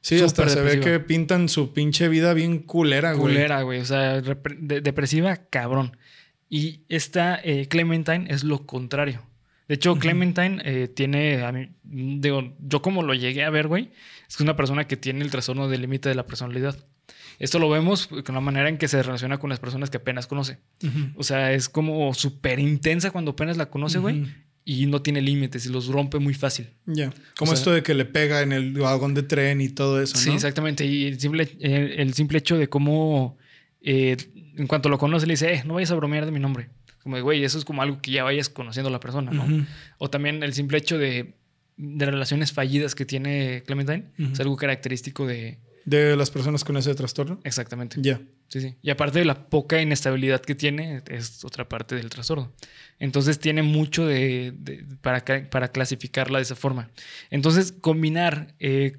Sí, 0.00 0.20
hasta 0.20 0.48
se 0.48 0.60
ve 0.60 0.80
que 0.80 0.98
pintan 0.98 1.48
su 1.48 1.72
pinche 1.72 2.08
vida 2.08 2.34
bien 2.34 2.58
culera, 2.58 3.12
güey. 3.12 3.34
Culera, 3.34 3.62
güey. 3.62 3.80
O 3.80 3.84
sea, 3.84 4.20
de- 4.20 4.80
depresiva, 4.80 5.36
cabrón. 5.48 5.96
Y 6.48 6.80
esta 6.88 7.40
eh, 7.42 7.68
Clementine 7.68 8.26
es 8.28 8.42
lo 8.44 8.66
contrario. 8.66 9.22
De 9.68 9.76
hecho, 9.76 9.96
Clementine 9.98 10.60
eh, 10.64 10.88
tiene, 10.88 11.44
a 11.44 11.52
mí, 11.52 11.70
digo, 11.84 12.52
yo 12.58 12.82
como 12.82 13.02
lo 13.04 13.14
llegué 13.14 13.44
a 13.44 13.50
ver, 13.50 13.68
güey, 13.68 13.92
es 14.32 14.36
que 14.38 14.42
es 14.42 14.46
una 14.46 14.56
persona 14.56 14.86
que 14.88 14.96
tiene 14.96 15.22
el 15.22 15.30
trastorno 15.30 15.68
del 15.68 15.82
límite 15.82 16.08
de 16.08 16.14
la 16.14 16.24
personalidad. 16.26 16.74
Esto 17.38 17.58
lo 17.58 17.68
vemos 17.68 18.06
con 18.06 18.34
la 18.34 18.40
manera 18.40 18.70
en 18.70 18.78
que 18.78 18.88
se 18.88 19.02
relaciona 19.02 19.36
con 19.38 19.50
las 19.50 19.60
personas 19.60 19.90
que 19.90 19.98
apenas 19.98 20.26
conoce. 20.26 20.58
Ujú. 20.82 21.10
O 21.16 21.22
sea, 21.22 21.52
es 21.52 21.68
como 21.68 22.14
súper 22.14 22.58
intensa 22.58 23.10
cuando 23.10 23.32
apenas 23.32 23.58
la 23.58 23.68
conoce, 23.68 23.98
güey, 23.98 24.22
Ujú. 24.22 24.30
y 24.64 24.86
no 24.86 25.02
tiene 25.02 25.20
límites 25.20 25.66
y 25.66 25.68
los 25.68 25.88
rompe 25.88 26.18
muy 26.18 26.32
fácil. 26.32 26.70
Ya. 26.86 27.12
Como 27.36 27.52
O 27.52 27.54
sea- 27.54 27.60
esto 27.60 27.72
de 27.72 27.82
que 27.82 27.92
le 27.92 28.06
pega 28.06 28.40
en 28.40 28.52
el 28.52 28.72
vagón 28.72 29.12
de 29.12 29.22
tren 29.22 29.60
y 29.60 29.68
todo 29.68 30.00
eso, 30.00 30.16
Sí, 30.16 30.30
¿no? 30.30 30.34
exactamente. 30.36 30.86
Y 30.86 31.04
el 31.06 31.20
simple, 31.20 31.50
el, 31.60 31.92
el 32.00 32.14
simple 32.14 32.38
hecho 32.38 32.56
de 32.56 32.68
cómo, 32.70 33.36
eh, 33.82 34.16
en 34.56 34.66
cuanto 34.66 34.88
lo 34.88 34.96
conoce, 34.96 35.26
le 35.26 35.34
dice, 35.34 35.52
eh, 35.52 35.62
no 35.66 35.74
vayas 35.74 35.90
a 35.90 35.94
bromear 35.94 36.24
de 36.24 36.32
mi 36.32 36.40
nombre. 36.40 36.70
Como 37.02 37.16
de, 37.16 37.22
güey, 37.22 37.44
eso 37.44 37.58
es 37.58 37.64
como 37.66 37.82
algo 37.82 38.00
que 38.00 38.12
ya 38.12 38.24
vayas 38.24 38.48
conociendo 38.48 38.88
a 38.88 38.92
la 38.92 39.00
persona, 39.00 39.30
¿no? 39.32 39.44
Ujú. 39.44 39.64
O 39.98 40.08
también 40.08 40.42
el 40.42 40.54
simple 40.54 40.78
hecho 40.78 40.96
de, 40.96 41.34
de 41.76 42.06
relaciones 42.06 42.52
fallidas 42.52 42.94
que 42.94 43.04
tiene 43.06 43.62
Clementine. 43.66 44.10
Es 44.32 44.40
algo 44.40 44.56
característico 44.56 45.26
de... 45.26 45.58
De 45.84 46.16
las 46.16 46.30
personas 46.30 46.62
con 46.62 46.76
ese 46.76 46.94
trastorno. 46.94 47.40
Exactamente. 47.42 47.96
Ya. 48.00 48.20
Sí, 48.48 48.60
sí. 48.60 48.76
Y 48.82 48.90
aparte 48.90 49.18
de 49.18 49.24
la 49.24 49.48
poca 49.48 49.80
inestabilidad 49.82 50.40
que 50.40 50.54
tiene, 50.54 51.02
es 51.08 51.44
otra 51.44 51.68
parte 51.68 51.96
del 51.96 52.08
trastorno. 52.08 52.52
Entonces 53.00 53.40
tiene 53.40 53.62
mucho 53.62 54.06
de, 54.06 54.52
de- 54.56 54.84
para, 55.00 55.24
para 55.50 55.68
clasificarla 55.68 56.38
de 56.38 56.42
esa 56.42 56.54
forma. 56.54 56.90
Entonces, 57.30 57.72
combinar 57.72 58.54
eh, 58.60 58.98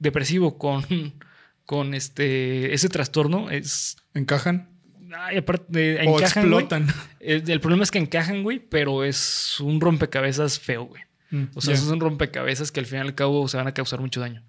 depresivo 0.00 0.58
con, 0.58 0.84
con 1.66 1.94
este, 1.94 2.74
ese 2.74 2.88
trastorno 2.88 3.50
es. 3.50 3.96
¿Encajan? 4.14 4.70
Ay, 5.16 5.36
aparte, 5.36 5.66
de- 5.70 6.08
o 6.08 6.18
explotan. 6.18 6.88
Eh, 7.20 7.42
El 7.46 7.60
problema 7.60 7.84
es 7.84 7.92
que 7.92 7.98
encajan, 7.98 8.42
güey, 8.42 8.58
pero 8.58 9.04
es 9.04 9.60
un 9.60 9.80
rompecabezas 9.80 10.58
feo, 10.58 10.86
güey. 10.86 11.02
Mm, 11.34 11.44
O 11.54 11.60
sea, 11.60 11.72
ya. 11.72 11.78
esos 11.78 11.88
son 11.88 12.00
rompecabezas 12.00 12.70
que 12.72 12.80
al 12.80 12.86
fin 12.86 12.98
y 12.98 13.00
al 13.02 13.14
cabo 13.14 13.46
se 13.48 13.56
van 13.56 13.66
a 13.66 13.74
causar 13.74 14.00
mucho 14.00 14.20
daño. 14.20 14.42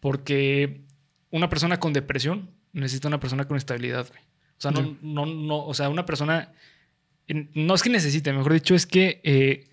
Porque 0.00 0.80
una 1.30 1.48
persona 1.48 1.80
con 1.80 1.92
depresión 1.92 2.50
necesita 2.72 3.08
una 3.08 3.20
persona 3.20 3.46
con 3.46 3.56
estabilidad, 3.56 4.06
güey. 4.08 4.20
O 4.58 4.60
sea, 4.60 4.70
no, 4.70 4.82
Ya. 4.82 4.96
no, 5.02 5.26
no, 5.26 5.64
o 5.66 5.74
sea, 5.74 5.88
una 5.88 6.06
persona. 6.06 6.52
No 7.28 7.74
es 7.74 7.82
que 7.82 7.90
necesite, 7.90 8.32
mejor 8.32 8.52
dicho, 8.52 8.74
es 8.74 8.86
que 8.86 9.20
eh, 9.24 9.68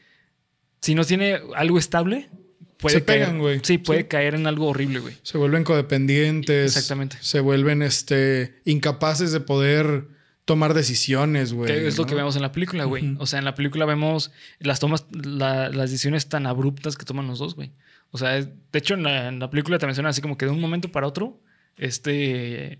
si 0.82 0.96
no 0.96 1.04
tiene 1.04 1.40
algo 1.56 1.78
estable, 1.78 2.30
puede 2.78 2.96
Se 2.98 3.02
pegan, 3.02 3.40
güey. 3.40 3.60
Sí, 3.64 3.78
puede 3.78 4.02
Sí. 4.02 4.08
caer 4.08 4.36
en 4.36 4.48
algo 4.48 4.68
horrible, 4.68 5.00
güey. 5.00 5.16
Se 5.22 5.38
vuelven 5.38 5.64
codependientes. 5.64 6.76
Exactamente. 6.76 7.18
Se 7.22 7.40
vuelven 7.42 7.82
este, 7.82 8.62
incapaces 8.66 9.32
de 9.32 9.40
poder 9.42 10.06
tomar 10.54 10.74
decisiones, 10.74 11.54
güey. 11.54 11.68
Que 11.72 11.88
es 11.88 11.98
lo 11.98 12.06
que 12.06 12.16
vemos 12.16 12.36
en 12.36 12.42
la 12.42 12.52
película, 12.52 12.84
güey. 12.86 13.16
O 13.20 13.26
sea, 13.26 13.40
en 13.40 13.46
la 13.46 13.56
película 13.56 13.86
vemos 13.86 14.32
las 14.60 14.80
tomas, 14.80 15.06
la- 15.12 15.70
las 15.70 15.90
decisiones 15.92 16.28
tan 16.30 16.46
abruptas 16.46 16.98
que 16.98 17.06
toman 17.06 17.28
los 17.28 17.40
dos, 17.40 17.56
güey. 17.56 17.72
O 18.12 18.18
sea, 18.18 18.38
es- 18.38 18.48
de 18.72 18.80
hecho, 18.80 18.94
en 18.96 19.04
la, 19.04 19.28
en 19.30 19.40
la 19.40 19.50
película 19.50 19.78
te 19.78 19.86
mencionan 19.86 20.10
así 20.10 20.22
como 20.22 20.38
que 20.38 20.46
de 20.46 20.52
un 20.52 20.60
momento 20.60 20.92
para 20.92 21.08
otro, 21.08 21.40
este. 21.78 22.74
eh, 22.74 22.80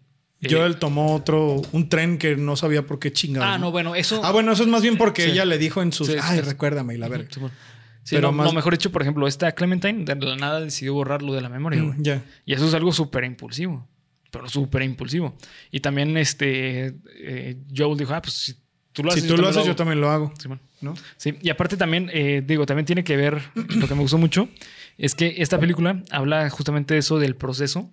Joel 0.50 0.78
tomó 0.78 1.14
otro, 1.16 1.62
un 1.72 1.88
tren 1.88 2.18
que 2.18 2.36
no 2.36 2.56
sabía 2.56 2.86
por 2.86 2.98
qué 3.00 3.12
chingados. 3.14 3.48
ah, 3.48 3.58
no, 3.58 3.72
bueno, 3.72 3.94
eso. 3.96 4.22
Ah, 4.24 4.32
bueno, 4.32 4.52
eso 4.52 4.64
es 4.64 4.70
más 4.70 4.82
bien 4.82 4.98
porque 4.98 5.24
Sí. 5.26 5.32
ella 5.32 5.46
le 5.46 5.58
dijo 5.58 5.82
en 5.82 5.92
sus. 5.94 6.08
Sí, 6.08 6.16
Ay, 6.22 6.40
sí. 6.40 6.42
recuérdame 6.46 6.96
y 6.96 6.98
la 6.98 7.08
verga. 7.08 7.28
sí, 7.32 7.40
bueno. 7.40 7.56
Sí, 8.04 8.16
Pero 8.16 8.30
no, 8.30 8.38
más- 8.38 8.48
no, 8.48 8.54
mejor 8.54 8.74
dicho, 8.74 8.92
por 8.92 9.04
ejemplo, 9.04 9.28
esta 9.28 9.52
Clementine 9.52 10.04
de 10.06 10.16
la 10.16 10.36
nada 10.36 10.60
decidió 10.60 10.96
borrarlo 10.96 11.34
de 11.36 11.42
la 11.42 11.50
memoria, 11.50 11.84
güey. 11.84 12.00
Mm, 12.00 12.04
Ya. 12.04 12.24
Y 12.48 12.54
eso 12.54 12.68
es 12.68 12.74
algo 12.74 12.92
súper 12.92 13.24
impulsivo. 13.26 13.88
Pero 14.32 14.50
súper 14.50 14.82
impulsivo. 14.82 15.36
Y 15.72 15.82
también 15.82 16.18
este 16.18 16.96
eh, 17.16 17.58
Joel 17.76 17.98
dijo, 17.98 18.14
ah, 18.14 18.22
pues 18.22 18.34
si 18.34 18.56
tú 18.94 19.04
lo 19.04 19.12
haces. 19.12 19.24
Si 19.24 19.30
tú 19.30 19.38
lo 19.38 19.48
haces, 19.48 19.64
yo 19.64 19.72
hago". 19.72 19.76
también 19.76 20.02
lo 20.02 20.10
hago. 20.10 20.34
Sí, 20.40 20.48
bueno. 20.48 20.62
¿No? 20.82 20.96
Sí, 21.18 21.36
y 21.42 21.50
aparte 21.50 21.78
también, 21.78 22.10
eh, 22.12 22.42
digo, 22.44 22.66
también 22.66 22.86
tiene 22.86 23.04
que 23.04 23.16
ver, 23.16 23.42
lo 23.56 23.88
que 23.88 23.94
me 23.94 24.02
gustó 24.02 24.18
mucho, 24.18 24.50
es 24.98 25.14
que 25.14 25.36
esta 25.38 25.60
película 25.60 26.02
habla 26.10 26.50
justamente 26.50 26.96
de 26.96 27.02
eso 27.02 27.20
del 27.20 27.36
proceso 27.36 27.92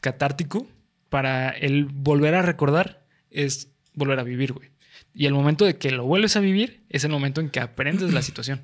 catártico 0.00 0.66
para 1.08 1.50
el 1.50 1.84
volver 1.84 2.34
a 2.34 2.42
recordar 2.42 3.04
es 3.30 3.68
volver 3.94 4.18
a 4.18 4.24
vivir, 4.24 4.52
güey. 4.52 4.70
Y 5.14 5.26
el 5.26 5.34
momento 5.34 5.64
de 5.64 5.76
que 5.76 5.90
lo 5.90 6.04
vuelves 6.04 6.36
a 6.36 6.40
vivir 6.40 6.82
es 6.88 7.04
el 7.04 7.10
momento 7.10 7.40
en 7.40 7.50
que 7.50 7.60
aprendes 7.60 8.12
la 8.12 8.22
situación. 8.22 8.62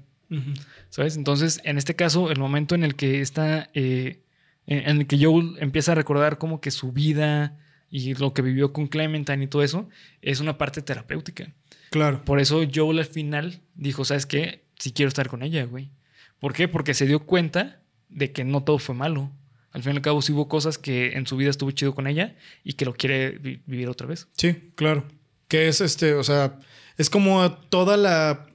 ¿Sabes? 0.89 1.17
Entonces, 1.17 1.61
en 1.65 1.77
este 1.77 1.95
caso, 1.95 2.31
el 2.31 2.39
momento 2.39 2.75
en 2.75 2.85
el 2.85 2.95
que 2.95 3.21
está, 3.21 3.69
eh, 3.75 4.22
en 4.67 5.01
el 5.01 5.07
que 5.07 5.23
Joel 5.23 5.57
empieza 5.59 5.93
a 5.93 5.95
recordar 5.95 6.39
como 6.39 6.61
que 6.61 6.71
su 6.71 6.93
vida 6.93 7.59
y 7.91 8.15
lo 8.15 8.33
que 8.33 8.43
vivió 8.43 8.73
con 8.73 8.87
Clementine 8.87 9.45
y 9.45 9.49
todo 9.49 9.63
eso, 9.63 9.89
es 10.23 10.41
una 10.41 10.57
parte 10.59 10.81
terapéutica. 10.83 11.53
Claro. 11.91 12.25
Por 12.25 12.41
eso 12.41 12.63
Joel 12.75 13.01
al 13.01 13.05
final 13.05 13.61
dijo, 13.75 14.05
¿sabes 14.05 14.25
qué? 14.25 14.65
Sí 14.79 14.93
quiero 14.93 15.09
estar 15.09 15.29
con 15.29 15.43
ella, 15.43 15.65
güey. 15.65 15.91
¿Por 16.39 16.55
qué? 16.55 16.69
Porque 16.69 16.95
se 16.95 17.07
dio 17.07 17.21
cuenta 17.27 17.81
de 18.09 18.33
que 18.33 18.45
no 18.45 18.63
todo 18.65 18.79
fue 18.79 18.95
malo. 18.95 19.31
Al 19.73 19.83
fin 19.83 19.93
y 19.93 19.97
al 19.97 20.03
cabo 20.03 20.23
sí 20.23 20.33
hubo 20.33 20.49
cosas 20.49 20.79
que 20.79 21.13
en 21.13 21.27
su 21.27 21.37
vida 21.37 21.51
estuvo 21.51 21.71
chido 21.71 21.95
con 21.95 22.07
ella 22.07 22.35
y 22.65 22.75
que 22.75 22.85
lo 22.85 22.95
quiere 22.95 23.33
vi- 23.39 23.63
vivir 23.67 23.89
otra 23.89 24.07
vez. 24.07 24.29
Sí, 24.37 24.73
claro. 24.75 25.05
Que 25.49 25.69
es 25.69 25.81
este, 25.81 26.15
o 26.15 26.25
sea, 26.25 26.59
es 26.97 27.11
como 27.11 27.51
toda 27.53 27.97
la. 27.97 28.47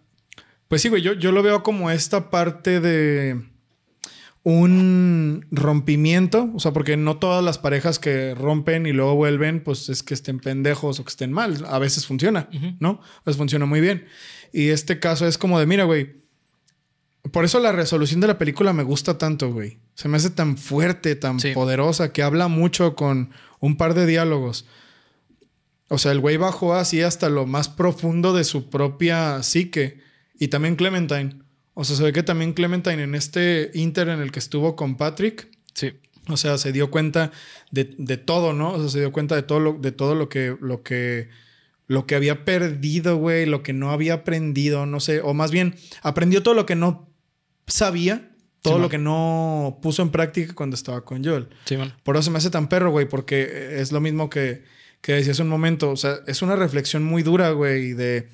Pues 0.67 0.81
sí, 0.81 0.89
güey, 0.89 1.01
yo, 1.01 1.13
yo 1.13 1.31
lo 1.31 1.41
veo 1.43 1.63
como 1.63 1.89
esta 1.91 2.29
parte 2.29 2.79
de 2.79 3.41
un 4.43 5.45
rompimiento. 5.51 6.49
O 6.55 6.59
sea, 6.59 6.71
porque 6.73 6.97
no 6.97 7.17
todas 7.17 7.43
las 7.43 7.57
parejas 7.57 7.99
que 7.99 8.33
rompen 8.35 8.85
y 8.85 8.93
luego 8.93 9.15
vuelven, 9.15 9.63
pues 9.63 9.89
es 9.89 10.03
que 10.03 10.13
estén 10.13 10.39
pendejos 10.39 10.99
o 10.99 11.03
que 11.03 11.09
estén 11.09 11.31
mal. 11.33 11.65
A 11.67 11.79
veces 11.79 12.05
funciona. 12.05 12.49
¿no? 12.79 13.01
A 13.17 13.21
veces 13.25 13.37
funciona 13.37 13.65
muy 13.65 13.81
bien. 13.81 14.05
Y 14.53 14.69
este 14.69 14.99
caso 14.99 15.27
es 15.27 15.37
como 15.37 15.59
de, 15.59 15.65
mira, 15.65 15.83
güey. 15.83 16.25
Por 17.33 17.43
eso 17.43 17.59
la 17.59 17.73
resolución 17.73 18.21
de 18.21 18.27
la 18.27 18.37
película 18.37 18.71
me 18.71 18.83
gusta 18.83 19.17
tanto, 19.17 19.51
güey. 19.51 19.79
Se 19.95 20.07
me 20.07 20.15
hace 20.15 20.29
tan 20.29 20.55
fuerte, 20.57 21.15
tan 21.17 21.41
Sí. 21.41 21.51
poderosa, 21.51 22.13
que 22.13 22.23
habla 22.23 22.47
mucho 22.47 22.95
con 22.95 23.31
un 23.59 23.75
par 23.75 23.93
de 23.95 24.05
diálogos. 24.05 24.65
O 25.89 25.97
sea, 25.97 26.13
el 26.13 26.19
güey 26.21 26.37
bajó 26.37 26.73
así 26.73 27.01
hasta 27.01 27.27
lo 27.29 27.45
más 27.45 27.67
profundo 27.67 28.33
de 28.33 28.45
su 28.45 28.69
propia 28.69 29.43
psique. 29.43 29.99
Y 30.39 30.47
también 30.47 30.77
Clementine. 30.77 31.41
O 31.79 31.83
sea, 31.83 31.95
se 31.95 32.01
ve 32.03 32.11
que 32.11 32.23
también 32.23 32.53
Clementine 32.53 33.03
en 33.03 33.13
este 33.13 33.69
inter 33.75 34.09
en 34.09 34.19
el 34.19 34.31
que 34.31 34.39
estuvo 34.39 34.75
con 34.75 34.97
Patrick, 34.97 35.47
Sí. 35.75 35.93
o 36.27 36.35
sea, 36.35 36.57
se 36.57 36.71
dio 36.71 36.89
cuenta 36.89 37.31
de, 37.69 37.93
de 37.99 38.17
todo, 38.17 38.51
¿no? 38.53 38.71
O 38.73 38.79
sea, 38.79 38.89
se 38.89 38.99
dio 38.99 39.11
cuenta 39.11 39.35
de 39.35 39.43
todo 39.43 39.59
lo, 39.59 39.73
de 39.73 39.91
todo 39.91 40.15
lo 40.15 40.27
que, 40.27 40.57
lo 40.59 40.81
que, 40.81 41.29
lo 41.85 42.07
que 42.07 42.15
había 42.15 42.45
perdido, 42.45 43.17
güey, 43.17 43.45
lo 43.45 43.61
que 43.61 43.73
no 43.73 43.91
había 43.91 44.15
aprendido, 44.15 44.87
no 44.87 44.99
sé, 44.99 45.21
o 45.21 45.35
más 45.35 45.51
bien 45.51 45.75
aprendió 46.01 46.41
todo 46.41 46.55
lo 46.55 46.65
que 46.65 46.75
no 46.75 47.09
sabía, 47.67 48.31
todo 48.63 48.73
Sí, 48.73 48.77
lo 48.77 48.81
man. 48.85 48.89
que 48.89 48.97
no 48.97 49.79
puso 49.81 50.01
en 50.01 50.09
práctica 50.09 50.55
cuando 50.55 50.75
estaba 50.75 51.05
con 51.05 51.23
Joel. 51.23 51.47
Sí, 51.65 51.77
man. 51.77 51.93
Por 52.03 52.15
eso 52.15 52.23
se 52.23 52.31
me 52.31 52.37
hace 52.39 52.49
tan 52.49 52.69
perro, 52.69 52.89
güey, 52.91 53.07
porque 53.07 53.79
es 53.79 53.91
lo 53.91 54.01
mismo 54.01 54.29
que, 54.31 54.63
que 55.01 55.13
decía 55.13 55.33
hace 55.33 55.43
un 55.43 55.49
momento. 55.49 55.91
O 55.91 55.95
sea, 55.95 56.15
es 56.25 56.41
una 56.41 56.55
reflexión 56.55 57.03
muy 57.03 57.21
dura, 57.23 57.51
güey, 57.51 57.93
de... 57.93 58.27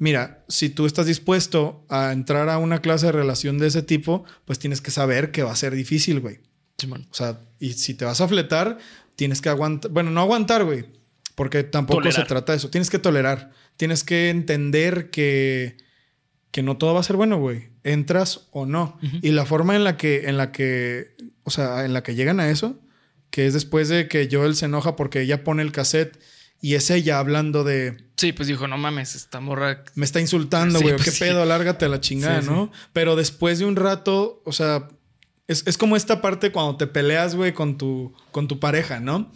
Mira, 0.00 0.44
si 0.48 0.70
tú 0.70 0.86
estás 0.86 1.06
dispuesto 1.06 1.84
a 1.88 2.12
entrar 2.12 2.48
a 2.48 2.58
una 2.58 2.80
clase 2.80 3.06
de 3.06 3.12
relación 3.12 3.58
de 3.58 3.66
ese 3.66 3.82
tipo, 3.82 4.24
pues 4.44 4.58
tienes 4.58 4.80
que 4.80 4.90
saber 4.92 5.32
que 5.32 5.42
va 5.42 5.50
a 5.52 5.56
ser 5.56 5.74
difícil, 5.74 6.20
güey. 6.20 6.38
Sí, 6.78 6.86
man. 6.86 7.06
O 7.10 7.14
sea, 7.14 7.40
y 7.58 7.72
si 7.72 7.94
te 7.94 8.04
vas 8.04 8.20
a 8.20 8.28
fletar, 8.28 8.78
tienes 9.16 9.40
que 9.40 9.48
aguantar. 9.48 9.90
Bueno, 9.90 10.10
no 10.10 10.20
aguantar, 10.20 10.64
güey. 10.64 10.86
Porque 11.34 11.64
tampoco 11.64 12.00
Tolerar. 12.00 12.22
se 12.22 12.28
trata 12.28 12.52
de 12.52 12.58
eso. 12.58 12.70
Tienes 12.70 12.90
que 12.90 12.98
tolerar. 13.00 13.50
Tienes 13.76 14.04
que 14.04 14.30
entender 14.30 15.10
que, 15.10 15.76
que 16.52 16.62
no 16.62 16.76
todo 16.76 16.94
va 16.94 17.00
a 17.00 17.04
ser 17.04 17.16
bueno, 17.16 17.38
güey. 17.38 17.70
Entras 17.82 18.48
o 18.52 18.66
no. 18.66 18.98
Y 19.22 19.30
la 19.30 19.46
forma 19.46 19.74
en 19.74 19.82
la 19.82 19.96
que, 19.96 20.28
en 20.28 20.36
la 20.36 20.52
que, 20.52 21.16
o 21.42 21.50
sea, 21.50 21.84
en 21.84 21.92
la 21.92 22.02
que 22.04 22.14
llegan 22.14 22.38
a 22.38 22.50
eso, 22.50 22.80
que 23.30 23.46
es 23.46 23.54
después 23.54 23.88
de 23.88 24.08
que 24.08 24.28
Joel 24.30 24.54
se 24.54 24.66
enoja 24.66 24.94
porque 24.94 25.22
ella 25.22 25.42
pone 25.44 25.62
el 25.62 25.72
cassette 25.72 26.18
y 26.60 26.74
es 26.74 26.90
ella 26.90 27.18
hablando 27.18 27.64
de 27.64 28.07
Sí, 28.18 28.32
pues 28.32 28.48
dijo, 28.48 28.66
no 28.66 28.76
mames, 28.76 29.14
esta 29.14 29.38
morra. 29.38 29.84
me 29.94 30.04
está 30.04 30.20
insultando, 30.20 30.80
Sí, 30.80 30.84
güey, 30.84 30.96
pues 30.96 31.04
qué 31.04 31.10
sí. 31.12 31.20
pedo, 31.20 31.44
lárgate 31.44 31.84
a 31.84 31.88
la 31.88 32.00
chingada, 32.00 32.42
Sí, 32.42 32.48
¿no? 32.48 32.72
Pero 32.92 33.14
después 33.14 33.60
de 33.60 33.64
un 33.64 33.76
rato, 33.76 34.42
o 34.44 34.50
sea, 34.52 34.88
es, 35.46 35.62
es 35.68 35.78
como 35.78 35.96
esta 35.96 36.20
parte 36.20 36.50
cuando 36.50 36.76
te 36.76 36.88
peleas, 36.88 37.36
güey, 37.36 37.54
con 37.54 37.78
tu, 37.78 38.12
con 38.32 38.48
tu 38.48 38.58
pareja, 38.58 38.98
¿no? 38.98 39.32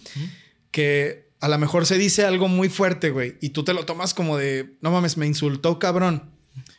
Que 0.73 1.31
a 1.41 1.49
lo 1.49 1.59
mejor 1.59 1.87
se 1.87 1.97
dice 1.97 2.25
algo 2.25 2.49
muy 2.49 2.69
fuerte, 2.69 3.11
güey, 3.11 3.37
y 3.41 3.51
tú 3.51 3.63
te 3.63 3.73
lo 3.73 3.85
tomas 3.87 4.15
como 4.15 4.37
de, 4.37 4.77
no 4.81 4.91
mames, 4.91 5.17
me 5.17 5.27
insultó, 5.29 5.79
cabrón. 5.79 6.31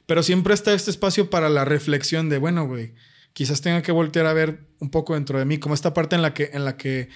Pero 0.05 0.23
siempre 0.23 0.53
está 0.53 0.73
este 0.73 0.91
espacio 0.91 1.29
para 1.29 1.49
la 1.49 1.63
reflexión 1.63 2.27
de, 2.27 2.37
bueno, 2.37 2.67
güey, 2.67 2.93
quizás 3.31 3.61
tenga 3.61 3.81
que 3.81 3.93
voltear 3.93 4.25
a 4.25 4.33
ver 4.33 4.67
un 4.79 4.89
poco 4.89 5.13
dentro 5.13 5.39
de 5.39 5.45
mí, 5.45 5.57
como 5.57 5.73
esta 5.73 5.93
parte 5.93 6.15
en 6.17 6.21
la 6.21 6.33
que, 6.33 6.51
en 6.53 6.65
la 6.65 6.75
que 6.75 7.07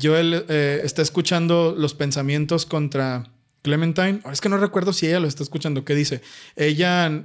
Joel 0.00 0.44
eh, 0.48 0.82
está 0.84 1.00
escuchando 1.00 1.74
los 1.76 1.94
pensamientos 1.94 2.66
contra 2.66 3.30
Clementine. 3.64 4.20
Es 4.30 4.42
que 4.42 4.50
no 4.50 4.58
recuerdo 4.58 4.92
si 4.92 5.06
ella 5.06 5.20
lo 5.20 5.26
está 5.26 5.42
escuchando. 5.42 5.86
¿Qué 5.86 5.94
dice? 5.94 6.20
Ella 6.54 7.24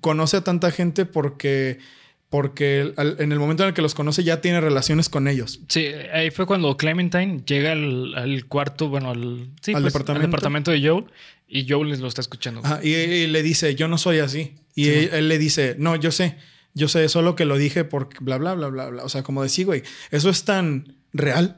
conoce 0.00 0.36
a 0.36 0.44
tanta 0.44 0.70
gente 0.70 1.04
porque, 1.04 1.80
porque 2.28 2.94
en 2.96 3.32
el 3.32 3.40
momento 3.40 3.64
en 3.64 3.70
el 3.70 3.74
que 3.74 3.82
los 3.82 3.96
conoce 3.96 4.22
ya 4.22 4.40
tiene 4.40 4.60
relaciones 4.60 5.08
con 5.08 5.26
ellos. 5.26 5.58
Sí, 5.68 5.86
ahí 6.14 6.30
fue 6.30 6.46
cuando 6.46 6.76
Clementine 6.76 7.42
llega 7.44 7.72
al, 7.72 8.14
al 8.14 8.46
cuarto, 8.46 8.88
bueno, 8.88 9.10
al, 9.10 9.50
sí, 9.62 9.72
¿Al 9.74 9.82
pues, 9.82 9.92
departamento? 9.92 10.24
al 10.24 10.30
departamento 10.30 10.70
de 10.70 10.88
Joel 10.88 11.06
y 11.48 11.68
Joel 11.68 11.88
les 11.88 11.98
lo 11.98 12.06
está 12.06 12.20
escuchando. 12.20 12.62
Y, 12.84 12.90
y 12.94 13.26
le 13.26 13.42
dice, 13.42 13.74
yo 13.74 13.88
no 13.88 13.98
soy 13.98 14.20
así. 14.20 14.54
Y 14.76 14.84
Sí, 14.84 14.90
él, 14.90 15.10
él 15.12 15.28
le 15.28 15.38
dice, 15.38 15.74
no, 15.76 15.96
yo 15.96 16.12
sé. 16.12 16.36
Yo 16.72 16.86
sé, 16.86 17.08
solo 17.08 17.34
que 17.34 17.46
lo 17.46 17.58
dije 17.58 17.82
porque 17.82 18.18
bla, 18.20 18.38
bla, 18.38 18.54
bla, 18.54 18.68
bla, 18.68 18.90
bla. 18.90 19.02
O 19.02 19.08
sea, 19.08 19.24
como 19.24 19.42
decir, 19.42 19.66
güey, 19.66 19.82
eso 20.12 20.30
es 20.30 20.44
tan 20.44 20.94
real. 21.12 21.56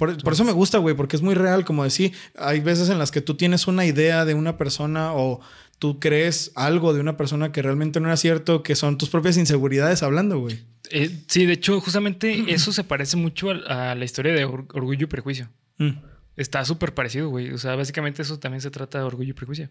Por, 0.00 0.20
por 0.20 0.32
eso 0.32 0.42
me 0.44 0.50
gusta, 0.52 0.78
güey, 0.78 0.96
porque 0.96 1.14
es 1.14 1.22
muy 1.22 1.34
real, 1.34 1.64
como 1.64 1.84
decir, 1.84 2.12
hay 2.36 2.58
veces 2.58 2.88
en 2.88 2.98
las 2.98 3.12
que 3.12 3.20
tú 3.20 3.36
tienes 3.36 3.68
una 3.68 3.84
idea 3.84 4.24
de 4.24 4.34
una 4.34 4.56
persona 4.58 5.12
o 5.14 5.40
tú 5.78 6.00
crees 6.00 6.50
algo 6.56 6.92
de 6.92 7.00
una 7.00 7.16
persona 7.16 7.52
que 7.52 7.62
realmente 7.62 8.00
no 8.00 8.08
era 8.08 8.16
cierto, 8.16 8.62
que 8.64 8.74
son 8.74 8.98
tus 8.98 9.10
propias 9.10 9.36
inseguridades 9.36 10.02
hablando, 10.02 10.38
güey. 10.40 10.58
Eh, 10.90 11.10
sí, 11.28 11.46
de 11.46 11.52
hecho, 11.52 11.80
justamente 11.80 12.44
eso 12.52 12.72
se 12.72 12.82
parece 12.82 13.16
mucho 13.16 13.50
a, 13.50 13.92
a 13.92 13.94
la 13.94 14.04
historia 14.04 14.32
de 14.32 14.44
Or- 14.44 14.66
Orgullo 14.74 15.04
y 15.04 15.06
Prejuicio. 15.08 15.48
Mm. 15.78 15.90
Está 16.36 16.64
súper 16.64 16.94
parecido, 16.94 17.28
güey. 17.28 17.50
O 17.52 17.58
sea, 17.58 17.76
básicamente 17.76 18.22
eso 18.22 18.38
también 18.38 18.62
se 18.62 18.70
trata 18.70 18.98
de 18.98 19.04
orgullo 19.04 19.30
y 19.30 19.34
prejuicio. 19.34 19.68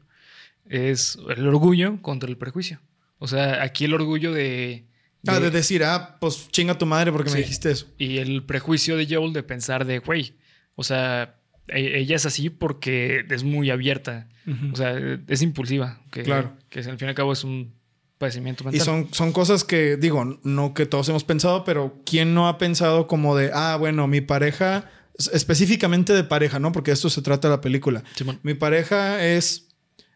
Es 0.68 1.18
el 1.36 1.48
orgullo 1.48 2.00
contra 2.02 2.30
el 2.30 2.38
prejuicio. 2.38 2.80
O 3.18 3.28
sea, 3.28 3.64
aquí 3.64 3.86
el 3.86 3.94
orgullo 3.96 4.32
de... 4.32 4.86
de- 5.22 5.32
Ah, 5.32 5.40
de 5.40 5.52
decir, 5.52 5.84
ah, 5.84 6.18
pues 6.20 6.48
chinga 6.52 6.78
tu 6.78 6.86
madre 6.86 7.12
porque 7.12 7.30
me 7.32 7.38
dijiste 7.38 7.72
eso. 7.72 7.88
y 7.98 8.18
el 8.18 8.44
prejuicio 8.44 8.96
de 8.98 9.08
Joel 9.10 9.34
de 9.34 9.44
pensar 9.44 9.86
de, 9.86 10.00
güey, 10.00 10.34
o 10.76 10.84
sea, 10.84 11.36
e- 11.68 12.00
ella 12.00 12.16
es 12.16 12.26
así 12.26 12.50
porque 12.50 13.26
es 13.30 13.44
muy 13.44 13.70
abierta. 13.70 14.28
O 14.74 14.76
sea, 14.76 14.98
es 15.28 15.42
impulsiva. 15.44 16.00
Que, 16.10 16.24
Claro. 16.24 16.54
Que 16.70 16.80
al 16.80 16.98
fin 16.98 17.06
y 17.06 17.10
al 17.10 17.14
cabo 17.16 17.34
es 17.34 17.44
un 17.44 17.72
padecimiento 18.18 18.64
Y 18.64 18.68
mental. 18.68 18.84
son, 18.86 19.08
son 19.14 19.32
cosas 19.32 19.64
que, 19.64 19.96
digo, 19.96 20.40
no 20.44 20.74
que 20.74 20.86
todos 20.88 21.08
hemos 21.10 21.24
pensado, 21.24 21.64
pero 21.64 22.02
¿quién 22.06 22.34
no 22.34 22.48
ha 22.48 22.58
pensado 22.58 23.06
como 23.06 23.36
de, 23.36 23.52
ah, 23.54 23.76
bueno, 23.80 24.08
mi 24.08 24.22
pareja, 24.22 24.90
es- 25.18 25.30
específicamente 25.34 26.14
de 26.14 26.24
pareja, 26.24 26.60
¿no? 26.60 26.72
Porque 26.72 26.90
de 26.92 26.96
esto 26.96 27.10
se 27.12 27.22
trata 27.22 27.48
la 27.50 27.62
película. 27.62 28.04
Mi 28.42 28.56
pareja 28.56 29.24
es, 29.24 29.68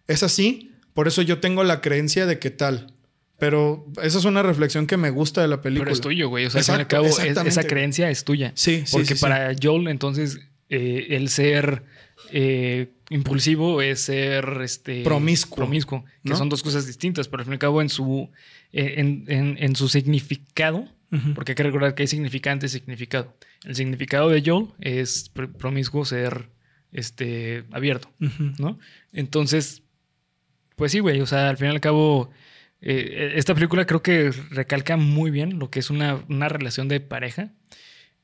es 0.08 0.24
así, 0.24 0.72
por 0.94 1.08
eso 1.08 1.22
yo 1.22 1.40
tengo 1.40 1.64
la 1.64 1.80
creencia 1.82 2.26
de 2.26 2.40
que 2.40 2.50
tal. 2.50 2.93
Pero 3.46 3.86
esa 4.02 4.18
es 4.20 4.26
una 4.26 4.42
reflexión 4.44 4.88
que 4.88 4.98
me 4.98 5.10
gusta 5.10 5.42
de 5.42 5.48
la 5.48 5.62
película. 5.62 5.86
Pero 5.86 5.94
es 5.94 6.02
tuyo, 6.02 6.30
güey. 6.30 6.46
O 6.46 6.50
sea, 6.50 6.60
al 6.60 6.62
Exacto, 6.82 6.98
fin 6.98 7.06
y 7.06 7.28
al 7.30 7.34
cabo, 7.36 7.48
es- 7.48 7.58
esa 7.58 7.64
creencia 7.68 8.10
es 8.10 8.24
tuya. 8.24 8.52
Sí, 8.56 8.84
sí, 8.86 8.92
Porque 8.92 9.08
sí, 9.08 9.16
sí. 9.16 9.22
para 9.22 9.54
Joel, 9.62 9.88
entonces, 9.88 10.40
eh, 10.70 11.08
el 11.12 11.30
ser 11.30 11.84
eh, 12.32 12.90
impulsivo 13.10 13.82
es 13.82 14.00
ser 14.02 14.60
este, 14.64 15.04
Promiscuo, 15.04 15.58
promiscuo, 15.58 16.04
que 16.24 16.30
¿no? 16.30 16.36
son 16.38 16.48
dos 16.50 16.64
cosas 16.64 16.88
distintas, 16.88 17.28
pero 17.28 17.42
al 17.42 17.46
fin 17.46 17.54
y 17.54 17.56
al 17.56 17.60
cabo, 17.60 17.82
en 17.82 17.90
su, 17.90 18.30
eh, 18.72 18.96
en, 18.98 19.26
en- 19.28 19.58
en 19.60 19.76
su 19.76 19.90
significado, 19.90 20.88
porque 21.36 21.52
hay 21.52 21.56
que 21.56 21.62
recordar 21.64 21.94
que 21.94 22.04
hay 22.04 22.08
significante 22.08 22.66
y 22.66 22.70
significado. 22.70 23.36
El 23.66 23.76
significado 23.76 24.30
de 24.30 24.42
Joel 24.44 24.68
es 24.82 25.32
pr- 25.34 25.52
promiscuo 25.54 26.06
ser 26.06 26.50
este, 26.92 27.66
abierto. 27.72 28.10
¿no? 28.58 28.80
Entonces, 29.12 29.84
pues 30.76 30.92
sí, 30.92 31.00
güey, 31.00 31.22
o 31.22 31.26
sea, 31.28 31.50
al 31.50 31.58
fin 31.58 31.68
y 31.68 31.70
al 31.72 31.82
cabo, 31.82 32.32
eh, 32.86 33.34
esta 33.36 33.54
película 33.54 33.86
creo 33.86 34.04
que 34.04 34.32
recalca 34.50 34.98
muy 34.98 35.32
bien 35.32 35.58
lo 35.58 35.70
que 35.70 35.80
es 35.80 35.90
una, 35.90 36.24
una 36.28 36.50
relación 36.50 36.90
de 36.90 37.00
pareja, 37.00 37.54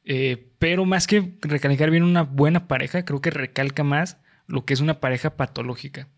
eh, 0.04 0.52
pero 0.60 0.84
más 0.84 1.08
que 1.08 1.32
recalcar 1.42 1.92
bien 1.92 2.04
una 2.04 2.24
buena 2.24 2.68
pareja, 2.68 3.06
creo 3.06 3.22
que 3.22 3.30
recalca 3.30 3.84
más 3.84 4.18
lo 4.48 4.66
que 4.66 4.74
es 4.74 4.82
una 4.82 5.00
pareja 5.00 5.38
patológica. 5.38 6.10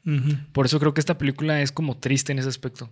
Por 0.53 0.65
eso 0.65 0.79
creo 0.79 0.93
que 0.93 1.01
esta 1.01 1.17
película 1.17 1.61
es 1.61 1.71
como 1.71 1.97
triste 1.97 2.31
en 2.31 2.39
ese 2.39 2.47
aspecto. 2.49 2.89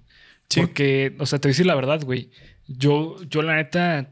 Sí. 0.50 0.60
Porque, 0.60 1.16
o 1.18 1.26
sea, 1.26 1.40
te 1.40 1.48
voy 1.48 1.52
a 1.52 1.54
decir 1.54 1.66
la 1.66 1.76
verdad, 1.76 2.04
güey. 2.04 2.30
Yo, 2.68 3.16
yo 3.24 3.42
la 3.42 3.56
neta, 3.56 4.10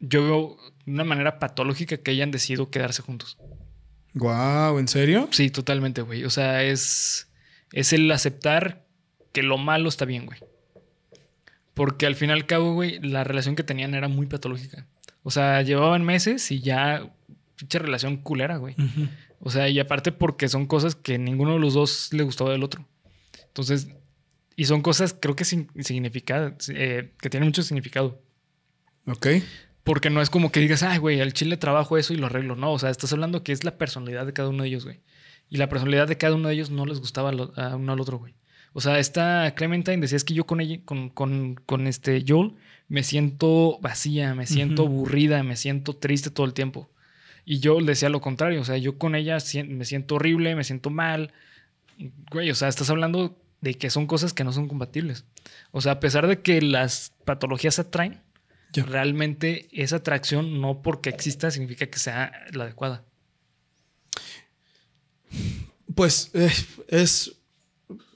yo 0.00 0.24
veo 0.24 0.56
de 0.86 0.92
una 0.92 1.04
manera 1.04 1.38
patológica 1.38 1.98
que 1.98 2.10
hayan 2.10 2.30
decidido 2.30 2.70
quedarse 2.70 3.02
juntos. 3.02 3.36
Guau, 4.14 4.78
¿en 4.78 4.88
serio? 4.88 5.28
Sí, 5.30 5.50
totalmente, 5.50 6.00
güey. 6.02 6.24
O 6.24 6.30
sea, 6.30 6.62
es, 6.62 7.30
es 7.72 7.92
el 7.92 8.10
aceptar 8.10 8.86
que 9.32 9.42
lo 9.42 9.58
malo 9.58 9.88
está 9.88 10.06
bien, 10.06 10.26
güey. 10.26 10.40
Porque 11.74 12.06
al 12.06 12.14
fin 12.14 12.30
y 12.30 12.32
al 12.32 12.46
cabo, 12.46 12.74
güey, 12.74 12.98
la 13.00 13.24
relación 13.24 13.56
que 13.56 13.62
tenían 13.62 13.94
era 13.94 14.08
muy 14.08 14.26
patológica. 14.26 14.86
O 15.22 15.30
sea, 15.30 15.62
llevaban 15.62 16.04
meses 16.04 16.50
y 16.50 16.60
ya, 16.60 17.10
pinche 17.56 17.78
relación 17.78 18.16
culera, 18.18 18.56
güey. 18.56 18.74
O 19.40 19.50
sea, 19.50 19.68
y 19.68 19.78
aparte 19.80 20.12
porque 20.12 20.48
son 20.48 20.66
cosas 20.66 20.94
que 20.94 21.18
ninguno 21.18 21.54
de 21.54 21.58
los 21.58 21.74
dos 21.74 22.12
le 22.12 22.22
gustaba 22.22 22.50
del 22.50 22.62
otro. 22.62 22.86
Entonces, 23.46 23.88
y 24.56 24.66
son 24.66 24.82
cosas, 24.82 25.16
creo 25.18 25.34
que 25.34 25.44
sin, 25.44 25.68
significado, 25.80 26.54
eh, 26.68 27.12
que 27.20 27.30
tienen 27.30 27.48
mucho 27.48 27.62
significado. 27.62 28.20
Ok. 29.06 29.26
Porque 29.84 30.10
no 30.10 30.22
es 30.22 30.30
como 30.30 30.52
que 30.52 30.60
digas, 30.60 30.82
ay, 30.82 30.98
güey, 30.98 31.20
al 31.20 31.32
chile 31.32 31.56
trabajo 31.56 31.98
eso 31.98 32.12
y 32.12 32.16
lo 32.16 32.26
arreglo. 32.26 32.54
No, 32.54 32.72
o 32.72 32.78
sea, 32.78 32.90
estás 32.90 33.12
hablando 33.12 33.42
que 33.42 33.52
es 33.52 33.64
la 33.64 33.78
personalidad 33.78 34.26
de 34.26 34.32
cada 34.32 34.48
uno 34.48 34.62
de 34.62 34.68
ellos, 34.68 34.84
güey. 34.84 35.00
Y 35.48 35.56
la 35.56 35.68
personalidad 35.68 36.06
de 36.06 36.16
cada 36.16 36.34
uno 36.34 36.48
de 36.48 36.54
ellos 36.54 36.70
no 36.70 36.86
les 36.86 37.00
gustaba 37.00 37.30
a 37.30 37.76
uno 37.76 37.92
al 37.92 38.00
otro, 38.00 38.18
güey. 38.18 38.34
O 38.72 38.80
sea, 38.80 38.98
esta 38.98 39.52
Clementine 39.54 39.98
decía, 39.98 40.16
es 40.16 40.24
que 40.24 40.34
yo 40.34 40.44
con 40.44 40.60
ella, 40.60 40.80
con, 40.84 41.10
con, 41.10 41.56
con 41.66 41.86
este 41.86 42.24
Joel, 42.26 42.54
me 42.88 43.02
siento 43.02 43.78
vacía, 43.80 44.34
me 44.34 44.46
siento 44.46 44.82
aburrida, 44.82 45.42
me 45.42 45.56
siento 45.56 45.96
triste 45.96 46.30
todo 46.30 46.46
el 46.46 46.54
tiempo. 46.54 46.90
Y 47.44 47.58
yo 47.58 47.80
le 47.80 47.86
decía 47.86 48.08
lo 48.08 48.20
contrario, 48.20 48.60
o 48.60 48.64
sea, 48.64 48.76
yo 48.76 48.98
con 48.98 49.14
ella 49.14 49.38
me 49.66 49.84
siento 49.84 50.14
horrible, 50.14 50.54
me 50.54 50.64
siento 50.64 50.90
mal. 50.90 51.32
Güey, 52.30 52.50
o 52.50 52.54
sea, 52.54 52.68
estás 52.68 52.90
hablando 52.90 53.36
de 53.60 53.74
que 53.74 53.90
son 53.90 54.06
cosas 54.06 54.32
que 54.32 54.44
no 54.44 54.52
son 54.52 54.68
compatibles. 54.68 55.24
O 55.70 55.80
sea, 55.80 55.92
a 55.92 56.00
pesar 56.00 56.26
de 56.26 56.40
que 56.40 56.60
las 56.62 57.12
patologías 57.24 57.76
se 57.76 57.82
atraen, 57.82 58.20
realmente 58.74 59.68
esa 59.72 59.96
atracción 59.96 60.60
no 60.60 60.82
porque 60.82 61.10
exista 61.10 61.50
significa 61.50 61.86
que 61.86 61.98
sea 61.98 62.32
la 62.52 62.64
adecuada. 62.64 63.04
Pues 65.94 66.30
eh, 66.34 66.50
es. 66.88 67.36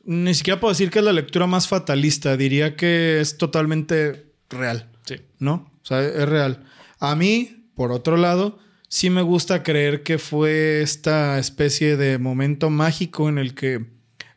Ni 0.07 0.34
siquiera 0.34 0.61
puedo 0.61 0.72
decir 0.72 0.90
que 0.90 1.00
es 1.00 1.04
la 1.04 1.12
lectura 1.12 1.46
más 1.46 1.68
fatalista. 1.68 2.36
Diría 2.36 2.76
que 2.76 3.20
es 3.20 3.36
totalmente 3.38 4.26
real, 4.48 4.88
Sí. 5.04 5.16
¿no? 5.38 5.70
O 5.82 5.84
sea, 5.86 6.02
es 6.02 6.28
real. 6.28 6.64
A 7.00 7.14
mí, 7.16 7.68
por 7.74 7.92
otro 7.92 8.16
lado, 8.16 8.59
sí 8.88 9.11
me 9.11 9.22
gusta 9.22 9.62
creer 9.62 10.02
que 10.04 10.18
fue 10.18 10.80
esta 10.82 11.38
especie 11.38 11.96
de 11.96 12.18
momento 12.18 12.70
mágico 12.70 13.28
en 13.28 13.38
el 13.38 13.54
que 13.54 13.84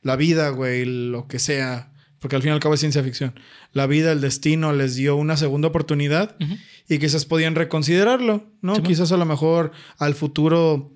la 0.01 0.15
vida, 0.15 0.49
güey, 0.49 0.86
lo 0.86 1.28
que 1.28 1.39
sea, 1.39 1.91
porque 2.20 2.36
al 2.36 2.41
fin 2.41 2.49
y 2.49 2.53
al 2.53 2.59
cabo 2.59 2.74
es 2.74 2.80
ciencia 2.80 3.03
ficción, 3.03 3.39
la 3.74 3.86
vida, 3.86 4.11
el 4.11 4.22
destino 4.22 4.74
les 4.74 4.95
dio 4.95 5.15
una 5.15 5.38
segunda 5.38 5.67
oportunidad 5.67 6.36
Ujú. 6.41 6.55
y 6.88 6.97
quizás 6.99 7.26
podían 7.26 7.55
reconsiderarlo, 7.55 8.45
¿no? 8.61 8.76
Sí, 8.76 8.82
quizás 8.82 9.11
a 9.11 9.17
lo 9.17 9.26
mejor 9.26 9.72
al 9.97 10.15
futuro, 10.15 10.91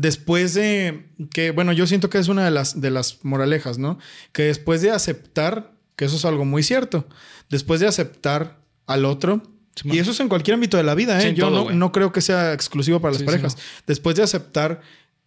después 0.00 0.54
de 0.54 1.06
que, 1.32 1.50
bueno, 1.50 1.72
yo 1.72 1.86
siento 1.86 2.08
que 2.08 2.18
es 2.18 2.28
una 2.28 2.44
de 2.44 2.50
las, 2.50 2.80
de 2.80 2.90
las 2.90 3.18
moralejas, 3.22 3.78
¿no? 3.78 3.98
Que 4.32 4.44
después 4.44 4.82
de 4.82 4.90
aceptar, 4.90 5.72
que 5.96 6.06
eso 6.06 6.16
es 6.16 6.24
algo 6.24 6.44
muy 6.44 6.62
cierto, 6.62 7.06
después 7.50 7.80
de 7.80 7.86
aceptar 7.86 8.58
al 8.86 9.04
otro, 9.04 9.42
Sí, 9.76 9.88
y 9.92 9.98
eso 9.98 10.10
es 10.10 10.18
en 10.18 10.28
cualquier 10.28 10.54
ámbito 10.54 10.76
de 10.76 10.82
la 10.82 10.96
vida, 10.96 11.18
¿eh? 11.20 11.30
Sí, 11.30 11.34
yo 11.34 11.48
todo, 11.48 11.70
no, 11.70 11.70
no 11.70 11.92
creo 11.92 12.12
que 12.12 12.20
sea 12.20 12.52
exclusivo 12.52 13.00
para 13.00 13.12
las 13.12 13.20
Sí, 13.20 13.24
parejas. 13.24 13.56
Después 13.86 14.16
de 14.16 14.22
aceptar 14.24 14.80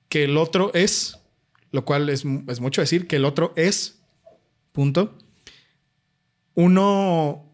que 0.09 0.25
el 0.25 0.37
otro 0.37 0.69
es, 0.73 1.17
lo 1.71 1.85
cual 1.85 2.09
es, 2.09 2.25
es 2.47 2.59
mucho 2.59 2.81
decir, 2.81 3.07
que 3.07 3.15
el 3.15 3.25
otro 3.25 3.53
es, 3.55 3.99
punto, 4.73 5.17
uno 6.55 7.49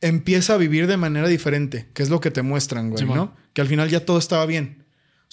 empieza 0.00 0.54
a 0.54 0.56
vivir 0.56 0.86
de 0.86 0.96
manera 0.96 1.28
diferente, 1.28 1.86
que 1.92 2.02
es 2.02 2.08
lo 2.08 2.20
que 2.20 2.30
te 2.30 2.42
muestran, 2.42 2.90
güey. 2.90 3.04
¿no? 3.04 3.36
Que 3.52 3.60
al 3.60 3.68
final 3.68 3.88
ya 3.90 4.04
todo 4.04 4.18
estaba 4.18 4.46
bien. 4.46 4.83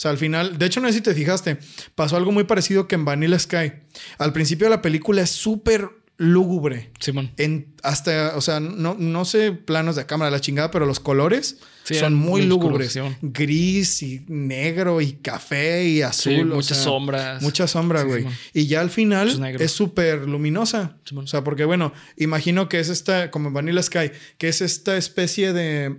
O 0.02 0.04
sea, 0.04 0.10
al 0.10 0.18
final, 0.18 0.58
de 0.58 0.66
hecho, 0.66 0.82
no 0.82 0.88
sé 0.88 0.96
si 0.96 1.02
te 1.02 1.14
fijaste, 1.14 1.60
pasó 1.94 2.18
algo 2.18 2.32
muy 2.32 2.46
parecido 2.46 2.88
que 2.88 2.96
en 2.96 3.06
Vanilla 3.06 3.38
Sky. 3.38 3.74
Al 4.18 4.34
principio 4.34 4.66
de 4.66 4.72
la 4.72 4.82
película 4.82 5.22
es 5.22 5.30
súper 5.30 5.90
lúgubre. 6.18 6.90
Simón. 7.00 7.30
En 7.38 7.76
hasta, 7.84 8.36
o 8.36 8.42
sea, 8.42 8.60
no, 8.60 8.96
no 8.98 9.26
sé 9.26 9.52
planos 9.52 9.96
de 9.96 10.08
cámara, 10.08 10.32
la 10.32 10.42
chingada, 10.42 10.72
pero 10.72 10.88
los 10.88 11.00
colores 11.00 11.60
Sí, 11.84 11.94
son 11.94 12.16
muy 12.16 12.42
lúgubres. 12.48 12.98
Gris 13.22 14.02
y 14.02 14.26
negro 14.28 15.02
y 15.02 15.14
café 15.14 15.88
y 15.88 16.02
azul. 16.02 16.34
Sí, 16.34 16.44
muchas 16.46 16.78
sea, 16.78 16.84
sombras. 16.84 17.44
Mucha 17.44 17.68
sombra, 17.68 18.02
güey. 18.02 18.26
Y 18.56 18.66
ya 18.66 18.82
al 18.82 18.90
final 18.90 19.56
es 19.60 19.72
súper 19.72 20.28
luminosa. 20.28 20.98
Simón. 21.06 21.26
O 21.26 21.28
sea, 21.28 21.44
porque 21.44 21.66
bueno, 21.66 21.94
imagino 22.18 22.70
que 22.70 22.80
es 22.80 22.90
esta, 22.90 23.30
como 23.30 23.50
en 23.50 23.54
Vanilla 23.54 23.84
Sky, 23.84 24.10
que 24.40 24.48
es 24.48 24.62
esta 24.62 24.98
especie 24.98 25.54
de 25.54 25.96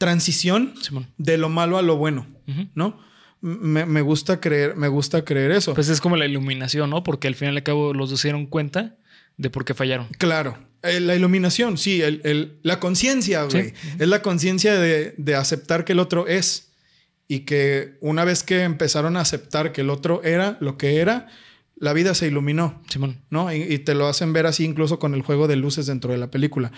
transición 0.00 0.72
Simón. 0.80 1.06
de 1.18 1.36
lo 1.36 1.50
malo 1.50 1.76
a 1.76 1.82
lo 1.82 1.96
bueno. 1.98 2.26
¿no? 2.74 2.98
Me, 3.42 3.84
me 3.86 4.00
gusta 4.00 4.40
creer, 4.40 4.74
me 4.76 4.88
gusta 4.88 5.24
creer 5.26 5.50
eso. 5.52 5.74
Pues 5.74 5.88
es 5.90 6.00
como 6.00 6.16
la 6.16 6.24
iluminación, 6.26 6.88
¿no? 6.90 7.02
Porque 7.04 7.28
al 7.28 7.34
fin 7.34 7.48
y 7.48 7.50
al 7.56 7.62
cabo 7.62 7.92
los 7.92 8.08
dos 8.10 8.20
se 8.20 8.28
dieron 8.28 8.46
cuenta 8.46 8.96
de 9.36 9.50
por 9.50 9.64
qué 9.66 9.74
fallaron. 9.74 10.06
Claro, 10.18 10.56
eh, 10.82 11.00
la 11.00 11.14
iluminación, 11.14 11.76
sí, 11.78 12.00
el, 12.02 12.20
el- 12.24 12.58
la 12.62 12.80
conciencia, 12.80 13.44
güey. 13.44 13.68
Sí. 13.68 13.74
Es 13.98 14.08
la 14.08 14.22
conciencia 14.22 14.74
de, 14.78 15.14
de 15.18 15.34
aceptar 15.34 15.84
que 15.84 15.92
el 15.92 15.98
otro 16.00 16.26
es. 16.26 16.72
Y 17.28 17.40
que 17.40 17.96
una 18.00 18.24
vez 18.24 18.42
que 18.42 18.62
empezaron 18.64 19.16
a 19.16 19.20
aceptar 19.20 19.70
que 19.72 19.82
el 19.82 19.90
otro 19.90 20.22
era 20.24 20.56
lo 20.60 20.76
que 20.78 20.96
era, 20.96 21.28
la 21.76 21.92
vida 21.92 22.14
se 22.14 22.26
iluminó, 22.26 22.82
Simón. 22.88 23.18
¿no? 23.30 23.52
Y, 23.54 23.62
y 23.62 23.78
te 23.78 23.94
lo 23.94 24.08
hacen 24.08 24.32
ver 24.32 24.46
así 24.46 24.64
incluso 24.64 24.98
con 24.98 25.14
el 25.14 25.22
juego 25.22 25.46
de 25.46 25.56
luces 25.56 25.86
dentro 25.86 26.10
de 26.10 26.18
la 26.18 26.30
película. 26.30 26.72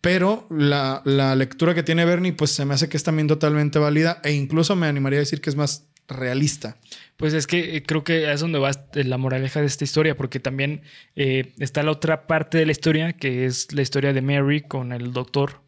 Pero 0.00 0.46
la, 0.50 1.02
la 1.04 1.34
lectura 1.36 1.74
que 1.74 1.82
tiene 1.82 2.04
Bernie, 2.04 2.32
pues 2.32 2.52
se 2.52 2.64
me 2.64 2.74
hace 2.74 2.88
que 2.88 2.96
es 2.96 3.02
también 3.02 3.28
totalmente 3.28 3.78
válida 3.78 4.20
e 4.24 4.32
incluso 4.32 4.74
me 4.76 4.86
animaría 4.86 5.18
a 5.18 5.20
decir 5.20 5.40
que 5.40 5.50
es 5.50 5.56
más 5.56 5.86
realista. 6.08 6.78
Pues 7.18 7.34
es 7.34 7.46
que 7.46 7.76
eh, 7.76 7.82
creo 7.82 8.02
que 8.02 8.32
es 8.32 8.40
donde 8.40 8.58
va 8.58 8.70
este- 8.70 9.04
la 9.04 9.18
moraleja 9.18 9.60
de 9.60 9.66
esta 9.66 9.84
historia, 9.84 10.16
porque 10.16 10.40
también 10.40 10.82
eh, 11.16 11.52
está 11.58 11.82
la 11.82 11.90
otra 11.90 12.26
parte 12.26 12.56
de 12.58 12.66
la 12.66 12.72
historia, 12.72 13.12
que 13.12 13.44
es 13.44 13.72
la 13.72 13.82
historia 13.82 14.12
de 14.14 14.22
Mary 14.22 14.62
con 14.62 14.92
el 14.92 15.12
doctor, 15.12 15.60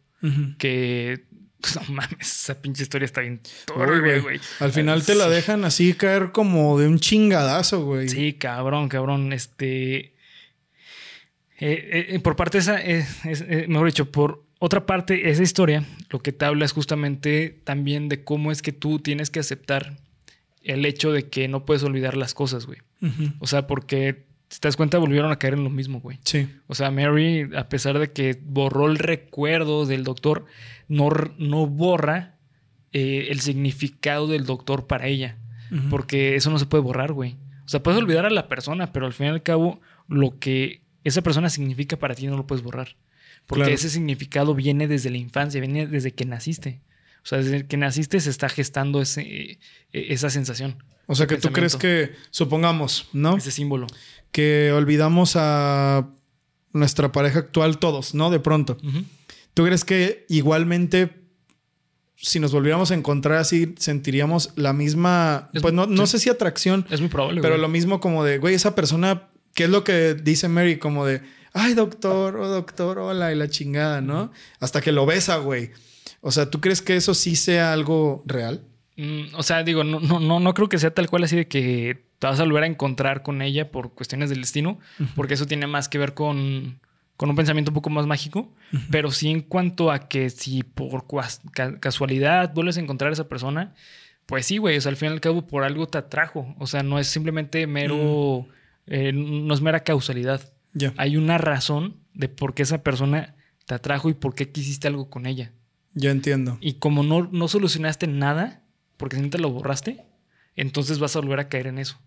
que... 0.57 1.25
No 1.75 1.93
mames, 1.93 2.19
esa 2.43 2.61
pinche 2.61 2.83
historia 2.83 3.05
está 3.05 3.21
bien 3.21 3.39
turbia, 3.65 3.99
güey. 4.01 4.19
güey. 4.19 4.39
Al 4.59 4.73
final 4.73 5.05
te 5.05 5.15
la 5.15 5.29
dejan 5.29 5.63
así 5.63 5.93
caer 5.93 6.33
como 6.33 6.77
de 6.77 6.89
un 6.89 6.99
chingadazo, 6.99 7.85
güey. 7.85 8.09
Sí, 8.09 8.33
cabrón, 8.33 8.89
cabrón. 8.89 9.31
Este. 9.31 10.12
Eh, 11.59 12.07
eh, 12.09 12.19
por 12.19 12.35
parte 12.35 12.57
de 12.57 12.61
esa, 12.61 12.81
eh, 12.81 13.05
es- 13.25 13.41
eh, 13.47 13.65
mejor 13.67 13.87
dicho, 13.87 14.11
por 14.11 14.43
otra 14.59 14.85
parte, 14.85 15.29
esa 15.29 15.43
historia 15.43 15.83
lo 16.09 16.19
que 16.19 16.31
te 16.31 16.45
habla 16.45 16.65
es 16.65 16.71
justamente 16.71 17.59
también 17.63 18.09
de 18.09 18.23
cómo 18.23 18.51
es 18.51 18.61
que 18.61 18.71
tú 18.71 18.99
tienes 18.99 19.29
que 19.29 19.39
aceptar 19.39 19.97
el 20.63 20.85
hecho 20.85 21.11
de 21.11 21.29
que 21.29 21.47
no 21.47 21.65
puedes 21.65 21.83
olvidar 21.83 22.15
las 22.15 22.33
cosas, 22.33 22.65
güey. 22.65 22.79
O 23.39 23.47
sea, 23.47 23.67
porque 23.67 24.23
si 24.49 24.61
te 24.61 24.67
das 24.69 24.77
cuenta, 24.77 24.97
volvieron 24.97 25.29
a 25.31 25.37
caer 25.39 25.55
en 25.55 25.63
lo 25.65 25.69
mismo, 25.69 25.99
güey. 25.99 26.19
Sí. 26.23 26.47
O 26.67 26.75
sea, 26.75 26.89
Mary, 26.91 27.49
a 27.57 27.67
pesar 27.67 27.99
de 27.99 28.11
que 28.13 28.39
borró 28.45 28.85
el 28.87 28.97
recuerdo 28.97 29.85
del 29.85 30.05
doctor, 30.05 30.45
no, 30.87 31.09
no 31.37 31.67
borra 31.67 32.35
eh, 32.93 33.27
el 33.29 33.41
significado 33.41 34.27
del 34.27 34.45
doctor 34.45 34.87
para 34.87 35.07
ella. 35.07 35.37
Porque 35.89 36.35
eso 36.35 36.49
no 36.51 36.59
se 36.59 36.67
puede 36.67 36.83
borrar, 36.83 37.11
güey. 37.13 37.35
O 37.65 37.67
sea, 37.67 37.81
puedes 37.83 37.99
olvidar 37.99 38.25
a 38.25 38.29
la 38.29 38.47
persona, 38.47 38.93
pero 38.93 39.05
al 39.07 39.13
fin 39.13 39.25
y 39.25 39.29
al 39.29 39.41
cabo, 39.43 39.81
lo 40.07 40.37
que 40.39 40.79
esa 41.03 41.21
persona 41.21 41.49
significa 41.49 41.97
para 41.97 42.15
ti 42.15 42.27
no 42.27 42.37
lo 42.37 42.47
puedes 42.47 42.63
borrar. 42.63 42.95
Porque 43.47 43.63
Claro. 43.63 43.75
ese 43.75 43.89
significado 43.89 44.55
viene 44.55 44.87
desde 44.87 45.09
la 45.09 45.17
infancia, 45.17 45.59
viene 45.59 45.85
desde 45.87 46.11
que 46.13 46.25
naciste. 46.25 46.81
O 47.23 47.25
sea, 47.25 47.37
desde 47.39 47.65
que 47.67 47.77
naciste 47.77 48.19
se 48.19 48.29
está 48.29 48.49
gestando 48.49 49.01
ese, 49.01 49.21
eh, 49.21 49.59
esa 49.91 50.29
sensación, 50.29 50.83
O 51.07 51.15
sea 51.15 51.27
que 51.27 51.37
tú 51.37 51.51
crees 51.51 51.75
que, 51.75 52.13
supongamos, 52.31 53.07
¿no? 53.13 53.35
ese 53.37 53.51
símbolo. 53.51 53.87
Que 54.31 54.71
olvidamos 54.73 55.33
a 55.35 56.09
nuestra 56.71 57.11
pareja 57.11 57.39
actual 57.39 57.77
todos, 57.79 58.13
¿no? 58.13 58.29
De 58.31 58.39
pronto. 58.39 58.77
¿Tú 59.53 59.63
crees 59.65 59.83
que 59.85 60.25
igualmente, 60.29 61.11
si 62.15 62.39
nos 62.39 62.51
volviéramos 62.53 62.91
a 62.91 62.95
encontrar 62.95 63.37
así, 63.39 63.75
sentiríamos 63.77 64.51
la 64.55 64.73
misma, 64.73 65.49
Es- 65.53 65.61
pues 65.61 65.73
no, 65.73 65.85
no 65.85 66.05
sí. 66.07 66.13
sé 66.13 66.19
si 66.19 66.29
atracción, 66.29 66.85
Es 66.89 66.99
muy 67.01 67.09
probable, 67.09 67.41
pero 67.41 67.53
güey. 67.55 67.61
lo 67.61 67.67
mismo 67.69 67.99
como 67.99 68.23
de, 68.23 68.37
güey, 68.37 68.55
esa 68.55 68.73
persona, 68.75 69.29
¿qué 69.53 69.65
es 69.65 69.69
lo 69.69 69.83
que 69.83 70.13
dice 70.13 70.47
Mary? 70.47 70.77
Como 70.77 71.05
de, 71.05 71.21
ay, 71.53 71.73
doctor, 71.73 72.37
oh, 72.37 72.47
doctor, 72.47 72.99
hola, 72.99 73.31
y 73.31 73.35
la 73.35 73.49
chingada, 73.49 74.01
¿no? 74.01 74.31
Hasta 74.59 74.81
que 74.81 74.91
lo 74.91 75.05
besa, 75.05 75.37
güey. 75.37 75.71
O 76.21 76.31
sea, 76.31 76.49
¿tú 76.49 76.61
crees 76.61 76.81
que 76.81 76.95
eso 76.95 77.13
sí 77.13 77.35
sea 77.35 77.73
algo 77.73 78.23
real? 78.25 78.63
Mm, 78.97 79.35
o 79.35 79.43
sea, 79.43 79.63
digo, 79.63 79.83
no, 79.83 79.99
no, 79.99 80.19
no, 80.19 80.39
no 80.39 80.53
creo 80.53 80.69
que 80.69 80.79
sea 80.79 80.93
tal 80.93 81.09
cual 81.09 81.23
así 81.23 81.35
de 81.35 81.47
que 81.47 82.03
te 82.19 82.27
vas 82.27 82.39
a 82.39 82.43
volver 82.43 82.63
a 82.63 82.67
encontrar 82.67 83.21
con 83.21 83.41
ella 83.41 83.71
por 83.71 83.93
cuestiones 83.93 84.29
del 84.29 84.41
destino, 84.41 84.79
porque 85.15 85.33
eso 85.33 85.45
tiene 85.45 85.67
más 85.67 85.89
que 85.89 85.97
ver 85.97 86.13
con, 86.13 86.79
con 87.17 87.29
un 87.29 87.35
pensamiento 87.35 87.71
un 87.71 87.75
poco 87.75 87.89
más 87.89 88.05
mágico, 88.05 88.53
pero 88.89 89.11
sí 89.11 89.29
en 89.29 89.41
cuanto 89.41 89.91
a 89.91 90.07
que 90.07 90.29
si 90.29 90.63
por 90.63 91.05
casualidad 91.81 92.53
vuelves 92.53 92.77
a 92.77 92.79
encontrar 92.79 93.09
a 93.09 93.13
esa 93.13 93.27
persona, 93.27 93.73
pues 94.25 94.45
sí, 94.45 94.57
güey, 94.57 94.77
o 94.77 94.81
sea, 94.81 94.91
al 94.91 94.95
fin 94.95 95.09
y 95.09 95.11
al 95.11 95.19
cabo 95.19 95.45
por 95.47 95.63
algo 95.63 95.87
te 95.87 95.97
atrajo, 95.97 96.55
o 96.59 96.65
sea, 96.65 96.81
no 96.81 96.97
es 96.97 97.07
simplemente 97.07 97.67
mero, 97.67 98.47
eh, 98.87 99.11
no 99.13 99.53
es 99.53 99.61
mera 99.61 99.83
causalidad. 99.83 100.53
Hay 100.97 101.17
una 101.17 101.37
razón 101.37 101.97
de 102.13 102.29
por 102.29 102.53
qué 102.53 102.63
esa 102.63 102.83
persona 102.83 103.35
te 103.65 103.75
atrajo 103.75 104.09
y 104.09 104.13
por 104.13 104.35
qué 104.35 104.51
quisiste 104.51 104.87
algo 104.87 105.09
con 105.09 105.25
ella. 105.25 105.51
Ya 105.93 106.11
entiendo. 106.11 106.57
Y 106.61 106.73
como 106.73 107.03
no, 107.03 107.29
no 107.31 107.47
solucionaste 107.47 108.07
nada, 108.07 108.63
porque 108.97 109.17
si 109.17 109.21
no 109.21 109.29
te 109.29 109.37
lo 109.37 109.51
borraste, 109.51 110.03
entonces 110.55 110.99
vas 110.99 111.15
a 111.15 111.19
volver 111.19 111.39
a 111.39 111.49
caer 111.49 111.67
en 111.67 111.77
eso. 111.77 111.99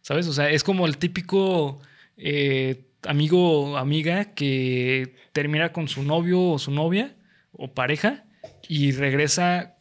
¿Sabes? 0.00 0.26
O 0.28 0.32
sea, 0.32 0.50
es 0.50 0.64
como 0.64 0.86
el 0.86 0.98
típico 0.98 1.80
eh, 2.16 2.86
amigo 3.02 3.72
o 3.72 3.76
amiga 3.76 4.34
que 4.34 5.16
termina 5.32 5.72
con 5.72 5.88
su 5.88 6.02
novio 6.02 6.40
o 6.40 6.58
su 6.58 6.70
novia 6.70 7.16
o 7.52 7.74
pareja 7.74 8.24
y 8.68 8.92
regresa 8.92 9.76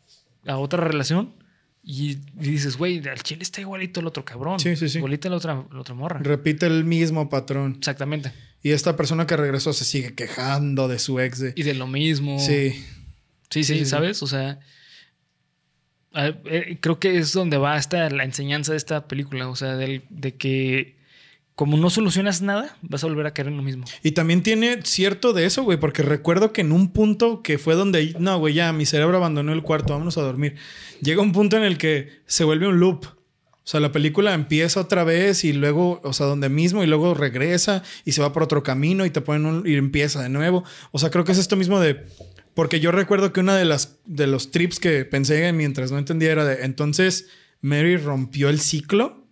a 0.46 0.58
otra 0.58 0.84
relación 0.84 1.36
y, 1.88 2.18
dices, 2.34 2.78
güey, 2.78 3.08
al 3.08 3.22
chile 3.22 3.44
está 3.44 3.62
igualito 3.62 4.00
el 4.00 4.08
otro 4.08 4.26
cabrón. 4.26 4.60
Sí, 4.60 4.76
sí, 4.76 4.90
sí. 4.90 4.98
Igualito 4.98 5.30
la 5.30 5.36
otra, 5.36 5.64
la 5.72 5.80
otra 5.80 5.94
morra. 5.94 6.20
Repite 6.20 6.66
el 6.66 6.84
mismo 6.84 7.30
patrón. 7.30 7.76
Exactamente. 7.78 8.32
Y 8.64 8.72
esta 8.72 8.98
persona 8.98 9.28
que 9.28 9.38
regresó 9.38 9.72
se 9.72 9.86
sigue 9.86 10.16
quejando 10.16 10.88
de 10.88 10.98
su 10.98 11.20
ex. 11.20 11.54
Y 11.54 11.62
de 11.62 11.76
lo 11.76 11.86
mismo. 11.86 12.40
Sí. 12.40 12.84
Sí, 13.52 13.64
sí, 13.64 13.86
¿sabes? 13.86 14.24
O 14.24 14.28
sea, 14.28 14.60
eh, 16.16 16.80
creo 16.82 17.00
que 17.00 17.20
es 17.20 17.32
donde 17.34 17.58
va 17.58 17.76
hasta 17.76 18.10
la 18.10 18.24
enseñanza 18.24 18.72
de 18.72 18.80
esta 18.80 19.08
película. 19.08 19.48
O 19.48 19.56
sea, 19.56 19.76
de, 19.76 20.02
de 20.10 20.36
que 20.36 20.95
como 21.56 21.78
no 21.78 21.90
solucionas 21.90 22.42
nada, 22.42 22.76
vas 22.82 23.04
a 23.04 23.08
volver 23.08 23.26
a 23.26 23.34
caer 23.34 23.48
en 23.48 23.58
lo 23.58 23.64
mismo. 23.64 23.86
Y 24.04 24.12
también 24.12 24.44
tiene 24.44 24.82
cierto 24.84 25.32
de 25.32 25.46
eso, 25.46 25.64
güey, 25.64 25.80
porque 25.80 26.04
recuerdo 26.04 26.52
que 26.52 26.62
en 26.62 26.74
un 26.74 26.92
punto 26.92 27.42
que 27.42 27.58
fue 27.58 27.76
donde, 27.76 28.14
no, 28.20 28.38
güey, 28.38 28.54
ya 28.54 28.74
mi 28.74 28.86
cerebro 28.86 29.18
abandonó 29.18 29.54
el 29.54 29.64
cuarto, 29.64 29.94
vámonos 29.94 30.18
a 30.18 30.22
dormir. 30.22 30.56
Llega 31.02 31.22
un 31.22 31.32
punto 31.32 31.56
en 31.56 31.64
el 31.64 31.78
que 31.78 32.10
se 32.26 32.44
vuelve 32.44 32.68
un 32.68 32.80
loop. 32.80 33.06
O 33.06 33.68
sea, 33.68 33.80
la 33.80 33.94
película 33.94 34.34
empieza 34.34 34.82
otra 34.82 35.06
vez 35.06 35.46
y 35.46 35.54
luego, 35.54 36.02
o 36.04 36.12
sea, 36.12 36.28
donde 36.28 36.50
mismo 36.50 36.84
y 36.84 36.88
luego 36.88 37.14
regresa 37.14 37.84
y 38.04 38.12
se 38.12 38.22
va 38.22 38.34
por 38.34 38.44
otro 38.44 38.62
camino 38.62 39.06
y 39.06 39.10
te 39.10 39.22
ponen 39.22 39.46
un, 39.46 39.68
y 39.68 39.76
empieza 39.76 40.22
de 40.22 40.30
nuevo. 40.30 40.66
O 40.92 41.00
sea, 41.00 41.10
creo 41.10 41.24
que 41.24 41.32
es 41.32 41.38
esto 41.38 41.56
mismo 41.56 41.80
de 41.80 42.06
porque 42.54 42.80
yo 42.80 42.92
recuerdo 42.92 43.34
que 43.34 43.40
una 43.40 43.56
de 43.56 43.66
las 43.66 43.98
de 44.06 44.28
los 44.28 44.52
trips 44.52 44.80
que 44.80 45.04
pensé 45.04 45.52
mientras 45.52 45.92
no 45.92 45.98
entendía 45.98 46.32
era 46.32 46.46
de 46.46 46.64
entonces 46.64 47.28
Mary 47.62 47.98
rompió 47.98 48.50
el 48.50 48.62
ciclo 48.62 49.25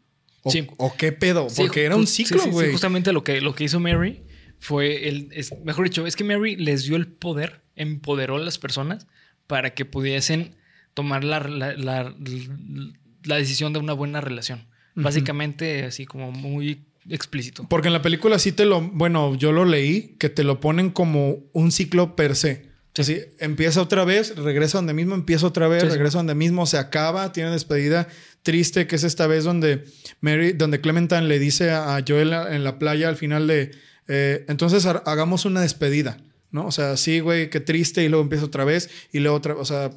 o, 0.43 0.51
sí. 0.51 0.67
o 0.77 0.93
qué 0.95 1.11
pedo, 1.11 1.47
porque 1.55 1.83
era 1.83 1.95
un 1.95 2.07
ciclo, 2.07 2.45
güey. 2.47 2.71
justamente 2.71 3.13
lo 3.13 3.23
que, 3.23 3.41
lo 3.41 3.55
que 3.55 3.63
hizo 3.63 3.79
Mary 3.79 4.23
fue 4.59 5.07
el, 5.07 5.29
mejor 5.63 5.85
dicho, 5.85 6.05
es 6.05 6.15
que 6.15 6.23
Mary 6.23 6.55
les 6.55 6.83
dio 6.83 6.95
el 6.95 7.07
poder, 7.07 7.61
empoderó 7.75 8.37
a 8.37 8.39
las 8.39 8.57
personas 8.57 9.07
para 9.47 9.73
que 9.73 9.85
pudiesen 9.85 10.55
tomar 10.93 11.23
la, 11.23 11.39
la, 11.39 13.37
decisión 13.37 13.73
de 13.73 13.79
una 13.79 13.93
buena 13.93 14.21
relación. 14.21 14.67
Básicamente, 14.95 15.85
así 15.85 16.05
como 16.05 16.31
muy 16.31 16.85
explícito. 17.09 17.67
Porque 17.67 17.87
en 17.87 17.93
la 17.93 18.01
película 18.01 18.37
sí 18.37 18.51
te 18.51 18.65
lo, 18.65 18.79
bueno, 18.81 19.35
yo 19.35 19.51
lo 19.51 19.65
leí, 19.65 20.15
que 20.19 20.29
te 20.29 20.43
lo 20.43 20.59
ponen 20.59 20.91
como 20.91 21.39
un 21.51 21.71
ciclo 21.71 22.15
per 22.15 22.35
se. 22.35 22.71
Sí. 22.93 23.21
empieza 23.39 23.81
otra 23.81 24.05
vez, 24.05 24.35
regresa 24.35 24.77
donde 24.77 24.93
mismo, 24.93 25.15
empieza 25.15 25.47
otra 25.47 25.67
vez, 25.67 25.83
regresa 25.83 26.19
donde 26.19 26.35
mismo, 26.35 26.67
se 26.67 26.77
acaba, 26.77 27.31
tiene 27.31 27.49
despedida 27.49 28.07
triste, 28.43 28.87
que 28.87 28.95
es 28.95 29.03
esta 29.03 29.27
vez 29.27 29.43
donde 29.43 29.85
Mary, 30.21 30.53
donde 30.53 30.81
Clementine 30.81 31.23
le 31.23 31.39
dice 31.39 31.71
a 31.71 32.03
Joel 32.07 32.33
en 32.33 32.63
la 32.63 32.77
playa 32.77 33.09
al 33.09 33.15
final 33.15 33.47
de, 33.47 33.71
eh, 34.07 34.45
entonces 34.47 34.85
hagamos 34.85 35.45
una 35.45 35.61
despedida, 35.61 36.17
¿no? 36.51 36.67
O 36.67 36.71
sea, 36.71 36.97
sí, 36.97 37.19
güey, 37.19 37.49
qué 37.49 37.59
triste, 37.59 38.03
y 38.03 38.09
luego 38.09 38.23
empieza 38.23 38.45
otra 38.45 38.65
vez, 38.65 38.89
y 39.11 39.19
luego 39.19 39.37
otra, 39.37 39.55
o 39.55 39.65
sea, 39.65 39.91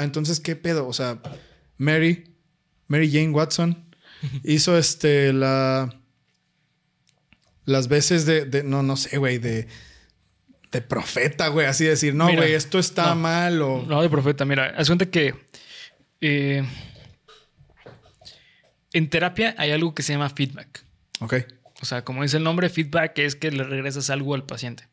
entonces, 0.00 0.40
¿qué 0.40 0.56
pedo? 0.56 0.86
O 0.86 0.92
sea, 0.92 1.20
Mary, 1.76 2.34
Mary 2.86 3.10
Jane 3.10 3.30
Watson 3.30 3.84
hizo 4.44 4.78
este, 4.78 5.32
la, 5.32 6.00
las 7.64 7.88
veces 7.88 8.26
de, 8.26 8.44
de 8.46 8.62
no, 8.62 8.82
no 8.82 8.96
sé, 8.96 9.18
güey, 9.18 9.38
de 9.38 9.68
de 10.72 10.80
profeta, 10.80 11.48
güey, 11.48 11.66
así 11.66 11.84
decir, 11.84 12.14
no, 12.14 12.32
güey, 12.34 12.54
esto 12.54 12.78
está 12.78 13.14
mal 13.14 13.60
o... 13.60 13.84
No, 13.86 14.00
de 14.00 14.08
profeta, 14.08 14.46
mira, 14.46 14.72
haz 14.74 14.86
cuenta 14.88 15.04
que 15.04 15.34
eh, 16.22 16.64
en 18.92 19.08
terapia 19.08 19.54
hay 19.58 19.70
algo 19.70 19.94
que 19.94 20.02
se 20.02 20.12
llama 20.12 20.30
feedback. 20.30 20.84
Ok. 21.20 21.34
O 21.80 21.84
sea, 21.84 22.04
como 22.04 22.22
dice 22.22 22.36
el 22.36 22.44
nombre, 22.44 22.68
feedback 22.68 23.18
es 23.18 23.36
que 23.36 23.50
le 23.50 23.64
regresas 23.64 24.10
algo 24.10 24.34
al 24.34 24.44
paciente. 24.44 24.86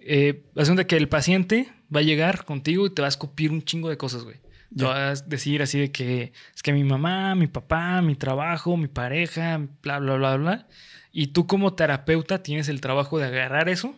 Eh, 0.00 0.44
haz 0.56 0.68
cuenta 0.68 0.86
que 0.86 0.96
el 0.96 1.08
paciente 1.08 1.68
va 1.94 2.00
a 2.00 2.02
llegar 2.02 2.44
contigo 2.44 2.86
y 2.86 2.90
te 2.90 3.02
va 3.02 3.08
a 3.08 3.10
escupir 3.10 3.50
un 3.50 3.62
chingo 3.62 3.90
de 3.90 3.96
cosas, 3.96 4.24
güey. 4.24 4.36
Te 4.76 4.84
va 4.84 5.10
a 5.10 5.14
decir 5.14 5.62
así 5.62 5.78
de 5.78 5.90
que 5.90 6.32
es 6.54 6.62
que 6.62 6.72
mi 6.72 6.84
mamá, 6.84 7.34
mi 7.34 7.46
papá, 7.46 8.02
mi 8.02 8.14
trabajo, 8.14 8.76
mi 8.76 8.88
pareja, 8.88 9.60
bla, 9.82 9.98
bla, 9.98 10.16
bla, 10.16 10.36
bla. 10.36 10.68
Y 11.10 11.28
tú 11.28 11.46
como 11.46 11.74
terapeuta 11.74 12.42
tienes 12.42 12.68
el 12.68 12.80
trabajo 12.80 13.18
de 13.18 13.26
agarrar 13.26 13.68
eso 13.68 13.96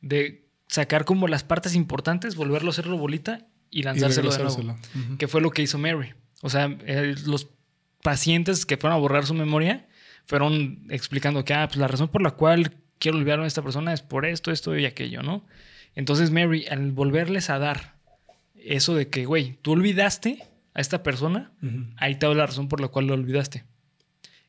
de 0.00 0.46
sacar 0.68 1.04
como 1.04 1.28
las 1.28 1.44
partes 1.44 1.74
importantes, 1.74 2.36
volverlo 2.36 2.68
a 2.68 2.72
hacerlo 2.72 2.96
bolita 2.96 3.46
y 3.70 3.82
lanzárselo 3.82 4.30
de 4.30 4.38
nuevo. 4.44 4.78
Que 5.18 5.28
fue 5.28 5.40
lo 5.40 5.50
que 5.50 5.62
hizo 5.62 5.78
Mary. 5.78 6.14
O 6.42 6.50
sea, 6.50 6.76
eh, 6.86 7.14
los 7.26 7.48
pacientes 8.02 8.66
que 8.66 8.76
fueron 8.76 8.96
a 8.98 9.00
borrar 9.00 9.26
su 9.26 9.34
memoria 9.34 9.86
fueron 10.26 10.86
explicando 10.90 11.44
que, 11.44 11.54
ah, 11.54 11.66
pues 11.66 11.78
la 11.78 11.88
razón 11.88 12.08
por 12.08 12.22
la 12.22 12.32
cual 12.32 12.72
quiero 12.98 13.18
olvidarme 13.18 13.44
de 13.44 13.48
esta 13.48 13.62
persona 13.62 13.92
es 13.92 14.02
por 14.02 14.26
esto, 14.26 14.52
esto 14.52 14.76
y 14.78 14.86
aquello, 14.86 15.22
¿no? 15.22 15.44
Entonces 15.94 16.30
Mary, 16.30 16.66
al 16.70 16.92
volverles 16.92 17.50
a 17.50 17.58
dar 17.58 17.94
eso 18.54 18.94
de 18.94 19.08
que, 19.08 19.24
güey, 19.26 19.58
tú 19.62 19.72
olvidaste 19.72 20.44
a 20.74 20.80
esta 20.80 21.02
persona, 21.02 21.50
ahí 21.96 22.14
te 22.14 22.26
da 22.26 22.34
la 22.34 22.46
razón 22.46 22.68
por 22.68 22.80
la 22.80 22.88
cual 22.88 23.06
lo 23.06 23.14
olvidaste. 23.14 23.64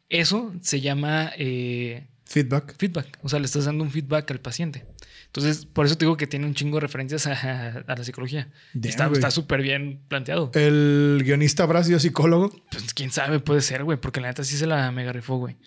Eso 0.10 0.54
se 0.62 0.82
llama... 0.82 1.32
Eh, 1.38 2.06
feedback. 2.32 2.76
Feedback. 2.78 3.20
O 3.22 3.30
sea, 3.30 3.40
le 3.40 3.46
estás 3.46 3.66
dando 3.66 3.84
un 3.84 3.92
feedback 3.92 4.32
al 4.32 4.40
paciente. 4.40 4.86
Entonces, 5.26 5.66
por 5.66 5.86
eso 5.86 5.98
te 5.98 6.06
digo 6.06 6.18
que 6.18 6.28
tiene 6.28 6.46
un 6.46 6.54
chingo 6.54 6.78
de 6.78 6.82
referencias 6.82 7.28
a, 7.28 7.84
la 7.88 8.04
psicología. 8.04 8.50
está 8.84 9.32
súper 9.32 9.62
bien 9.62 10.02
planteado. 10.08 10.52
¿El 10.54 11.22
guionista 11.24 11.64
habrá 11.64 11.84
sido 11.84 12.00
psicólogo? 12.00 12.50
Pues 12.72 12.94
quién 12.94 13.12
sabe, 13.12 13.40
puede 13.40 13.62
ser, 13.62 13.84
güey, 13.84 14.00
porque 14.00 14.22
la 14.22 14.28
neta 14.28 14.44
sí 14.44 14.58
se 14.58 14.66
la 14.68 14.92
mega 14.92 15.14
rifó, 15.14 15.38
güey. 15.38 15.58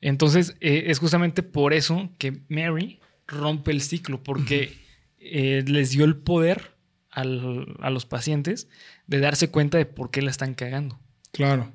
Entonces, 0.00 0.56
eh, 0.60 0.84
es 0.88 0.98
justamente 0.98 1.42
por 1.42 1.72
eso 1.72 2.10
que 2.18 2.42
Mary 2.48 3.00
rompe 3.26 3.70
el 3.70 3.80
ciclo, 3.80 4.22
porque 4.22 4.76
eh, 5.18 5.64
les 5.66 5.90
dio 5.90 6.04
el 6.04 6.16
poder 6.16 6.74
a 7.10 7.24
los 7.24 8.06
pacientes 8.06 8.68
de 9.06 9.20
darse 9.20 9.48
cuenta 9.48 9.78
de 9.78 9.86
por 9.86 10.10
qué 10.10 10.22
la 10.22 10.32
están 10.32 10.54
cagando. 10.54 10.98
Claro. 11.30 11.72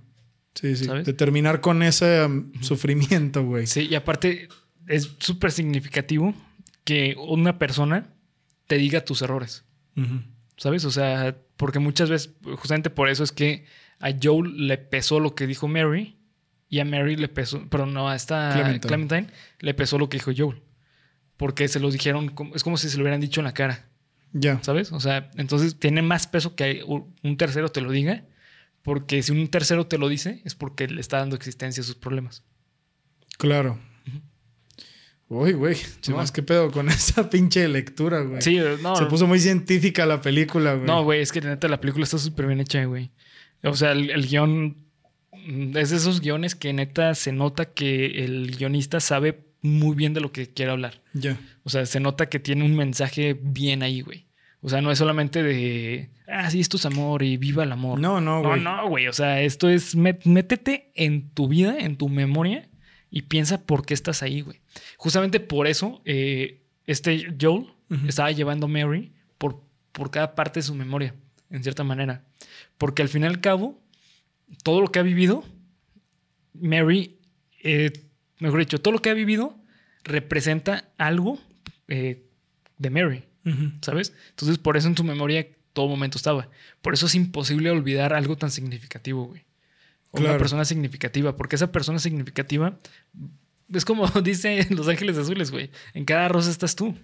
Sí, 0.60 0.76
sí. 0.76 0.88
De 0.88 1.14
terminar 1.14 1.62
con 1.62 1.84
ese 1.84 2.26
um, 2.26 2.51
sufrimiento, 2.62 3.45
güey. 3.45 3.66
Sí, 3.66 3.88
y 3.89 3.95
aparte 3.95 4.49
es 4.88 5.16
súper 5.20 5.53
significativo 5.53 6.34
que 6.84 7.16
una 7.18 7.57
persona 7.57 8.10
te 8.68 8.78
diga 8.78 9.05
tus 9.05 9.22
errores. 9.22 9.64
¿Sabes? 10.57 10.84
O 10.84 10.91
sea, 10.91 11.38
porque 11.55 11.80
muchas 11.80 12.10
veces, 12.10 12.34
justamente 12.57 12.89
por 12.89 13.10
eso 13.10 13.24
es 13.24 13.32
que 13.32 13.66
a 13.99 14.12
Joel 14.22 14.68
le 14.68 14.78
pesó 14.78 15.20
lo 15.20 15.34
que 15.34 15.47
dijo 15.47 15.68
Mary 15.68 16.18
y 16.70 16.80
a 16.80 16.86
Mary 16.86 17.16
le 17.16 17.30
pesó, 17.30 17.66
pero 17.70 17.86
no, 17.86 18.10
a 18.10 18.16
esta 18.16 18.80
Clementine, 18.82 19.28
le 19.60 19.74
pesó 19.74 19.97
lo 19.97 20.10
que 20.10 20.18
dijo 20.18 20.32
Joel. 20.36 20.62
Porque 21.38 21.70
se 21.70 21.80
lo 21.80 21.89
dijeron, 21.89 22.34
es 22.53 22.64
como 22.64 22.78
si 22.78 22.89
se 22.89 22.97
lo 22.97 23.03
hubieran 23.03 23.22
dicho 23.22 23.39
en 23.39 23.45
la 23.45 23.53
cara. 23.53 23.88
Ya. 24.34 24.62
¿Sabes? 24.62 24.91
O 24.91 24.99
sea, 24.99 25.32
entonces 25.38 25.80
tiene 25.80 26.01
más 26.01 26.28
peso 26.28 26.55
que 26.55 26.84
un 26.86 27.38
tercero 27.38 27.70
te 27.70 27.82
lo 27.82 27.91
diga, 27.91 28.26
porque 28.89 29.21
si 29.21 29.31
un 29.31 29.47
tercero 29.49 29.85
te 29.85 29.99
lo 29.99 30.09
dice, 30.09 30.41
es 30.45 30.55
porque 30.55 30.87
le 30.87 30.99
está 30.99 31.19
dando 31.19 31.35
existencia 31.35 31.81
a 31.81 31.85
sus 31.85 31.93
problemas. 31.93 32.43
Claro. 33.37 33.77
Uy, 35.27 35.53
güey, 35.53 35.77
más 36.07 36.31
que 36.31 36.41
pedo 36.41 36.71
con 36.71 36.89
esa 36.89 37.29
pinche 37.29 37.67
lectura, 37.67 38.21
güey. 38.21 38.41
Sí, 38.41 38.59
no. 38.81 38.95
Se 38.95 39.05
puso 39.05 39.27
muy 39.27 39.39
científica 39.39 40.07
la 40.07 40.23
película, 40.23 40.73
güey. 40.73 40.87
No, 40.87 41.03
güey, 41.03 41.21
es 41.21 41.31
que 41.31 41.39
neta 41.39 41.67
la 41.67 41.79
película 41.79 42.03
está 42.03 42.17
súper 42.17 42.47
bien 42.47 42.61
hecha, 42.61 42.83
güey. 42.85 43.11
O 43.61 43.75
sea, 43.75 43.91
el, 43.91 44.27
guion 44.27 44.77
mm, 45.33 45.77
es 45.77 45.91
de 45.91 45.97
esos 45.97 46.19
guiones 46.19 46.55
que 46.55 46.73
neta 46.73 47.13
se 47.13 47.31
nota 47.31 47.65
que 47.65 48.25
el 48.25 48.57
guionista 48.57 48.99
sabe 48.99 49.53
muy 49.61 49.95
bien 49.95 50.15
de 50.15 50.21
lo 50.21 50.31
que 50.31 50.51
quiere 50.51 50.71
hablar. 50.71 51.03
Ya. 51.13 51.39
O 51.61 51.69
sea, 51.69 51.85
se 51.85 51.99
nota 51.99 52.27
que 52.27 52.39
tiene 52.39 52.65
un 52.65 52.75
mensaje 52.75 53.39
bien 53.39 53.83
ahí, 53.83 54.01
güey. 54.01 54.25
O 54.62 54.70
sea, 54.70 54.82
no 54.82 54.91
es 54.91 54.97
solamente 54.97 55.41
de, 55.41 56.10
ah, 56.28 56.49
sí, 56.51 56.60
esto 56.60 56.78
es 56.78 56.86
amor 56.86 57.24
y 57.24 57.38
viva 57.38 57.64
el 57.64 57.72
amor. 57.72 57.99
No, 57.99 58.20
no, 58.20 58.41
güey. 58.43 58.62
No, 58.62 58.78
no, 58.78 58.89
güey. 58.89 59.07
O 59.07 59.14
sea, 59.14 59.41
esto 59.41 59.70
es, 59.70 59.95
métete 59.95 60.91
en 60.95 61.30
tu 61.30 61.47
vida, 61.47 61.78
en 61.80 61.95
tu 61.95 62.10
memoria 62.10 62.70
y 63.10 63.24
piensa 63.24 63.66
por 63.66 63.86
qué 63.86 63.93
estás 63.93 64.22
ahí, 64.22 64.41
güey. 64.41 64.60
Justamente 64.97 65.39
por 65.39 65.68
eso, 65.68 66.01
eh, 66.05 66.64
este 66.88 67.36
Joel 67.39 67.68
estaba 68.07 68.32
llevando 68.32 68.66
a 68.66 68.70
Mary 68.70 69.14
por, 69.38 69.64
por 69.91 70.12
cada 70.12 70.36
parte 70.36 70.60
de 70.60 70.64
su 70.64 70.76
memoria. 70.76 71.16
en 71.49 71.64
cierta 71.64 71.84
manera. 71.84 72.24
Porque 72.78 73.01
al 73.01 73.10
fin 73.10 73.24
y 73.24 73.28
al 73.28 73.41
cabo, 73.41 73.80
todo 74.64 74.82
lo 74.82 74.91
que 74.91 74.99
ha 74.99 75.03
vivido, 75.03 75.43
Mary, 76.53 77.20
eh, 77.64 77.91
mejor 78.39 78.60
dicho, 78.60 78.80
todo 78.80 78.93
lo 78.93 78.99
que 78.99 79.10
ha 79.10 79.14
vivido 79.14 79.55
representa 80.03 80.89
algo 80.97 81.39
eh, 81.88 82.26
de 82.78 82.89
Mary, 82.89 83.24
¿sabes? 83.81 84.13
Entonces, 84.29 84.57
por 84.57 84.77
eso 84.77 84.87
en 84.87 84.95
tu 84.95 85.03
memoria 85.03 85.47
todo 85.73 85.87
momento 85.87 86.17
estaba. 86.17 86.49
Por 86.81 86.93
eso 86.93 87.05
es 87.05 87.15
imposible 87.15 87.71
olvidar 87.71 88.13
algo 88.13 88.37
tan 88.37 88.51
significativo, 88.51 89.25
güey. 89.25 89.43
O 90.11 90.19
una 90.19 90.37
persona 90.37 90.65
significativa, 90.65 91.35
porque 91.35 91.55
esa 91.55 91.71
persona 91.71 91.99
significativa 91.99 92.77
es 93.73 93.85
como 93.85 94.07
dice 94.23 94.67
Los 94.71 94.87
Ángeles 94.87 95.17
Azules, 95.17 95.51
güey. 95.51 95.69
En 95.93 96.05
cada 96.05 96.27
rosa 96.27 96.49
estás 96.49 96.75
tú. 96.75 96.95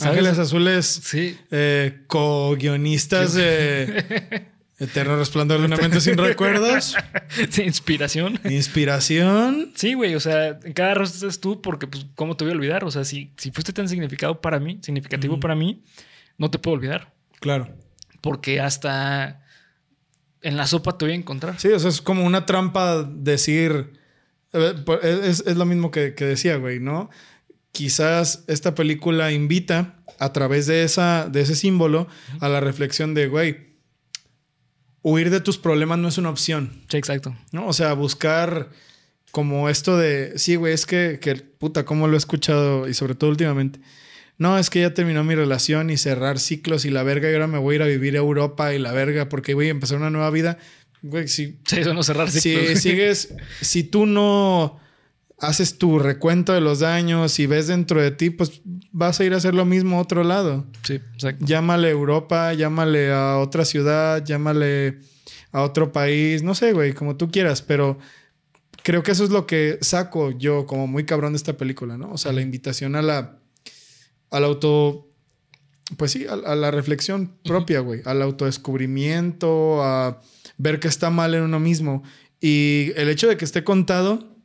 Ángeles 0.00 0.38
Azules, 0.38 0.86
sí. 0.86 1.38
Eh, 1.50 2.02
co-guionistas 2.06 3.34
de 3.34 4.46
Eterno 4.78 5.16
Resplandor 5.16 5.60
de 5.60 5.66
una 5.66 5.76
mente 5.76 6.00
sin 6.00 6.18
recuerdos. 6.18 6.96
Sí, 7.50 7.62
inspiración. 7.62 8.38
Inspiración. 8.44 9.72
Sí, 9.74 9.94
güey. 9.94 10.14
O 10.14 10.20
sea, 10.20 10.58
en 10.62 10.72
cada 10.72 10.94
rosa 10.94 11.14
estás 11.14 11.40
tú, 11.40 11.60
porque, 11.60 11.86
pues, 11.86 12.06
¿cómo 12.14 12.36
te 12.36 12.44
voy 12.44 12.52
a 12.52 12.56
olvidar? 12.56 12.84
O 12.84 12.90
sea, 12.90 13.04
si, 13.04 13.32
si 13.36 13.50
fuiste 13.50 13.72
tan 13.72 13.88
significado 13.88 14.40
para 14.40 14.60
mí, 14.60 14.78
significativo 14.82 15.40
para 15.40 15.54
mí, 15.54 15.82
no 16.38 16.50
te 16.50 16.58
puedo 16.58 16.76
olvidar. 16.76 17.12
Claro. 17.40 17.68
Porque 18.20 18.60
hasta 18.60 19.42
en 20.42 20.56
la 20.56 20.66
sopa 20.66 20.96
te 20.96 21.04
voy 21.04 21.12
a 21.12 21.16
encontrar. 21.16 21.58
Sí, 21.58 21.68
o 21.68 21.78
sea, 21.78 21.90
es 21.90 22.00
como 22.00 22.24
una 22.24 22.46
trampa 22.46 23.02
decir. 23.02 23.92
Eh, 24.52 24.74
es, 25.24 25.44
es 25.46 25.56
lo 25.56 25.66
mismo 25.66 25.90
que, 25.90 26.14
que 26.14 26.24
decía, 26.24 26.56
güey, 26.56 26.80
¿no? 26.80 27.10
quizás 27.76 28.42
esta 28.46 28.74
película 28.74 29.32
invita 29.32 29.96
a 30.18 30.32
través 30.32 30.66
de, 30.66 30.82
esa, 30.82 31.28
de 31.28 31.42
ese 31.42 31.54
símbolo 31.54 32.08
a 32.40 32.48
la 32.48 32.60
reflexión 32.60 33.12
de, 33.12 33.28
güey, 33.28 33.75
huir 35.06 35.30
de 35.30 35.40
tus 35.40 35.56
problemas 35.56 35.98
no 36.00 36.08
es 36.08 36.18
una 36.18 36.30
opción. 36.30 36.82
Sí, 36.88 36.96
exacto. 36.96 37.36
¿no? 37.52 37.68
O 37.68 37.72
sea, 37.72 37.92
buscar 37.92 38.70
como 39.30 39.68
esto 39.68 39.96
de, 39.96 40.36
sí, 40.36 40.56
güey, 40.56 40.74
es 40.74 40.84
que, 40.84 41.20
que, 41.20 41.36
puta, 41.36 41.84
como 41.84 42.08
lo 42.08 42.14
he 42.14 42.16
escuchado 42.16 42.88
y 42.88 42.94
sobre 42.94 43.14
todo 43.14 43.30
últimamente. 43.30 43.78
No, 44.36 44.58
es 44.58 44.68
que 44.68 44.80
ya 44.80 44.94
terminó 44.94 45.22
mi 45.22 45.36
relación 45.36 45.90
y 45.90 45.96
cerrar 45.96 46.40
ciclos 46.40 46.84
y 46.84 46.90
la 46.90 47.04
verga 47.04 47.30
y 47.30 47.34
ahora 47.34 47.46
me 47.46 47.58
voy 47.58 47.74
a 47.74 47.76
ir 47.76 47.82
a 47.82 47.86
vivir 47.86 48.16
a 48.16 48.18
Europa 48.18 48.74
y 48.74 48.80
la 48.80 48.90
verga 48.90 49.28
porque 49.28 49.54
voy 49.54 49.68
a 49.68 49.70
empezar 49.70 49.96
una 49.96 50.10
nueva 50.10 50.30
vida. 50.30 50.58
Güey, 51.02 51.28
si... 51.28 51.56
Sí, 51.64 51.78
eso 51.78 51.94
no 51.94 52.02
cerrar 52.02 52.28
ciclos. 52.28 52.66
Si 52.66 52.76
sigues, 52.76 53.34
si 53.60 53.84
tú 53.84 54.06
no 54.06 54.80
haces 55.38 55.78
tu 55.78 55.98
recuento 55.98 56.52
de 56.52 56.60
los 56.60 56.80
daños 56.80 57.38
y 57.38 57.46
ves 57.46 57.66
dentro 57.66 58.00
de 58.00 58.10
ti, 58.10 58.30
pues 58.30 58.62
vas 58.90 59.20
a 59.20 59.24
ir 59.24 59.34
a 59.34 59.36
hacer 59.36 59.54
lo 59.54 59.64
mismo 59.64 59.98
a 59.98 60.00
otro 60.00 60.24
lado. 60.24 60.66
Sí, 60.82 60.94
exacto. 60.94 61.44
Llámale 61.44 61.88
a 61.88 61.90
Europa, 61.90 62.54
llámale 62.54 63.12
a 63.12 63.38
otra 63.38 63.64
ciudad, 63.64 64.24
llámale 64.24 64.98
a 65.52 65.62
otro 65.62 65.92
país, 65.92 66.42
no 66.42 66.54
sé, 66.54 66.72
güey, 66.72 66.92
como 66.92 67.16
tú 67.16 67.30
quieras, 67.30 67.62
pero 67.62 67.98
creo 68.82 69.02
que 69.02 69.12
eso 69.12 69.24
es 69.24 69.30
lo 69.30 69.46
que 69.46 69.78
saco 69.82 70.30
yo 70.30 70.66
como 70.66 70.86
muy 70.86 71.04
cabrón 71.04 71.32
de 71.32 71.38
esta 71.38 71.56
película, 71.56 71.98
¿no? 71.98 72.12
O 72.12 72.18
sea, 72.18 72.32
la 72.32 72.42
invitación 72.42 72.96
a 72.96 73.02
la 73.02 73.38
al 74.30 74.44
auto 74.44 75.08
pues 75.96 76.10
sí, 76.10 76.26
a, 76.26 76.32
a 76.32 76.56
la 76.56 76.70
reflexión 76.72 77.38
propia, 77.44 77.78
güey, 77.80 78.00
al 78.06 78.20
autodescubrimiento, 78.22 79.82
a 79.84 80.20
ver 80.58 80.80
que 80.80 80.88
está 80.88 81.10
mal 81.10 81.34
en 81.34 81.42
uno 81.42 81.60
mismo 81.60 82.02
y 82.40 82.92
el 82.96 83.08
hecho 83.08 83.28
de 83.28 83.36
que 83.36 83.44
esté 83.44 83.62
contado 83.64 84.35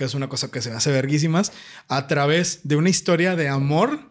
que 0.00 0.06
es 0.06 0.14
una 0.14 0.30
cosa 0.30 0.50
que 0.50 0.62
se 0.62 0.72
hace 0.72 0.90
verguísimas, 0.90 1.52
a 1.86 2.06
través 2.06 2.60
de 2.64 2.76
una 2.76 2.88
historia 2.88 3.36
de 3.36 3.50
amor. 3.50 4.10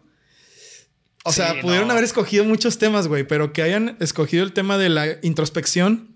O 1.24 1.32
sea, 1.32 1.60
pudieron 1.60 1.90
haber 1.90 2.04
escogido 2.04 2.44
muchos 2.44 2.78
temas, 2.78 3.08
güey, 3.08 3.26
pero 3.26 3.52
que 3.52 3.62
hayan 3.62 3.96
escogido 3.98 4.44
el 4.44 4.52
tema 4.52 4.78
de 4.78 4.88
la 4.88 5.06
introspección, 5.22 6.14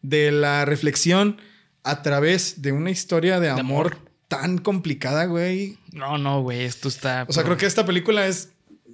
de 0.00 0.32
la 0.32 0.64
reflexión, 0.64 1.38
a 1.84 2.00
través 2.00 2.62
de 2.62 2.72
una 2.72 2.90
historia 2.90 3.40
de, 3.40 3.50
amor, 3.50 3.98
tan 4.26 4.56
complicada, 4.56 5.26
güey. 5.26 5.76
No, 5.92 6.16
no, 6.16 6.40
güey, 6.40 6.62
esto 6.62 6.88
está... 6.88 7.26
O 7.28 7.34
sea, 7.34 7.44
creo 7.44 7.58
que 7.58 7.66
esta 7.66 7.84
película 7.84 8.26
es 8.26 8.52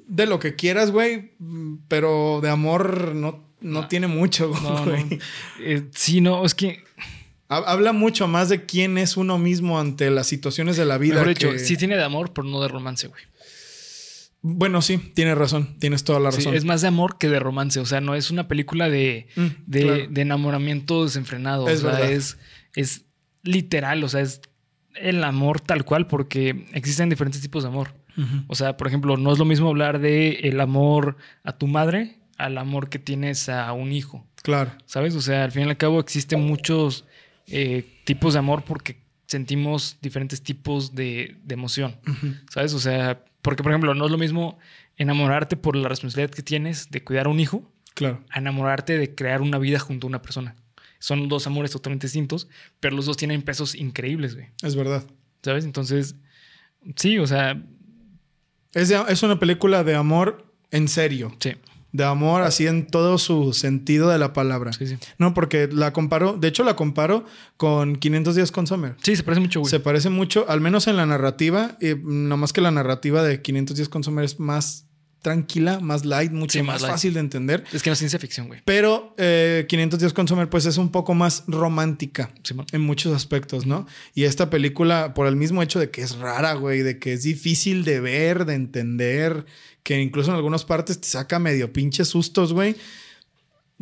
de 0.08 0.26
lo 0.26 0.40
que 0.40 0.56
quieras, 0.56 0.90
güey, 0.90 1.34
pero 1.86 2.40
de 2.42 2.50
amor 2.50 3.14
no, 3.14 3.44
no, 3.60 3.86
tiene 3.86 4.08
mucho, 4.08 4.52
güey. 4.84 5.20
Eh, 5.60 5.84
sí, 5.94 6.20
no, 6.20 6.44
es 6.44 6.56
que 6.56 6.82
Habla 7.48 7.92
mucho 7.92 8.26
más 8.26 8.48
de 8.48 8.66
quién 8.66 8.98
es 8.98 9.16
uno 9.16 9.38
mismo 9.38 9.78
ante 9.78 10.10
las 10.10 10.26
situaciones 10.26 10.76
de 10.76 10.84
la 10.84 10.98
vida. 10.98 11.14
Mejor 11.14 11.28
dicho, 11.28 11.58
sí 11.58 11.76
tiene 11.76 11.96
de 11.96 12.02
amor, 12.02 12.32
pero 12.32 12.46
no 12.46 12.60
de 12.60 12.68
romance, 12.68 13.06
güey. 13.06 13.22
Bueno, 14.42 14.82
sí, 14.82 14.98
tienes 14.98 15.36
razón, 15.36 15.76
tienes 15.78 16.04
toda 16.04 16.20
la 16.20 16.30
razón. 16.30 16.54
es 16.54 16.64
más 16.64 16.82
de 16.82 16.88
amor 16.88 17.18
que 17.18 17.28
de 17.28 17.40
romance, 17.40 17.80
o 17.80 17.86
sea, 17.86 18.00
no 18.00 18.14
es 18.14 18.30
una 18.30 18.46
película 18.46 18.88
de, 18.88 19.26
mm, 19.34 19.46
de, 19.66 20.08
enamoramiento 20.14 21.04
desenfrenado, 21.04 21.68
es 21.68 21.82
o 21.82 21.90
sea, 21.90 22.08
es, 22.08 22.38
es 22.74 23.06
literal, 23.42 24.04
o 24.04 24.08
sea, 24.08 24.20
es 24.20 24.40
el 24.94 25.24
amor 25.24 25.60
tal 25.60 25.84
cual, 25.84 26.06
porque 26.06 26.66
existen 26.74 27.08
diferentes 27.08 27.40
tipos 27.40 27.64
de 27.64 27.70
amor. 27.70 27.94
O 28.46 28.54
sea, 28.54 28.78
por 28.78 28.86
ejemplo, 28.86 29.18
no 29.18 29.30
es 29.30 29.38
lo 29.38 29.44
mismo 29.44 29.68
hablar 29.68 29.98
de 29.98 30.40
el 30.44 30.58
amor 30.60 31.18
a 31.44 31.58
tu 31.58 31.66
madre 31.66 32.18
al 32.38 32.58
amor 32.58 32.88
que 32.88 32.98
tienes 32.98 33.48
a 33.48 33.72
un 33.72 33.92
hijo. 33.92 34.26
Claro. 34.42 34.72
¿Sabes? 34.86 35.14
O 35.14 35.20
sea, 35.20 35.44
al 35.44 35.52
fin 35.52 35.64
y 35.64 35.68
al 35.68 35.76
cabo 35.76 36.00
existen 36.00 36.40
muchos 36.46 37.05
eh, 37.48 38.00
tipos 38.04 38.32
de 38.32 38.38
amor 38.38 38.64
porque 38.64 38.98
sentimos 39.26 39.98
diferentes 40.00 40.42
tipos 40.42 40.94
de, 40.94 41.36
emoción, 41.48 41.96
¿sabes? 42.50 42.74
O 42.74 42.80
sea, 42.80 43.24
porque 43.42 43.62
por 43.62 43.72
ejemplo, 43.72 43.94
no 43.94 44.04
es 44.04 44.10
lo 44.10 44.18
mismo 44.18 44.58
enamorarte 44.96 45.56
por 45.56 45.76
la 45.76 45.88
responsabilidad 45.88 46.34
que 46.34 46.42
tienes 46.42 46.90
de 46.90 47.02
cuidar 47.02 47.26
a 47.26 47.30
un 47.30 47.40
hijo, 47.40 47.72
claro. 47.94 48.24
a 48.30 48.38
enamorarte 48.38 48.98
de 48.98 49.14
crear 49.14 49.42
una 49.42 49.58
vida 49.58 49.78
junto 49.78 50.06
a 50.06 50.08
una 50.08 50.22
persona. 50.22 50.56
Son 50.98 51.28
dos 51.28 51.46
amores 51.46 51.70
totalmente 51.70 52.06
distintos, 52.06 52.48
pero 52.80 52.96
los 52.96 53.06
dos 53.06 53.16
tienen 53.16 53.42
pesos 53.42 53.74
increíbles, 53.74 54.34
güey. 54.34 54.48
Es 54.62 54.74
verdad. 54.74 55.04
¿Sabes? 55.42 55.64
Entonces, 55.64 56.16
sí, 56.96 57.18
o 57.18 57.26
sea... 57.26 57.62
Es, 58.72 58.90
es 58.90 59.22
una 59.22 59.38
película 59.38 59.84
de 59.84 59.94
amor 59.94 60.52
en 60.70 60.88
serio. 60.88 61.34
Sí 61.40 61.54
de 61.96 62.04
amor 62.04 62.42
así 62.42 62.66
en 62.66 62.86
todo 62.86 63.18
su 63.18 63.52
sentido 63.52 64.08
de 64.08 64.18
la 64.18 64.32
palabra. 64.32 64.72
Sí, 64.72 64.86
sí. 64.86 64.98
No, 65.18 65.32
porque 65.34 65.68
la 65.72 65.92
comparo, 65.92 66.34
de 66.34 66.48
hecho 66.48 66.62
la 66.62 66.76
comparo 66.76 67.24
con 67.56 67.96
500 67.96 68.34
días 68.34 68.52
con 68.52 68.66
Summer. 68.66 68.96
Sí, 69.02 69.16
se 69.16 69.22
parece 69.22 69.40
mucho, 69.40 69.60
güey. 69.60 69.70
Se 69.70 69.80
parece 69.80 70.10
mucho, 70.10 70.44
al 70.48 70.60
menos 70.60 70.86
en 70.86 70.96
la 70.96 71.06
narrativa, 71.06 71.76
y 71.80 71.94
no 72.02 72.36
más 72.36 72.52
que 72.52 72.60
la 72.60 72.70
narrativa 72.70 73.22
de 73.22 73.40
500 73.40 73.76
días 73.76 73.88
con 73.88 74.04
Summer 74.04 74.24
es 74.24 74.38
más 74.38 74.85
tranquila, 75.26 75.80
más 75.80 76.04
light, 76.04 76.30
mucho 76.30 76.62
más, 76.62 76.82
fácil 76.82 77.14
de 77.14 77.18
entender. 77.18 77.64
Es 77.72 77.82
que 77.82 77.90
no 77.90 77.94
es 77.94 77.98
ciencia 77.98 78.16
ficción, 78.20 78.46
güey. 78.46 78.60
Pero 78.64 79.12
500 79.16 79.18
eh, 79.18 80.00
días 80.00 80.12
con 80.12 80.28
Summer 80.28 80.48
pues 80.48 80.66
es 80.66 80.78
un 80.78 80.92
poco 80.92 81.14
más 81.14 81.42
romántica 81.48 82.30
en 82.70 82.80
muchos 82.80 83.12
aspectos, 83.12 83.66
¿no? 83.66 83.88
Y 84.14 84.22
esta 84.22 84.50
película, 84.50 85.14
por 85.14 85.26
el 85.26 85.34
mismo 85.34 85.64
hecho 85.64 85.80
de 85.80 85.90
que 85.90 86.02
es 86.02 86.14
rara, 86.14 86.54
güey, 86.54 86.82
de 86.82 87.00
que 87.00 87.12
es 87.12 87.24
difícil 87.24 87.82
de 87.82 87.98
ver, 87.98 88.44
de 88.44 88.54
entender, 88.54 89.46
que 89.82 90.00
incluso 90.00 90.30
en 90.30 90.36
algunas 90.36 90.64
partes 90.64 91.00
te 91.00 91.08
saca 91.08 91.40
medio 91.40 91.72
pinches 91.72 92.06
sustos, 92.06 92.52
güey. 92.52 92.76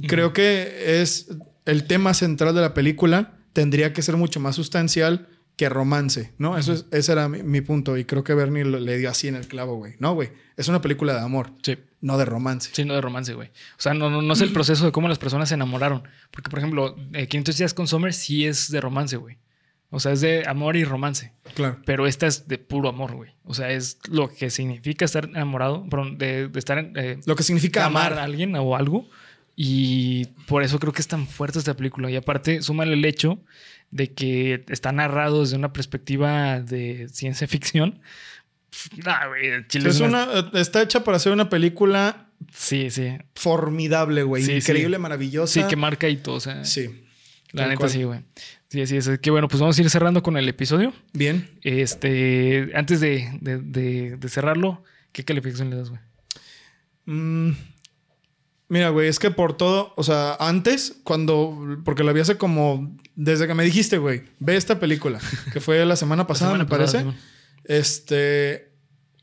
Creo 0.07 0.33
que 0.33 1.03
es 1.03 1.29
el 1.67 1.85
tema 1.85 2.15
central 2.15 2.55
de 2.55 2.63
la 2.63 2.73
película. 2.73 3.35
Tendría 3.53 3.93
que 3.93 4.01
ser 4.01 4.17
mucho 4.17 4.41
más 4.41 4.57
sustancial 4.57 5.29
que 5.57 5.69
romance, 5.69 6.33
¿no? 6.39 6.59
Eso 6.59 6.73
es, 6.73 6.87
ese 6.91 7.13
era 7.13 7.29
mi, 7.29 7.61
punto 7.61 7.97
y 7.97 8.05
creo 8.05 8.25
que 8.25 8.35
Bernie 8.35 8.65
le 8.65 8.99
dio 8.99 9.09
así 9.09 9.29
en 9.29 9.37
el 9.37 9.47
clavo, 9.47 9.77
güey. 9.77 9.95
No, 9.99 10.15
güey. 10.15 10.31
Es 10.57 10.69
una 10.69 10.81
película 10.81 11.15
de 11.15 11.21
amor. 11.21 11.53
Sí. 11.63 11.79
No 12.01 12.19
de 12.19 12.25
romance. 12.25 12.71
Sí, 12.73 12.85
no 12.85 12.95
de 12.95 13.01
romance, 13.01 13.33
güey. 13.35 13.49
O 13.49 13.81
sea, 13.81 13.95
no, 13.95 14.11
no, 14.11 14.21
no 14.21 14.33
es 14.35 14.41
el 14.41 14.53
proceso 14.53 14.85
de 14.85 14.93
cómo 14.93 15.09
las 15.09 15.19
personas 15.19 15.49
se 15.49 15.55
enamoraron. 15.55 16.03
Porque, 16.31 16.51
por 16.51 16.59
ejemplo, 16.59 16.97
500 17.13 17.57
días 17.57 17.73
con 17.73 17.87
Summer 17.87 18.13
sí 18.13 18.45
es 18.45 18.71
de 18.71 18.81
romance, 18.81 19.17
güey. 19.17 19.39
O 19.91 20.01
sea, 20.01 20.13
es 20.13 20.21
de 20.21 20.45
amor 20.47 20.77
y 20.77 20.85
romance. 20.85 21.33
Claro. 21.55 21.81
Pero 21.87 22.07
esta 22.07 22.27
es 22.27 22.49
de 22.49 22.59
puro 22.59 22.89
amor, 22.89 23.15
güey. 23.15 23.31
O 23.45 23.55
sea, 23.55 23.71
es 23.71 24.01
lo 24.11 24.29
que 24.29 24.51
significa 24.51 25.05
estar 25.05 25.25
enamorado, 25.25 25.87
de, 26.17 26.49
de 26.49 26.59
estar... 26.59 26.79
Eh, 26.97 27.21
lo 27.25 27.37
que 27.37 27.45
significa 27.45 27.87
amar. 27.87 28.15
a 28.15 28.25
alguien 28.25 28.55
o 28.57 28.77
algo. 28.77 29.09
Y 29.57 30.27
por 30.47 30.63
eso 30.65 30.81
creo 30.81 30.93
que 30.93 31.01
es 31.01 31.09
tan 31.09 31.27
fuerte 31.27 31.59
esta 31.59 31.75
película. 31.75 32.11
Y 32.11 32.17
aparte, 32.17 32.61
súmale 32.61 32.95
el 32.95 33.05
hecho 33.05 33.39
de 33.91 34.13
que 34.13 34.65
está 34.69 34.93
narrado 34.93 35.43
desde 35.43 35.57
una 35.57 35.73
perspectiva 35.73 36.61
de 36.61 37.09
ciencia 37.09 37.47
ficción. 37.49 38.01
Nah, 39.05 39.29
güey, 39.29 39.65
es 39.73 40.01
una... 40.01 40.51
está 40.55 40.83
hecha 40.83 41.05
para 41.05 41.17
hacer 41.17 41.33
una 41.33 41.49
película... 41.49 42.29
Sí, 42.53 42.91
sí. 42.91 43.17
Formidable, 43.35 44.23
güey. 44.23 44.57
Increíble, 44.57 44.99
maravillosa. 44.99 45.63
Sí, 45.63 45.67
que 45.69 45.77
marca 45.77 46.09
y 46.09 46.17
todo. 46.17 46.35
O 46.37 46.41
sea, 46.41 46.65
sí. 46.65 47.05
La 47.53 47.69
neta 47.69 47.89
sí, 47.89 48.03
güey. 48.03 48.21
Sí, 48.69 48.83
así 48.83 48.97
es. 48.97 49.09
Que 49.21 49.31
bueno, 49.31 49.47
pues 49.47 49.61
vamos 49.61 49.79
a 49.79 49.83
ir 49.83 49.89
cerrando 49.89 50.23
con 50.23 50.37
el 50.37 50.49
episodio. 50.49 50.93
Bien. 51.13 51.49
Este, 51.63 52.73
antes 52.75 53.01
de, 53.01 54.19
cerrarlo, 54.29 54.83
¿qué 55.13 55.25
calificación 55.25 55.71
le 55.71 55.77
das, 55.77 55.91
güey? 55.91 56.01
Mm, 57.07 57.53
mira, 58.69 58.91
güey, 58.91 59.09
es 59.09 59.19
que 59.19 59.31
por 59.31 59.57
todo, 59.57 59.93
o 59.97 60.03
sea, 60.03 60.37
antes, 60.41 60.97
cuando, 61.05 61.79
porque 61.85 62.05
lo 62.05 62.13
vi 62.13 62.21
hace 62.21 62.37
como, 62.37 62.97
desde 63.15 63.47
que 63.47 63.55
me 63.55 63.65
dijiste, 63.65 63.99
güey, 63.99 64.25
ve 64.39 64.57
esta 64.57 64.81
película, 64.81 65.21
que 65.53 65.61
fue 65.61 65.85
la 65.85 65.97
semana 65.97 66.27
pasada, 66.27 66.57
me 66.57 66.67
parece. 66.67 67.05
este, 67.65 68.73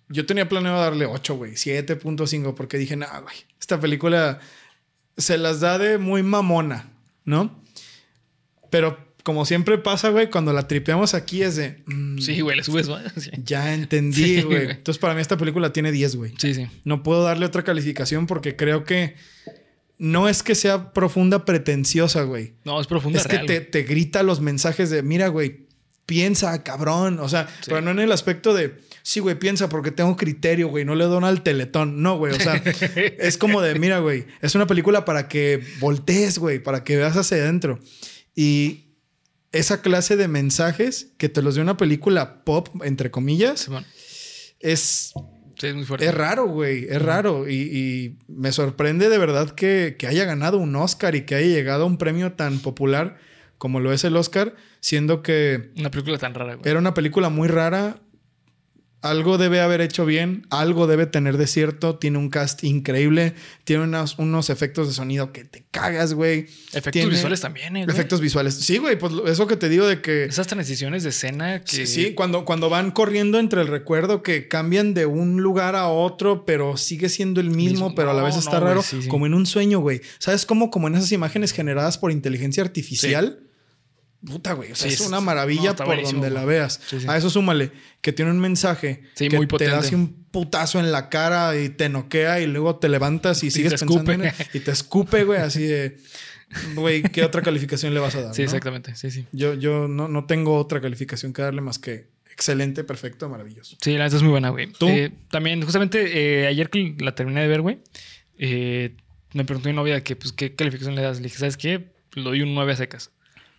yo 0.10 0.26
tenía 0.26 0.50
planeado 0.50 0.80
darle 0.80 1.06
8, 1.06 1.36
güey, 1.36 1.54
7.5, 1.54 2.54
porque 2.54 2.78
dije, 2.78 2.96
nah, 2.96 3.20
güey, 3.20 3.36
esta 3.60 3.80
película 3.80 4.40
se 5.18 5.38
las 5.38 5.60
da 5.60 5.78
de 5.78 5.98
muy 5.98 6.24
mamona, 6.24 6.90
¿no? 7.26 7.60
Pero 8.70 9.11
como 9.24 9.46
siempre 9.46 9.78
pasa, 9.78 10.10
güey, 10.10 10.30
cuando 10.30 10.54
la 10.54 10.68
tripeamos 10.68 11.14
aquí 11.14 11.44
es 11.44 11.56
de. 11.56 11.84
mm, 11.86 12.20
Sí, 12.20 12.42
güey, 12.42 12.58
le 12.58 12.64
subes 12.64 12.90
más. 12.90 13.04
Sí, 13.18 13.30
Ya 13.44 13.74
entendí, 13.74 14.42
güey. 14.42 14.72
Entonces, 14.72 15.00
para 15.00 15.14
mí, 15.14 15.22
esta 15.22 15.38
película 15.38 15.74
tiene 15.74 15.92
10, 15.92 16.16
güey. 16.16 16.34
sí. 16.38 16.54
sí. 16.54 16.68
No 16.84 17.04
puedo 17.04 17.24
darle 17.24 17.46
otra 17.46 17.64
calificación 17.64 18.28
porque 18.28 18.56
creo 18.56 18.84
que 18.84 19.16
no 19.98 20.28
es 20.28 20.42
que 20.42 20.56
sea 20.56 20.94
profunda, 20.94 21.46
pretenciosa, 21.46 22.24
güey. 22.24 22.54
No, 22.66 22.82
es 22.82 22.88
profunda. 22.88 23.20
Es 23.20 23.28
que 23.28 23.40
te, 23.40 23.62
te 23.62 23.84
grita 23.84 24.24
los 24.24 24.42
mensajes 24.42 24.90
de, 24.90 25.04
mira, 25.04 25.28
güey, 25.28 25.68
piensa, 26.08 26.64
cabrón. 26.64 27.20
O 27.20 27.30
sea, 27.30 27.48
pero 27.68 27.82
no 27.82 27.92
en 27.92 28.00
el 28.00 28.12
aspecto 28.12 28.54
de, 28.54 28.80
sí, 29.04 29.20
güey, 29.20 29.38
piensa 29.38 29.70
porque 29.70 29.92
tengo 29.92 30.18
criterio, 30.18 30.70
güey, 30.70 30.86
no 30.86 30.96
le 30.96 31.06
doy 31.06 31.24
al 31.24 31.44
teletón. 31.44 32.02
No, 32.02 32.18
güey, 32.18 32.34
o 32.34 32.40
sea, 32.40 32.56
es 33.20 33.38
como 33.38 33.62
de, 33.62 33.78
mira, 33.78 34.00
güey, 34.00 34.26
es 34.42 34.56
una 34.56 34.66
película 34.68 35.06
para 35.06 35.28
que 35.28 35.62
voltees, 35.80 36.40
güey, 36.40 36.58
para 36.58 36.84
que 36.84 36.98
veas 36.98 37.16
hacia 37.16 37.38
adentro. 37.38 37.80
Y 38.36 38.91
esa 39.52 39.82
clase 39.82 40.16
de 40.18 40.28
mensajes 40.28 41.14
que 41.18 41.30
te 41.30 41.42
los 41.42 41.56
dio 41.56 41.64
una 41.64 41.78
película 41.78 42.44
pop, 42.44 42.70
entre 42.84 43.12
comillas, 43.12 43.70
es 44.60 45.14
Sí, 45.58 45.68
es 45.68 45.76
muy 45.76 45.86
fuerte. 45.86 46.06
es 46.08 46.14
raro, 46.14 46.48
güey. 46.48 46.86
Es 46.90 47.00
raro. 47.02 47.48
Y, 47.48 47.54
y 47.54 48.18
me 48.28 48.52
sorprende 48.52 49.10
de 49.10 49.18
verdad 49.20 49.52
que, 49.52 49.96
que 50.00 50.08
haya 50.08 50.26
ganado 50.26 50.58
un 50.58 50.76
Oscar 50.76 51.14
y 51.14 51.22
que 51.22 51.36
haya 51.36 51.48
llegado 51.48 51.84
a 51.84 51.86
un 51.86 51.98
premio 51.98 52.32
tan 52.34 52.60
popular 52.60 53.18
como 53.60 53.80
lo 53.80 53.94
es 53.94 54.04
el 54.04 54.16
Oscar, 54.16 54.56
siendo 54.80 55.22
que 55.22 55.72
Una 55.78 55.92
película 55.92 56.18
tan 56.18 56.34
rara, 56.34 56.56
güey. 56.56 56.68
era 56.68 56.80
una 56.80 56.96
película 56.96 57.30
muy 57.30 57.48
rara. 57.48 57.98
Algo 59.02 59.40
debe 59.40 59.62
haber 59.62 59.82
hecho 59.82 60.06
bien, 60.06 60.46
algo 60.52 60.86
debe 60.86 61.08
tener 61.08 61.38
de 61.38 61.48
cierto. 61.48 61.96
Tiene 61.98 62.20
un 62.20 62.30
cast 62.30 62.64
increíble, 62.64 63.34
tiene 63.64 63.84
unos, 63.86 64.20
unos 64.20 64.52
efectos 64.52 64.88
de 64.88 64.94
sonido 64.94 65.32
que 65.34 65.44
te 65.44 65.64
cagas, 65.72 66.14
güey. 66.14 66.42
Efectos 66.72 66.92
Tiene 66.92 67.10
visuales 67.10 67.42
también, 67.42 67.76
eh, 67.78 67.86
güey. 67.86 67.96
Efectos 67.96 68.22
visuales. 68.22 68.54
Sí, 68.54 68.78
güey, 68.78 69.00
pues 69.00 69.12
lo- 69.14 69.28
eso 69.28 69.48
que 69.48 69.58
te 69.58 69.70
digo 69.70 69.88
de 69.88 70.02
que. 70.02 70.26
Esas 70.26 70.46
transiciones 70.46 71.02
de 71.02 71.10
escena 71.10 71.62
que. 71.62 71.72
Sí, 71.76 71.88
sí, 71.88 72.14
cuando, 72.14 72.46
cuando 72.46 72.70
van 72.70 72.92
corriendo 72.92 73.40
entre 73.40 73.62
el 73.62 73.68
recuerdo 73.68 74.22
que 74.22 74.48
cambian 74.48 74.94
de 74.94 75.08
un 75.08 75.42
lugar 75.42 75.76
a 75.76 75.88
otro, 75.88 76.46
pero 76.46 76.78
sigue 76.78 77.10
siendo 77.10 77.42
el 77.42 77.50
mismo, 77.50 77.62
Mismo. 77.88 77.96
pero 77.96 78.12
a 78.12 78.14
la 78.14 78.22
vez 78.22 78.36
no, 78.36 78.40
está 78.42 78.60
raro, 78.60 78.84
sí, 78.84 79.02
sí. 79.02 79.08
como 79.08 79.26
en 79.26 79.34
un 79.34 79.48
sueño, 79.48 79.80
güey. 79.80 80.02
¿Sabes 80.20 80.46
cómo? 80.46 80.70
Como 80.70 80.88
en 80.88 80.96
esas 80.96 81.12
imágenes 81.12 81.54
generadas 81.54 81.98
por 81.98 82.12
inteligencia 82.12 82.62
artificial. 82.64 83.40
Puta, 84.26 84.54
güey. 84.54 84.72
O 84.72 84.76
sea, 84.76 84.88
Sí, 84.88 84.94
es 84.94 85.02
una 85.02 85.20
maravilla 85.20 85.76
por 85.76 86.02
donde 86.02 86.30
la 86.30 86.46
veas. 86.46 86.80
Sí, 86.88 87.00
sí. 87.00 87.06
A 87.10 87.18
eso 87.18 87.30
súmale 87.30 87.72
que 88.02 88.14
tiene 88.14 88.32
un 88.32 88.40
mensaje 88.40 89.02
que 89.16 89.30
muy 89.36 89.48
te 89.48 89.66
da 89.66 89.72
potente. 89.72 89.76
así 89.76 89.96
un 89.96 90.26
putazo 90.32 90.80
en 90.80 90.92
la 90.92 91.10
cara 91.10 91.58
y 91.60 91.70
te 91.70 91.90
noquea 91.90 92.40
y 92.40 92.48
luego 92.48 92.76
te 92.78 92.88
levantas 92.90 93.44
y, 93.44 93.48
Y 93.52 93.52
sigues 93.52 93.72
pensando 93.74 93.96
escupe. 93.96 94.14
en 94.14 94.26
él 94.26 94.34
y 94.54 94.60
te 94.60 94.72
escupe, 94.72 95.24
güey, 95.24 95.40
así 95.40 95.64
de... 95.64 95.98
Güey, 96.76 97.02
¿qué 97.02 97.24
otra 97.24 97.42
calificación 97.42 97.94
le 97.94 98.02
vas 98.02 98.14
a 98.16 98.22
dar? 98.24 98.36
Sí, 98.36 98.42
no? 98.42 98.46
exactamente. 98.46 98.94
Sí, 98.96 99.10
sí. 99.10 99.26
Yo, 99.32 99.54
yo 99.54 99.88
no, 99.88 100.10
no 100.10 100.26
tengo 100.26 100.58
otra 100.58 100.82
calificación 100.82 101.32
que 101.32 101.42
darle 101.42 101.62
más 101.62 101.80
que 101.80 102.10
excelente, 102.30 102.84
perfecto, 102.84 103.30
maravilloso. 103.30 103.78
Sí, 103.82 103.98
la 103.98 104.04
neta 104.04 104.18
es 104.18 104.22
muy 104.22 104.32
buena, 104.32 104.50
güey. 104.50 104.68
¿Tú? 104.68 104.88
Eh, 104.90 105.12
también, 105.30 105.62
justamente, 105.62 106.42
eh, 106.44 106.48
ayer 106.48 106.70
que 106.70 106.96
la 107.00 107.16
terminé 107.16 107.42
de 107.42 107.48
ver, 107.48 107.62
güey, 107.62 107.80
eh, 108.38 108.96
me 109.34 109.46
preguntó 109.46 109.70
mi 109.70 109.76
novia 109.76 110.04
que, 110.04 110.16
pues, 110.16 110.34
¿qué 110.34 110.54
calificación 110.56 110.96
le 110.96 111.02
das? 111.02 111.18
Le 111.18 111.24
dije, 111.24 111.38
¿sabes 111.38 111.56
qué? 111.56 111.92
Le 112.14 112.24
doy 112.24 112.42
un 112.42 112.54
9 112.54 112.74
a 112.74 112.76
secas. 112.76 113.12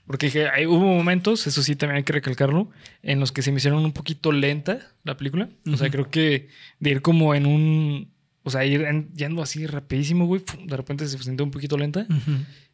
Porque 0.06 0.26
dije, 0.26 0.48
hay, 0.48 0.66
hubo 0.66 0.80
momentos, 0.80 1.46
eso 1.46 1.62
sí, 1.62 1.76
también 1.76 1.98
hay 1.98 2.02
que 2.02 2.12
recalcarlo, 2.12 2.70
en 3.02 3.20
los 3.20 3.30
que 3.32 3.42
se 3.42 3.52
me 3.52 3.58
hicieron 3.58 3.84
un 3.84 3.92
poquito 3.92 4.32
lenta 4.32 4.80
la 5.04 5.16
película. 5.16 5.48
O 5.72 5.76
sea, 5.76 5.90
creo 5.90 6.10
que 6.10 6.48
de 6.80 6.90
ir 6.90 7.02
como 7.02 7.34
en 7.34 7.46
un... 7.46 8.12
O 8.44 8.50
sea, 8.50 8.64
ir 8.64 8.82
en- 8.82 9.12
yendo 9.14 9.40
así 9.42 9.66
rapidísimo, 9.66 10.26
güey, 10.26 10.42
de 10.64 10.76
repente 10.76 11.06
se 11.06 11.16
sintió 11.18 11.44
un 11.44 11.52
poquito 11.52 11.78
lenta, 11.78 12.06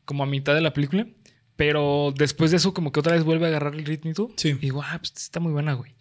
como 0.07 0.22
a 0.22 0.26
mitad 0.26 0.55
de 0.55 0.62
la 0.62 0.72
película. 0.72 1.07
Pero 1.57 2.14
después 2.16 2.53
de 2.53 2.57
eso, 2.59 2.72
como 2.72 2.93
que 2.93 3.01
otra 3.01 3.12
vez 3.14 3.24
vuelve 3.24 3.47
a 3.47 3.49
agarrar 3.49 3.74
el 3.74 4.14
todo. 4.14 4.31
Sí. 4.37 4.51
Y 4.51 4.53
digo, 4.55 4.81
ah, 4.83 4.97
pues 4.99 5.12
está 5.16 5.41
muy 5.41 5.53
buena, 5.53 5.74
güey. 5.74 5.95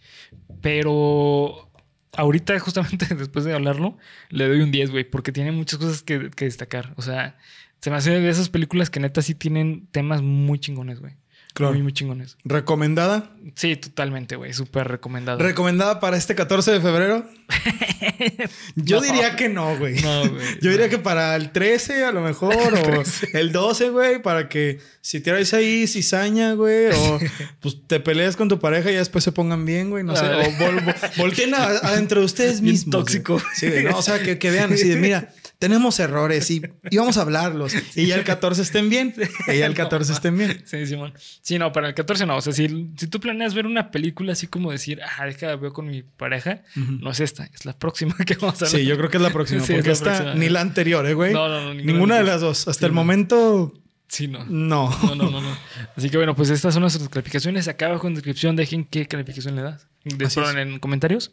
Pero 0.61 1.69
ahorita, 2.13 2.57
justamente 2.61 3.13
después 3.15 3.43
de 3.45 3.53
hablarlo, 3.53 3.97
le 4.29 4.47
doy 4.47 4.61
un 4.61 4.71
10, 4.71 4.91
güey, 4.91 5.03
porque 5.03 5.31
tiene 5.31 5.51
muchas 5.51 5.79
cosas 5.79 6.03
que, 6.03 6.29
que 6.29 6.45
destacar. 6.45 6.93
O 6.97 7.01
sea, 7.01 7.37
se 7.81 7.89
me 7.89 7.95
hace 7.97 8.11
de 8.11 8.29
esas 8.29 8.49
películas 8.49 8.89
que 8.89 8.99
neta 8.99 9.21
sí 9.21 9.35
tienen 9.35 9.87
temas 9.91 10.21
muy 10.21 10.59
chingones, 10.59 10.99
güey. 10.99 11.13
Claro. 11.53 11.73
Muy, 11.73 11.81
muy 11.81 11.91
chingones. 11.93 12.37
¿Recomendada? 12.43 13.31
Sí, 13.55 13.75
totalmente, 13.77 14.35
güey. 14.35 14.53
Súper 14.53 14.87
recomendado. 14.87 15.39
¿Recomendada 15.39 15.99
para 15.99 16.15
este 16.15 16.35
14 16.35 16.71
de 16.73 16.81
febrero? 16.81 17.27
Yo 18.75 18.97
No. 18.97 19.01
diría 19.01 19.35
que 19.35 19.49
no, 19.49 19.75
güey. 19.77 19.99
no, 20.01 20.29
güey. 20.29 20.45
Yo 20.61 20.69
diría 20.69 20.89
que 20.89 20.99
para 20.99 21.35
el 21.35 21.51
13 21.51 22.03
a 22.05 22.11
lo 22.11 22.21
mejor, 22.21 22.53
o 22.55 23.03
el 23.33 23.51
12, 23.51 23.89
güey, 23.89 24.21
para 24.21 24.49
que 24.49 24.79
si 25.01 25.19
tiráis 25.19 25.53
ahí 25.55 25.87
cizaña, 25.87 26.53
güey, 26.53 26.87
o 26.93 27.19
pues 27.59 27.77
te 27.87 27.99
peleas 27.99 28.35
con 28.35 28.49
tu 28.49 28.59
pareja 28.59 28.89
y 28.89 28.93
ya 28.93 28.99
después 28.99 29.23
se 29.23 29.31
pongan 29.31 29.65
bien, 29.65 29.89
güey, 29.89 30.03
no 30.03 30.15
sé, 30.15 30.25
o 30.25 30.41
vol- 30.43 30.57
vol- 30.83 31.17
volteen 31.17 31.55
adentro 31.55 32.19
de 32.19 32.25
ustedes 32.25 32.61
mismos. 32.61 32.91
tóxico. 32.91 33.33
güey. 33.33 33.45
Sí, 33.55 33.67
güey, 33.67 33.83
no, 33.85 33.97
o 33.97 34.01
sea, 34.01 34.21
que, 34.21 34.37
que 34.37 34.51
vean 34.51 34.73
así 34.73 34.87
de, 34.87 34.97
mira, 34.97 35.33
tenemos 35.59 35.99
errores 35.99 36.49
y, 36.51 36.61
y 36.91 36.97
vamos 36.97 37.17
a 37.17 37.21
hablarlos. 37.21 37.73
Y 37.95 38.05
ya 38.07 38.15
el 38.15 38.23
14 38.23 38.61
estén 38.61 38.89
bien, 38.89 39.13
y 39.47 39.57
ya 39.57 39.65
el 39.65 39.73
14 39.73 40.13
estén 40.13 40.37
bien. 40.37 40.61
Sí, 40.65 40.85
Simón. 40.85 41.13
Sí, 41.41 41.57
no, 41.57 41.71
para 41.71 41.87
el 41.89 41.93
14 41.95 42.25
no. 42.25 42.37
O 42.37 42.41
sea, 42.41 42.53
si, 42.53 42.91
si 42.97 43.07
tú 43.07 43.19
planeas 43.19 43.53
ver 43.53 43.65
una 43.65 43.89
película 43.91 44.33
así 44.33 44.47
como 44.47 44.71
decir, 44.71 44.99
ah, 45.03 45.25
deja, 45.25 45.55
veo 45.55 45.73
con 45.73 45.87
mi 45.87 46.03
pareja, 46.03 46.61
no 46.75 47.11
es 47.11 47.19
esta, 47.19 47.45
es 47.53 47.65
la 47.65 47.77
próxima 47.77 48.15
que 48.25 48.35
vamos 48.35 48.61
a 48.61 48.65
ver. 48.65 48.69
Sí, 48.81 48.85
yo 48.85 48.97
creo 48.97 49.09
que 49.09 49.17
es 49.17 49.23
la 49.23 49.31
próxima, 49.31 49.61
Sí, 49.61 49.73
es 49.73 49.77
porque 49.77 49.87
la 49.89 49.93
esta 49.93 50.05
próxima. 50.17 50.33
ni 50.35 50.49
la 50.49 50.61
anterior, 50.61 51.05
¿eh, 51.07 51.13
güey. 51.13 51.33
No, 51.33 51.47
no, 51.49 51.61
no, 51.61 51.73
ninguna 51.73 51.91
Ninguna 51.93 52.15
de 52.17 52.23
las 52.23 52.41
dos. 52.41 52.67
Hasta 52.67 52.79
Sí, 52.81 52.85
el 52.85 52.91
momento, 52.91 53.73
Sí, 54.09 54.27
no. 54.27 54.45
no. 54.45 54.89
No, 55.03 55.15
no, 55.15 55.29
no, 55.29 55.41
no. 55.41 55.57
Así 55.97 56.09
que 56.09 56.15
bueno, 56.17 56.33
pues 56.35 56.49
estas 56.49 56.73
son 56.73 56.81
nuestras 56.81 57.09
calificaciones. 57.09 57.67
Acá 57.67 57.87
abajo 57.87 58.07
en 58.07 58.13
descripción 58.15 58.55
dejen 58.55 58.85
qué 58.85 59.05
calificación 59.05 59.55
le 59.57 59.63
das. 59.63 59.87
Después 60.05 60.55
en 60.55 60.79
comentarios. 60.79 61.29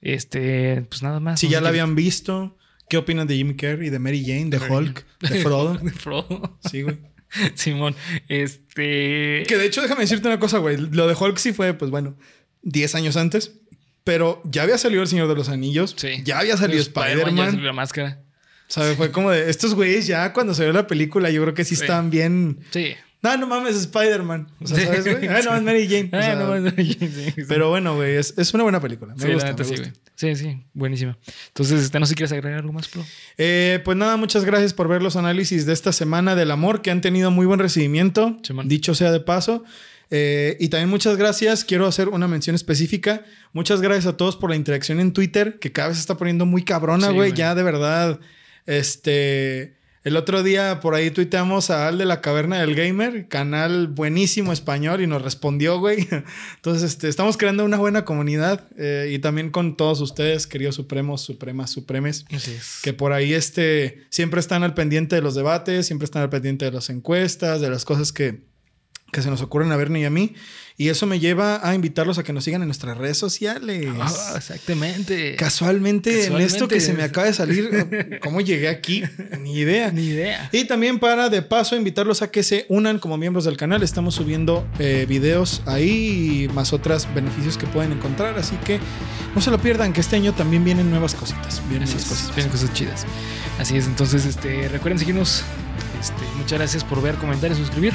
Este, 0.00 0.84
pues 0.88 1.02
nada 1.02 1.18
más. 1.20 1.40
Si 1.40 1.46
No 1.46 1.52
ya 1.52 1.60
la 1.60 1.70
habían 1.70 1.94
visto, 1.96 2.56
¿qué 2.92 2.98
opinan 2.98 3.26
de 3.26 3.36
Jim 3.36 3.56
Carrey, 3.56 3.88
de 3.88 3.98
Mary 3.98 4.22
Jane, 4.22 4.50
de 4.50 4.58
Hulk, 4.58 5.06
de 5.20 5.40
Frodo? 5.40 5.78
de 5.82 5.90
Frodo. 5.92 6.58
Sí, 6.70 6.82
güey. 6.82 6.98
Simón. 7.54 7.96
Este. 8.28 9.44
Que 9.48 9.56
de 9.56 9.64
hecho, 9.64 9.80
déjame 9.80 10.02
decirte 10.02 10.28
una 10.28 10.38
cosa, 10.38 10.58
güey. 10.58 10.76
Lo 10.76 11.08
de 11.08 11.14
Hulk 11.14 11.38
sí 11.38 11.54
fue, 11.54 11.72
pues 11.72 11.90
bueno, 11.90 12.18
10 12.64 12.94
años 12.96 13.16
antes. 13.16 13.54
Pero 14.04 14.42
ya 14.44 14.64
había 14.64 14.76
salido 14.76 15.00
El 15.00 15.08
Señor 15.08 15.26
de 15.26 15.34
los 15.34 15.48
Anillos. 15.48 15.94
Sí. 15.96 16.20
Ya 16.22 16.38
había 16.38 16.58
salido 16.58 16.82
Spider-Man, 16.82 17.64
la 17.64 17.72
máscara. 17.72 18.20
¿Sabes? 18.68 18.94
Fue 18.98 19.10
como 19.10 19.30
de 19.30 19.48
estos 19.48 19.74
güeyes 19.74 20.06
ya 20.06 20.34
cuando 20.34 20.52
salió 20.52 20.74
la 20.74 20.86
película, 20.86 21.30
yo 21.30 21.40
creo 21.40 21.54
que 21.54 21.64
sí, 21.64 21.74
Sí. 21.76 21.82
estaban 21.84 22.10
bien. 22.10 22.58
Sí. 22.72 22.94
No, 23.22 23.36
no 23.36 23.46
mames, 23.46 23.76
Spider-Man. 23.76 24.48
O 24.60 24.66
sea. 24.66 24.84
¿sabes, 24.84 25.04
güey? 25.04 25.28
Ah, 25.28 25.40
no, 25.44 25.54
es 25.54 25.62
Mary 25.62 25.86
Jane. 25.88 26.10
O 26.12 26.16
Ah, 26.16 26.72
sí, 26.76 26.98
sí. 27.00 27.42
Pero 27.48 27.70
bueno, 27.70 27.94
güey, 27.94 28.16
es, 28.16 28.34
es 28.36 28.52
una 28.52 28.64
buena 28.64 28.80
película. 28.80 29.14
Me 29.14 29.20
Sí, 29.20 29.28
la 29.28 29.34
gusta, 29.34 29.48
neta 29.50 29.62
me 29.62 29.68
sí, 29.68 29.74
gusta. 29.76 29.88
güey. 29.90 30.02
Sí, 30.14 30.36
sí, 30.36 30.62
buenísima. 30.74 31.16
Entonces, 31.48 31.82
este, 31.84 31.98
no 32.00 32.06
sé 32.06 32.10
si 32.10 32.14
quieres 32.16 32.32
agregar 32.32 32.58
algo 32.60 32.72
más, 32.72 32.88
Pro. 32.88 33.04
Eh, 33.38 33.80
pues 33.84 33.96
nada, 33.96 34.16
muchas 34.16 34.44
gracias 34.44 34.74
por 34.74 34.88
ver 34.88 35.02
los 35.02 35.16
análisis 35.16 35.66
de 35.66 35.72
esta 35.72 35.92
semana 35.92 36.34
del 36.34 36.50
amor 36.50 36.82
que 36.82 36.90
han 36.90 37.00
tenido 37.00 37.30
muy 37.30 37.46
buen 37.46 37.60
recibimiento, 37.60 38.38
dicho 38.64 38.94
sea 38.94 39.10
de 39.12 39.20
paso. 39.20 39.64
Eh, 40.10 40.56
y 40.60 40.68
también 40.68 40.90
muchas 40.90 41.16
gracias, 41.16 41.64
quiero 41.64 41.86
hacer 41.86 42.08
una 42.08 42.28
mención 42.28 42.54
específica. 42.54 43.24
Muchas 43.52 43.80
gracias 43.80 44.06
a 44.06 44.16
todos 44.16 44.36
por 44.36 44.50
la 44.50 44.56
interacción 44.56 45.00
en 45.00 45.12
Twitter, 45.12 45.58
que 45.58 45.72
cada 45.72 45.88
vez 45.88 45.96
se 45.96 46.02
está 46.02 46.16
poniendo 46.16 46.44
muy 46.44 46.64
cabrona, 46.64 47.10
güey. 47.10 47.32
ya 47.32 47.54
de 47.54 47.62
verdad, 47.62 48.20
este... 48.66 49.80
El 50.04 50.16
otro 50.16 50.42
día 50.42 50.80
por 50.80 50.96
ahí 50.96 51.12
tuiteamos 51.12 51.70
a 51.70 51.86
Al 51.86 51.96
de 51.96 52.06
la 52.06 52.20
Caverna 52.20 52.60
del 52.60 52.74
Gamer, 52.74 53.28
canal 53.28 53.86
buenísimo 53.86 54.52
español, 54.52 55.00
y 55.00 55.06
nos 55.06 55.22
respondió, 55.22 55.78
güey. 55.78 56.08
Entonces, 56.56 56.90
este, 56.90 57.08
estamos 57.08 57.36
creando 57.36 57.64
una 57.64 57.76
buena 57.76 58.04
comunidad 58.04 58.66
eh, 58.76 59.12
y 59.12 59.20
también 59.20 59.50
con 59.50 59.76
todos 59.76 60.00
ustedes, 60.00 60.48
queridos 60.48 60.74
supremos, 60.74 61.20
supremas, 61.20 61.70
supremes 61.70 62.24
es. 62.30 62.80
que 62.82 62.92
por 62.92 63.12
ahí 63.12 63.32
este, 63.32 64.04
siempre 64.10 64.40
están 64.40 64.64
al 64.64 64.74
pendiente 64.74 65.14
de 65.14 65.22
los 65.22 65.36
debates, 65.36 65.86
siempre 65.86 66.06
están 66.06 66.22
al 66.22 66.30
pendiente 66.30 66.64
de 66.64 66.72
las 66.72 66.90
encuestas, 66.90 67.60
de 67.60 67.70
las 67.70 67.84
cosas 67.84 68.12
que, 68.12 68.40
que 69.12 69.20
se 69.20 69.30
nos 69.30 69.42
ocurren 69.42 69.70
a 69.70 69.76
Bernie 69.76 70.02
y 70.02 70.04
a 70.06 70.10
mí. 70.10 70.34
Y 70.78 70.88
eso 70.88 71.06
me 71.06 71.20
lleva 71.20 71.60
a 71.68 71.74
invitarlos 71.74 72.16
a 72.16 72.24
que 72.24 72.32
nos 72.32 72.44
sigan 72.44 72.62
en 72.62 72.68
nuestras 72.68 72.96
redes 72.96 73.18
sociales. 73.18 73.86
Ah, 74.00 74.34
exactamente. 74.36 75.36
Casualmente, 75.36 76.26
en 76.26 76.38
esto 76.38 76.66
que 76.66 76.80
se 76.80 76.94
me 76.94 77.02
acaba 77.02 77.26
de 77.26 77.34
salir, 77.34 78.18
¿cómo 78.22 78.40
llegué 78.40 78.68
aquí? 78.68 79.04
Ni 79.38 79.58
idea. 79.58 79.92
Ni 79.92 80.06
idea. 80.06 80.48
Y 80.50 80.64
también 80.64 80.98
para 80.98 81.28
de 81.28 81.42
paso 81.42 81.76
invitarlos 81.76 82.22
a 82.22 82.30
que 82.30 82.42
se 82.42 82.64
unan 82.70 82.98
como 82.98 83.18
miembros 83.18 83.44
del 83.44 83.58
canal. 83.58 83.82
Estamos 83.82 84.14
subiendo 84.14 84.66
eh, 84.78 85.04
videos 85.06 85.62
ahí 85.66 86.44
y 86.44 86.48
más 86.48 86.72
otros 86.72 87.06
beneficios 87.14 87.58
que 87.58 87.66
pueden 87.66 87.92
encontrar. 87.92 88.38
Así 88.38 88.56
que 88.64 88.80
no 89.34 89.42
se 89.42 89.50
lo 89.50 89.60
pierdan, 89.60 89.92
que 89.92 90.00
este 90.00 90.16
año 90.16 90.32
también 90.32 90.64
vienen 90.64 90.88
nuevas 90.88 91.14
cositas. 91.14 91.60
Vienen 91.68 91.86
nuevas 91.86 92.06
cositas. 92.06 92.34
vienen 92.34 92.50
cosas 92.50 92.72
chidas. 92.72 93.04
Así 93.58 93.76
es, 93.76 93.86
entonces 93.86 94.24
este, 94.24 94.68
recuerden 94.68 94.98
seguirnos. 94.98 95.44
Este, 96.00 96.22
muchas 96.38 96.58
gracias 96.58 96.82
por 96.82 97.02
ver, 97.02 97.16
comentar 97.16 97.52
y 97.52 97.54
suscribir. 97.54 97.92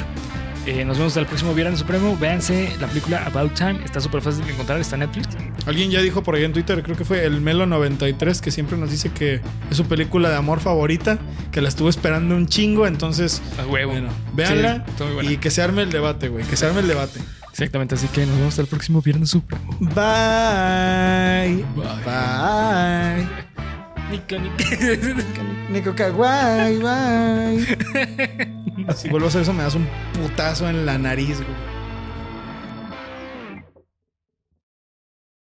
Eh, 0.68 0.84
nos 0.84 0.98
vemos 0.98 1.16
el 1.16 1.24
próximo 1.24 1.54
Viernes 1.54 1.78
Supremo. 1.78 2.14
Véanse 2.18 2.70
la 2.78 2.88
película 2.88 3.24
About 3.24 3.54
Time. 3.54 3.82
Está 3.82 4.02
súper 4.02 4.20
fácil 4.20 4.44
de 4.44 4.52
encontrar, 4.52 4.78
está 4.78 4.96
en 4.96 5.00
Netflix. 5.00 5.28
Alguien 5.64 5.90
ya 5.90 6.02
dijo 6.02 6.22
por 6.22 6.34
ahí 6.34 6.44
en 6.44 6.52
Twitter, 6.52 6.82
creo 6.82 6.94
que 6.94 7.06
fue 7.06 7.24
el 7.24 7.42
Melo93, 7.42 8.40
que 8.40 8.50
siempre 8.50 8.76
nos 8.76 8.90
dice 8.90 9.10
que 9.10 9.40
es 9.70 9.76
su 9.76 9.86
película 9.86 10.28
de 10.28 10.36
amor 10.36 10.60
favorita. 10.60 11.18
que 11.52 11.62
la 11.62 11.70
estuvo 11.70 11.88
esperando 11.88 12.36
un 12.36 12.48
chingo. 12.48 12.86
Entonces, 12.86 13.40
bueno, 13.66 14.10
véanla 14.34 14.84
Sí, 14.98 15.04
y 15.32 15.36
que 15.38 15.50
se 15.50 15.62
arme 15.62 15.82
el 15.82 15.90
debate, 15.90 16.28
güey. 16.28 16.44
Que 16.44 16.56
se 16.56 16.66
arme 16.66 16.80
el 16.80 16.88
debate. 16.88 17.18
Exactamente, 17.50 17.94
así 17.94 18.06
que 18.08 18.26
nos 18.26 18.36
vemos 18.36 18.48
hasta 18.50 18.62
el 18.62 18.68
próximo 18.68 19.00
viernes 19.00 19.30
supremo. 19.30 19.74
Bye. 19.80 21.64
Bye. 21.74 22.04
Bye. 22.04 23.77
Nica, 24.10 24.38
nica. 24.38 24.64
Nico 25.70 25.94
Kawai, 25.94 26.78
bye. 26.78 27.66
Si 28.96 29.08
vuelvo 29.08 29.26
a 29.26 29.28
hacer 29.28 29.42
eso, 29.42 29.52
me 29.52 29.62
das 29.62 29.74
un 29.74 29.86
putazo 30.14 30.68
en 30.68 30.86
la 30.86 30.96
nariz, 30.96 31.38
güey. 31.42 31.77